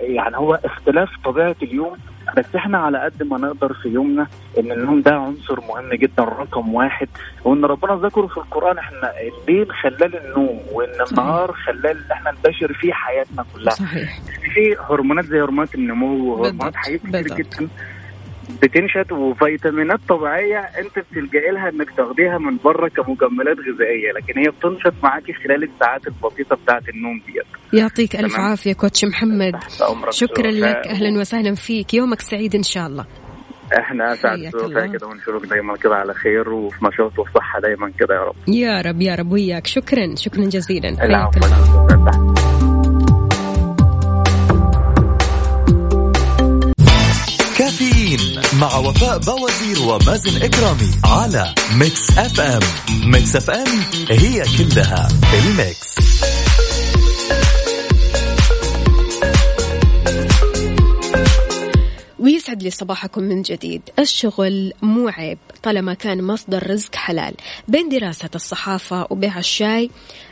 يعني 0.00 0.36
هو 0.36 0.60
اختلاف 0.64 1.08
طبيعة 1.24 1.56
اليوم 1.62 1.96
بس 2.36 2.54
إحنا 2.56 2.78
على 2.78 2.98
قد 2.98 3.22
ما 3.22 3.38
نقدر 3.38 3.72
في 3.82 3.88
يومنا 3.88 4.26
إن 4.58 4.72
النوم 4.72 5.00
ده 5.02 5.14
عنصر 5.14 5.60
مهم 5.60 5.94
جدا 5.94 6.24
رقم 6.24 6.74
واحد 6.74 7.08
وإن 7.44 7.64
ربنا 7.64 7.94
ذكره 8.06 8.26
في 8.26 8.36
القرآن 8.36 8.78
إحنا 8.78 9.12
الليل 9.20 9.72
خلال 9.72 10.16
النوم 10.16 10.60
وإن 10.72 10.88
النهار 11.10 11.52
خلال 11.52 11.86
اللي 11.86 12.12
إحنا 12.12 12.30
نباشر 12.30 12.72
فيه 12.72 12.92
حياتنا 12.92 13.44
كلها 13.54 13.70
صحيح 13.74 14.18
في 14.54 14.76
هرمونات 14.90 15.24
زي 15.24 15.40
هرمونات 15.42 15.74
النمو 15.74 16.34
وهرمونات 16.34 16.76
حاجات 16.76 17.00
كتير. 17.00 17.22
جدا 17.36 17.68
بتنشط 18.62 19.12
وفيتامينات 19.12 20.00
طبيعية 20.08 20.58
انت 20.58 20.98
بتلجئي 20.98 21.50
لها 21.52 21.68
انك 21.68 21.90
تاخديها 21.96 22.38
من 22.38 22.56
بره 22.64 22.88
كمكملات 22.88 23.56
غذائية 23.58 24.12
لكن 24.16 24.38
هي 24.40 24.50
بتنشط 24.50 24.94
معاكي 25.02 25.32
خلال 25.32 25.62
الساعات 25.64 26.06
البسيطة 26.06 26.56
بتاعه 26.56 26.82
النوم 26.94 27.22
ديت. 27.26 27.80
يعطيك 27.80 28.16
ألف 28.16 28.34
تمام. 28.34 28.46
عافية 28.46 28.72
كوتش 28.72 29.04
محمد. 29.04 29.56
شكرا. 30.10 30.50
لك. 30.50 30.86
أهلا 30.86 31.20
وسهلا 31.20 31.54
فيك. 31.54 31.94
يومك 31.94 32.20
سعيد 32.20 32.54
إن 32.54 32.62
شاء 32.62 32.86
الله. 32.86 33.04
إحنا 33.78 34.12
اسعد. 34.12 34.38
كده 34.92 35.06
ونشوفك 35.06 35.46
دايما 35.48 35.76
كده 35.76 35.94
على 35.94 36.14
خير 36.14 36.48
وفي 36.48 36.84
نشاط 36.84 37.18
وفي 37.18 37.30
صحه 37.34 37.60
دايما 37.60 37.90
كده 37.98 38.14
يا 38.14 38.20
رب. 38.24 38.34
يا 38.48 38.80
رب 38.80 39.02
يا 39.02 39.14
رب. 39.14 39.32
وياك. 39.32 39.66
شكرا. 39.66 40.14
شكرا 40.14 40.44
جزيلا. 40.44 40.96
حياك 40.98 41.36
الله. 41.36 42.75
كافيين 47.76 48.40
مع 48.60 48.76
وفاء 48.76 49.18
بوازير 49.18 49.82
ومازن 49.82 50.42
إكرامي 50.42 50.90
على 51.04 51.54
ميكس 51.74 52.18
أف 52.18 52.40
أم. 52.40 52.60
ميكس 53.04 53.36
أف 53.36 53.50
أم 53.50 53.66
هي 54.10 54.44
كلها 54.58 55.08
الميكس. 55.34 55.96
ويسعد 62.18 62.62
لي 62.62 62.70
صباحكم 62.70 63.22
من 63.22 63.42
جديد. 63.42 63.82
الشغل 63.98 64.72
مو 64.82 65.08
عيب 65.08 65.38
طالما 65.62 65.94
كان 65.94 66.24
مصدر 66.24 66.70
رزق 66.70 66.96
حلال. 66.96 67.34
بين 67.68 67.88
دراسة 67.88 68.30
الصحافة 68.34 69.06
وبيع 69.10 69.38
الشاي 69.38 69.90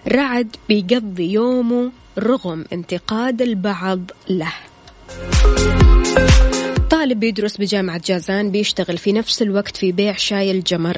رعد 0.08 0.56
بيقضي 0.68 1.32
يومه 1.32 1.92
رغم 2.18 2.64
انتقاد 2.72 3.42
البعض 3.42 4.00
له. 4.28 4.52
طالب 6.94 7.20
بيدرس 7.20 7.56
بجامعة 7.56 8.00
جازان 8.06 8.50
بيشتغل 8.50 8.98
في 8.98 9.12
نفس 9.12 9.42
الوقت 9.42 9.76
في 9.76 9.92
بيع 9.92 10.16
شاي 10.16 10.50
الجمر. 10.50 10.96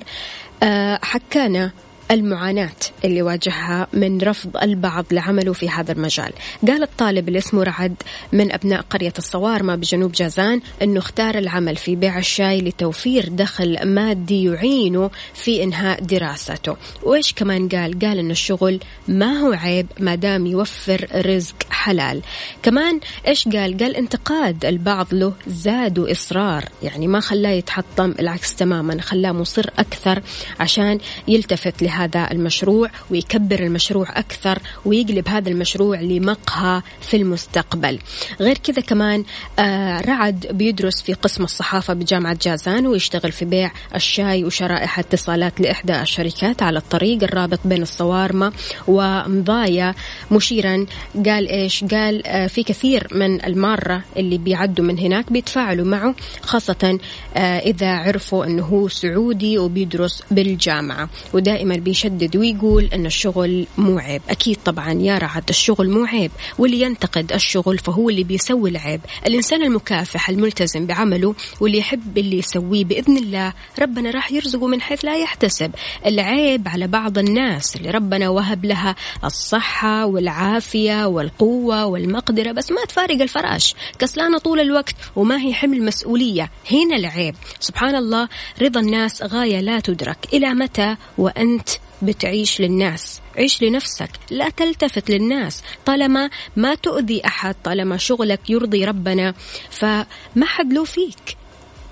أه 0.62 0.98
حكانا 1.02 1.70
المعاناة 2.10 2.76
اللي 3.04 3.22
واجهها 3.22 3.86
من 3.92 4.20
رفض 4.20 4.56
البعض 4.56 5.04
لعمله 5.10 5.52
في 5.52 5.68
هذا 5.68 5.92
المجال. 5.92 6.32
قال 6.68 6.82
الطالب 6.82 7.28
اللي 7.28 7.38
اسمه 7.38 7.62
رعد 7.62 7.94
من 8.32 8.52
أبناء 8.52 8.80
قرية 8.80 9.12
الصوارمة 9.18 9.74
بجنوب 9.74 10.12
جازان 10.12 10.60
أنه 10.82 10.98
اختار 10.98 11.38
العمل 11.38 11.76
في 11.76 11.96
بيع 11.96 12.18
الشاي 12.18 12.60
لتوفير 12.60 13.28
دخل 13.28 13.88
مادي 13.88 14.44
يعينه 14.44 15.10
في 15.34 15.62
إنهاء 15.62 16.00
دراسته. 16.00 16.76
وإيش 17.02 17.32
كمان 17.32 17.68
قال؟ 17.68 17.98
قال 17.98 18.18
أن 18.18 18.30
الشغل 18.30 18.80
ما 19.08 19.32
هو 19.38 19.52
عيب 19.52 19.86
ما 20.00 20.14
دام 20.14 20.46
يوفر 20.46 21.08
رزق 21.14 21.56
حلال. 21.70 22.22
كمان 22.62 23.00
إيش 23.26 23.48
قال؟ 23.48 23.78
قال 23.78 23.96
انتقاد 23.96 24.64
البعض 24.64 25.06
له 25.12 25.32
زاد 25.46 25.98
إصرار 25.98 26.64
يعني 26.82 27.06
ما 27.06 27.20
خلاه 27.20 27.50
يتحطم 27.50 28.14
العكس 28.20 28.56
تماما 28.56 29.00
خلاه 29.00 29.32
مصر 29.32 29.70
أكثر 29.78 30.22
عشان 30.60 30.98
يلتفت 31.28 31.82
لهذا 31.82 31.95
هذا 32.04 32.28
المشروع 32.32 32.90
ويكبر 33.10 33.60
المشروع 33.60 34.18
أكثر 34.18 34.58
ويقلب 34.84 35.28
هذا 35.28 35.48
المشروع 35.48 36.00
لمقهى 36.00 36.82
في 37.00 37.16
المستقبل. 37.16 37.98
غير 38.40 38.58
كذا 38.58 38.82
كمان 38.82 39.24
آه 39.58 40.00
رعد 40.00 40.46
بيدرس 40.50 41.02
في 41.02 41.12
قسم 41.12 41.44
الصحافة 41.44 41.94
بجامعة 41.94 42.38
جازان 42.42 42.86
ويشتغل 42.86 43.32
في 43.32 43.44
بيع 43.44 43.70
الشاي 43.94 44.44
وشرائح 44.44 44.98
اتصالات 44.98 45.60
لإحدى 45.60 46.02
الشركات 46.02 46.62
على 46.62 46.78
الطريق 46.78 47.22
الرابط 47.22 47.60
بين 47.64 47.82
الصوارمة 47.82 48.52
ومضايا. 48.88 49.94
مشيرا 50.30 50.86
قال 51.26 51.48
إيش؟ 51.48 51.84
قال 51.84 52.26
آه 52.26 52.46
في 52.46 52.62
كثير 52.62 53.08
من 53.12 53.44
المارة 53.44 54.02
اللي 54.16 54.38
بيعدوا 54.38 54.84
من 54.84 54.98
هناك 54.98 55.32
بيتفاعلوا 55.32 55.86
معه 55.86 56.14
خاصة 56.42 56.98
آه 57.36 57.58
إذا 57.58 57.90
عرفوا 57.90 58.44
أنه 58.44 58.64
هو 58.64 58.88
سعودي 58.88 59.58
وبيدرس 59.58 60.22
بالجامعة. 60.30 61.08
ودائما 61.32 61.74
بيشدد 61.86 62.36
ويقول 62.36 62.84
أن 62.84 63.06
الشغل 63.06 63.66
مو 63.78 63.98
عيب 63.98 64.22
أكيد 64.30 64.58
طبعا 64.64 64.92
يا 64.92 65.18
رعد 65.18 65.48
الشغل 65.48 65.90
مو 65.90 66.04
عيب 66.04 66.30
واللي 66.58 66.80
ينتقد 66.80 67.32
الشغل 67.32 67.78
فهو 67.78 68.10
اللي 68.10 68.24
بيسوي 68.24 68.70
العيب. 68.70 69.00
الإنسان 69.26 69.62
المكافح 69.62 70.28
الملتزم 70.28 70.86
بعمله 70.86 71.34
واللي 71.60 71.78
يحب 71.78 72.18
اللي 72.18 72.38
يسويه 72.38 72.84
بإذن 72.84 73.16
الله 73.16 73.52
ربنا 73.78 74.10
راح 74.10 74.32
يرزقه 74.32 74.66
من 74.66 74.80
حيث 74.80 75.04
لا 75.04 75.16
يحتسب. 75.16 75.70
العيب 76.06 76.68
على 76.68 76.86
بعض 76.86 77.18
الناس 77.18 77.76
اللي 77.76 77.90
ربنا 77.90 78.28
وهب 78.28 78.64
لها 78.64 78.94
الصحة 79.24 80.06
والعافية 80.06 81.06
والقوة 81.06 81.84
والمقدرة 81.86 82.52
بس 82.52 82.70
ما 82.70 82.84
تفارق 82.84 83.20
الفراش. 83.20 83.74
كسلانة 83.98 84.38
طول 84.38 84.60
الوقت 84.60 84.94
وما 85.16 85.40
هي 85.40 85.54
حمل 85.54 85.84
مسؤولية. 85.84 86.50
هنا 86.72 86.96
العيب. 86.96 87.34
سبحان 87.60 87.94
الله 87.94 88.28
رضا 88.62 88.80
الناس 88.80 89.22
غاية 89.22 89.60
لا 89.60 89.80
تدرك. 89.80 90.18
إلى 90.32 90.54
متى 90.54 90.96
وأنت 91.18 91.75
بتعيش 92.02 92.60
للناس. 92.60 93.20
عيش 93.36 93.62
لنفسك 93.62 94.10
لا 94.30 94.48
تلتفت 94.48 95.10
للناس. 95.10 95.62
طالما 95.86 96.30
ما 96.56 96.74
تؤذي 96.74 97.26
أحد 97.26 97.56
طالما 97.64 97.96
شغلك 97.96 98.50
يرضي 98.50 98.84
ربنا 98.84 99.34
فما 99.70 100.06
حد 100.44 100.72
له 100.72 100.84
فيك. 100.84 101.36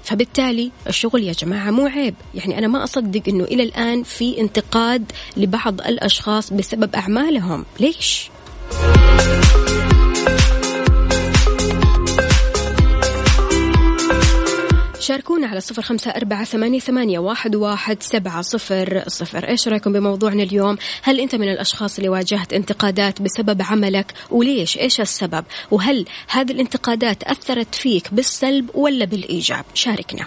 فبالتالي 0.05 0.71
الشغل 0.87 1.23
يا 1.23 1.33
جماعة 1.33 1.71
مو 1.71 1.87
عيب. 1.87 2.15
يعني 2.35 2.59
أنا 2.59 2.67
ما 2.67 2.85
أصدق 2.85 3.23
أنه 3.29 3.45
إلى 3.45 3.63
الآن 3.63 4.03
في 4.03 4.41
انتقاد 4.41 5.13
لبعض 5.37 5.81
الأشخاص 5.81 6.53
بسبب 6.53 6.95
أعمالهم. 6.95 7.65
ليش؟ 7.81 8.31
شاركونا 15.05 15.47
على 15.47 15.61
صفر 15.61 15.83
خمسة 15.83 16.11
أربعة 16.11 16.45
ثمانية, 16.45 16.79
ثمانية 16.79 17.19
واحد, 17.19 17.57
واحد 17.57 18.03
سبعة 18.03 18.43
صفر 18.43 19.05
صفر. 19.09 19.49
إيش 19.49 19.69
رأيكم 19.69 19.93
بموضوعنا 19.93 20.43
اليوم؟ 20.43 20.77
هل 21.03 21.21
أنت 21.21 21.35
من 21.35 21.49
الأشخاص 21.49 21.97
اللي 21.97 22.09
واجهت 22.09 22.53
انتقادات 22.53 23.23
بسبب 23.23 23.63
عملك؟ 23.63 24.15
وليش؟ 24.31 24.79
إيش 24.79 25.01
السبب؟ 25.01 25.45
وهل 25.71 26.07
هذه 26.29 26.53
الانتقادات 26.53 27.23
أثرت 27.23 27.75
فيك 27.75 28.15
بالسلب 28.15 28.71
ولا 28.75 29.05
بالإيجاب؟ 29.05 29.65
شاركنا. 29.75 30.27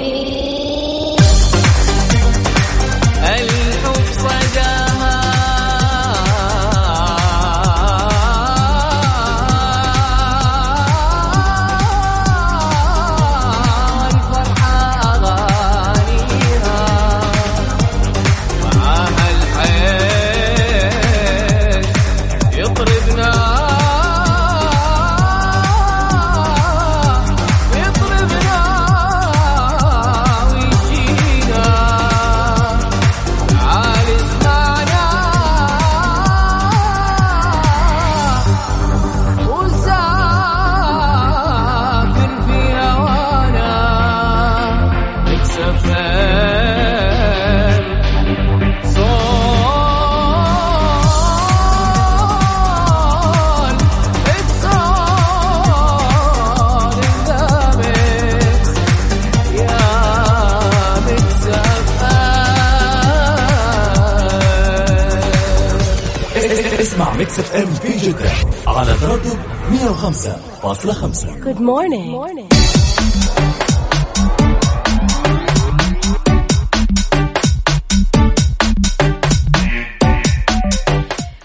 ميكس 67.21 67.39
اف 67.39 67.55
ام 67.55 67.65
في 67.65 67.97
جدة 67.97 68.31
على 68.67 68.93
تردد 69.01 69.37
105.5 69.71 71.27
Good 71.43 71.59
morning. 71.59 72.70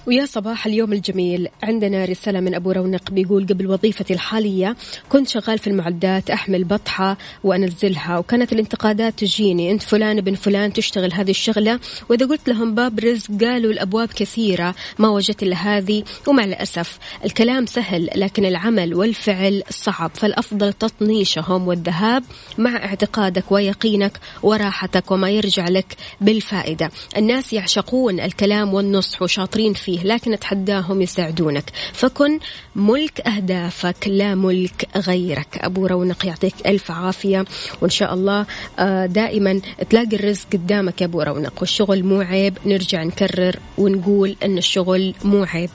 ويا 0.06 0.26
صباح 0.26 0.66
اليوم 0.66 0.92
الجميل. 0.92 1.48
عندنا 1.62 2.04
رسالة 2.04 2.40
من 2.40 2.54
أبو 2.54 2.72
رونق 2.72 3.10
بيقول 3.10 3.46
قبل 3.46 3.66
وظيفتي 3.66 4.14
الحالية 4.14 4.76
كنت 5.08 5.28
شغال 5.28 5.58
في 5.58 5.66
المعدات 5.66 6.30
أحمل 6.30 6.64
بطحة 6.64 7.16
وأنزلها 7.44 8.18
وكانت 8.18 8.52
الانتقادات 8.52 9.18
تجيني 9.18 9.70
أنت 9.70 9.82
فلان 9.82 10.18
ابن 10.18 10.34
فلان 10.34 10.72
تشتغل 10.72 11.12
هذه 11.12 11.30
الشغلة. 11.30 11.80
وإذا 12.08 12.26
قلت 12.26 12.48
لهم 12.48 12.74
باب 12.74 13.00
رزق 13.00 13.44
قالوا 13.44 13.72
الأبواب 13.72 14.08
كثيرة 14.08 14.74
ما 14.98 15.08
وجدت 15.08 15.42
إلا 15.42 15.56
هذه 15.56 16.04
ومع 16.26 16.44
الأسف 16.44 16.98
الكلام 17.24 17.66
سهل 17.66 18.10
لكن 18.16 18.44
العمل 18.44 18.94
والفعل 18.94 19.62
صعب 19.70 20.10
فالأفضل 20.14 20.72
تطنيشهم 20.72 21.68
والذهاب 21.68 22.24
مع 22.58 22.76
اعتقادك 22.76 23.52
ويقينك 23.52 24.20
وراحتك 24.42 25.10
وما 25.10 25.30
يرجع 25.30 25.68
لك 25.68 25.96
بالفائدة. 26.20 26.90
الناس 27.16 27.52
يعشقون 27.52 28.20
الكلام 28.20 28.74
والنصح 28.74 29.22
وشاطرين 29.22 29.72
فيه. 29.72 29.95
لكن 30.04 30.32
أتحداهم 30.32 31.02
يساعدونك. 31.02 31.70
فكن 31.92 32.38
ملك 32.76 33.20
أهدافك 33.20 34.08
لا 34.08 34.34
ملك 34.34 34.88
غيرك. 34.96 35.58
أبو 35.60 35.86
رونق 35.86 36.26
يعطيك 36.26 36.54
ألف 36.66 36.90
عافية 36.90 37.44
وإن 37.80 37.90
شاء 37.90 38.14
الله 38.14 38.46
آه، 38.78 39.06
دائما 39.06 39.60
تلاقي 39.90 40.16
الرزق 40.16 40.46
قدامك 40.52 41.00
يا 41.00 41.06
أبو 41.06 41.22
رونق. 41.22 41.52
والشغل 41.60 42.04
مو 42.04 42.20
عيب 42.20 42.58
نرجع 42.66 43.02
نكرر 43.02 43.56
ونقول 43.78 44.36
أن 44.44 44.58
الشغل 44.58 45.14
مو 45.24 45.44
عيب. 45.44 45.70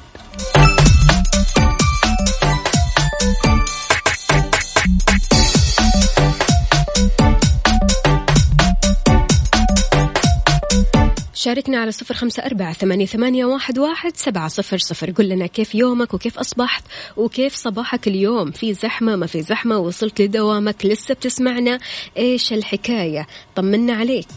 شاركنا 11.41 11.77
على 11.77 11.91
صفر 11.91 12.13
خمسة 12.13 12.45
أربعة 12.45 12.73
ثمانية, 12.73 13.45
واحد 13.45 14.15
سبعة 14.15 14.47
صفر 14.47 14.77
صفر. 14.77 15.11
قل 15.11 15.29
لنا 15.29 15.47
كيف 15.47 15.75
يومك 15.75 16.13
وكيف 16.13 16.39
أصبحت 16.39 16.83
وكيف 17.17 17.55
صباحك 17.55 18.07
اليوم؟ 18.07 18.51
في 18.51 18.73
زحمة 18.73 19.15
ما 19.15 19.25
في 19.25 19.41
زحمة؟ 19.41 19.77
وصلت 19.77 20.21
لدوامك؟ 20.21 20.85
لسه 20.85 21.13
بتسمعنا؟ 21.13 21.79
إيش 22.17 22.53
الحكاية؟ 22.53 23.27
طمنا 23.55 23.93
عليك. 23.93 24.27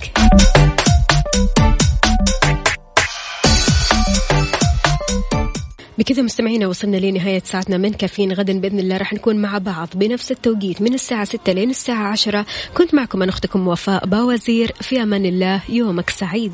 بكذا 5.99 6.23
مستمعينا 6.23 6.67
وصلنا 6.67 6.97
لنهاية 6.97 7.43
ساعتنا 7.45 7.79
من 7.79 7.93
كافيين. 7.93 8.33
غدا 8.33 8.61
بإذن 8.61 8.79
الله 8.79 8.97
راح 8.97 9.13
نكون 9.13 9.37
مع 9.37 9.59
بعض 9.59 9.89
بنفس 9.95 10.31
التوقيت 10.31 10.83
من 10.83 10.95
الساعة 10.95 11.25
6 11.25 11.53
لين 11.53 11.71
الساعة 11.71 12.09
10 12.09 12.47
كنت 12.77 12.95
معكم 12.95 13.23
أنا 13.23 13.31
أختكم 13.31 13.69
وفاء 13.69 14.07
باوزير. 14.07 14.73
في 14.81 15.03
أمان 15.03 15.27
الله 15.27 15.61
يومك 15.69 16.11
سعيد. 16.11 16.53